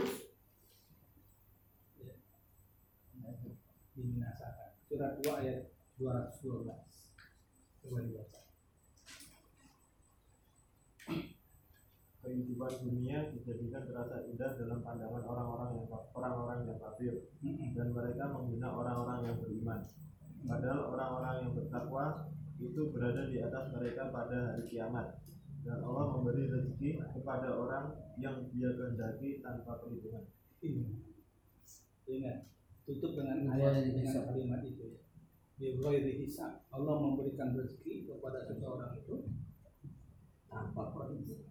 ya. 2.05 2.13
Surat 4.85 5.17
2 5.25 5.41
ayat 5.41 5.73
212. 5.97 6.84
Coba 7.85 8.01
dibaca. 8.01 8.45
kehidupan 12.25 12.73
dunia 12.81 13.29
dijadikan 13.29 13.85
terasa 13.85 14.25
indah 14.25 14.57
dalam 14.57 14.81
pandangan 14.81 15.21
orang-orang 15.21 15.77
yang 15.77 15.87
orang-orang 16.17 16.57
yang 16.65 16.79
kafir 16.81 17.13
dan 17.77 17.87
mereka 17.93 18.33
menghina 18.33 18.73
orang-orang 18.73 19.19
yang 19.29 19.37
beriman. 19.37 19.79
Padahal 20.45 20.89
orang-orang 20.89 21.35
yang 21.45 21.51
bertakwa 21.53 22.05
itu 22.57 22.81
berada 22.89 23.29
di 23.29 23.37
atas 23.45 23.69
mereka 23.69 24.09
pada 24.09 24.57
hari 24.57 24.65
kiamat. 24.65 25.21
Dan 25.65 25.81
Allah 25.81 26.05
memberi 26.13 26.45
rezeki 26.45 27.01
kepada 27.13 27.49
orang 27.57 27.93
yang 28.21 28.49
dia 28.53 28.69
kehendaki 28.73 29.41
tanpa 29.41 29.81
perhitungan. 29.81 30.25
Ini. 30.61 30.85
Ingat, 32.05 32.37
tutup 32.85 33.17
dengan 33.17 33.49
ayat 33.49 33.89
kalimat 34.29 34.61
itu 34.61 34.93
ya. 34.93 35.04
Hisab. 35.55 36.67
Allah 36.67 36.95
memberikan 36.99 37.55
rezeki 37.55 38.11
kepada 38.11 38.43
seseorang 38.43 38.91
itu 38.99 39.23
tanpa 40.51 40.91
perhitungan. 40.91 41.47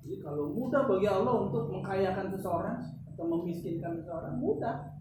Jadi 0.00 0.16
kalau 0.22 0.54
mudah 0.54 0.86
bagi 0.86 1.08
Allah 1.10 1.34
untuk 1.50 1.70
mengkayakan 1.74 2.30
seseorang 2.34 2.78
atau 3.10 3.24
memiskinkan 3.26 3.98
seseorang 3.98 4.38
mudah. 4.38 4.94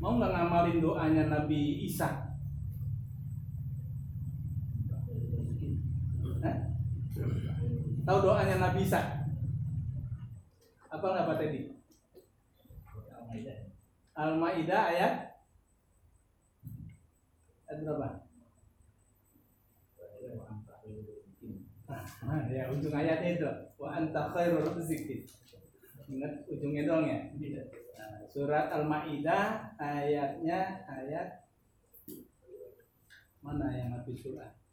Mau 0.00 0.20
nggak 0.20 0.32
ngamalin 0.36 0.84
doanya 0.84 1.32
Nabi 1.32 1.84
Isa? 1.84 2.36
Hah? 6.44 6.56
Tahu 8.04 8.18
doanya 8.20 8.60
Nabi 8.60 8.84
Isa? 8.84 9.00
Apa 10.92 11.04
nggak 11.08 11.24
Pak 11.24 11.36
Teddy? 11.40 11.60
Al-Maidah 14.14 14.82
ayat 14.94 15.14
ayat 17.66 17.78
berapa? 17.82 18.08
Ah, 21.90 22.40
ya 22.46 22.70
ujung 22.70 22.94
ayatnya 22.94 23.30
itu 23.40 23.50
wa 23.80 23.88
anta 23.96 24.30
khairur. 24.30 24.62
Ingat 26.04 26.32
ujungnya 26.46 26.84
dong 26.84 27.08
ya. 27.08 27.18
Nah, 27.96 28.28
surat 28.28 28.68
Al-Maidah 28.70 29.74
ayatnya 29.80 30.86
ayat 30.86 31.48
mana 33.40 33.72
yang 33.72 33.96
habis 33.96 34.20
surat? 34.20 34.63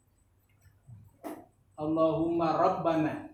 Allahumma 1.78 2.60
rabbana. 2.60 3.32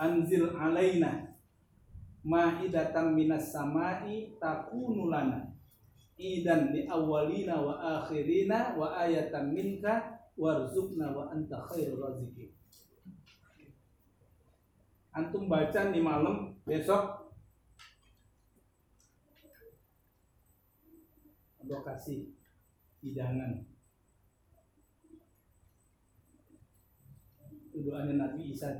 Anzil 0.00 0.56
alaina 0.56 1.36
ma'idatan 2.24 3.12
minas 3.12 3.52
sama'i 3.52 4.34
takunu 4.40 5.12
lana. 5.12 5.52
Idan 6.20 6.72
li 6.76 6.84
awwalina 6.84 7.60
wa 7.64 7.74
akhirina 8.00 8.76
wa 8.76 8.92
ayatan 9.00 9.56
minka 9.56 10.20
warzuqna 10.36 11.16
wa 11.16 11.32
anta 11.32 11.64
khairur 11.68 12.00
raziqin. 12.00 12.52
Antum 15.16 15.48
baca 15.48 15.90
di 15.90 16.00
malam 16.00 16.60
besok. 16.68 17.32
Allah 21.60 21.80
kasih 21.86 22.34
hidangan 22.98 23.69
itu 27.80 27.88
doanya 27.88 28.28
Nabi 28.28 28.52
Isa. 28.52 28.76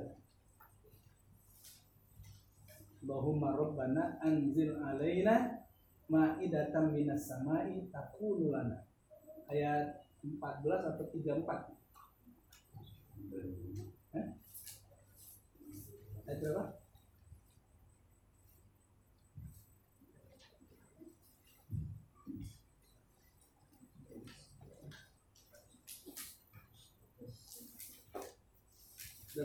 Allahumma 3.01 3.56
rabbana 3.56 4.20
anzil 4.20 4.77
alaina 4.77 5.64
ma'idatan 6.12 6.93
minas 6.93 7.24
sama'i 7.24 7.89
takunu 7.89 8.52
lana. 8.52 8.85
Ayat 9.48 10.05
14 10.20 10.36
atau 10.68 11.09
34. 11.16 11.48
Hah? 14.12 14.27
Ayat 16.28 16.39
berapa? 16.44 16.62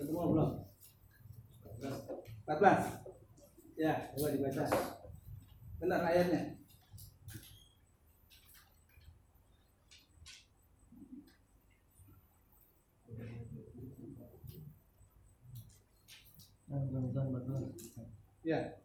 Semua 0.03 0.27
belum? 0.27 0.51
14. 2.45 3.05
Ya, 3.75 4.11
coba 4.15 4.27
dibaca. 4.31 4.65
Benar 5.79 6.01
ayatnya. 6.07 6.55
Ya. 18.45 18.84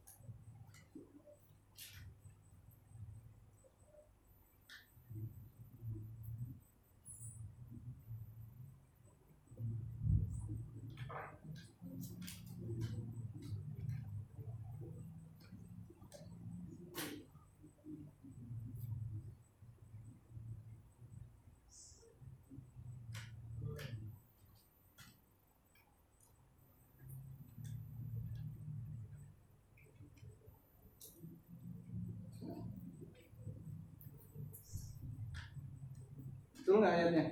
Nggak 36.79 36.95
ayatnya? 36.95 37.25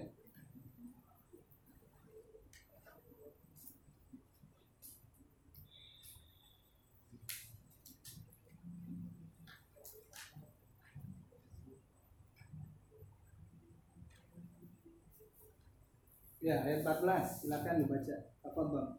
Ya, 16.39 16.65
ayat 16.65 16.81
14. 16.81 17.45
Silakan 17.45 17.85
dibaca. 17.85 18.17
Apa 18.41 18.61
bang? 18.73 18.91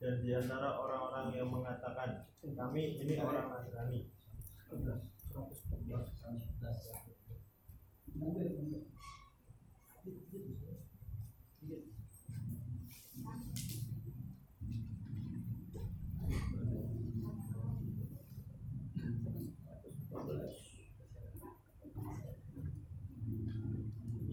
Dan 0.00 0.14
di 0.24 0.30
antara 0.32 0.68
orang-orang 0.80 1.36
yang 1.36 1.52
mengatakan 1.52 2.24
kami 2.40 2.96
ini 2.96 3.20
orang 3.20 3.52
Nasrani 3.52 4.08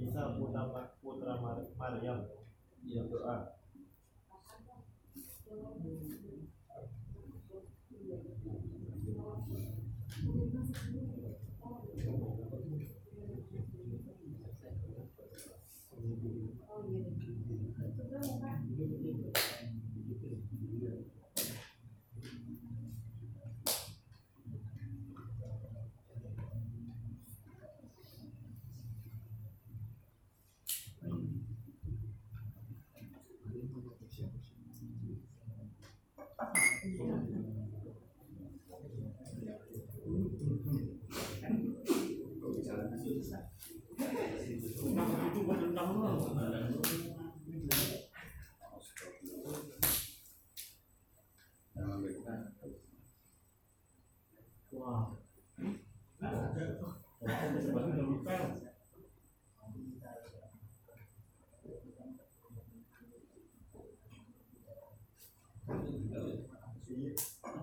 Isa 0.01 0.21
putra 0.35 0.61
putra 1.01 1.33
Mar- 1.41 1.71
Maryam. 1.79 2.19
Yang 2.83 3.07
doa 3.13 3.37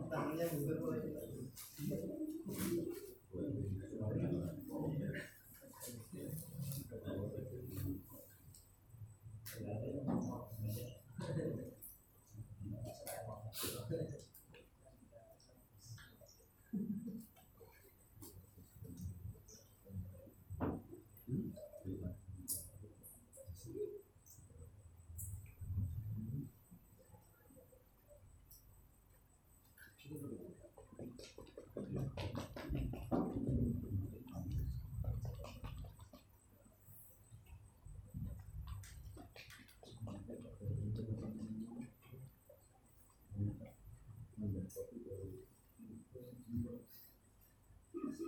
tangannya 0.08 0.44
boleh 0.80 1.00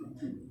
Amen. 0.03 0.50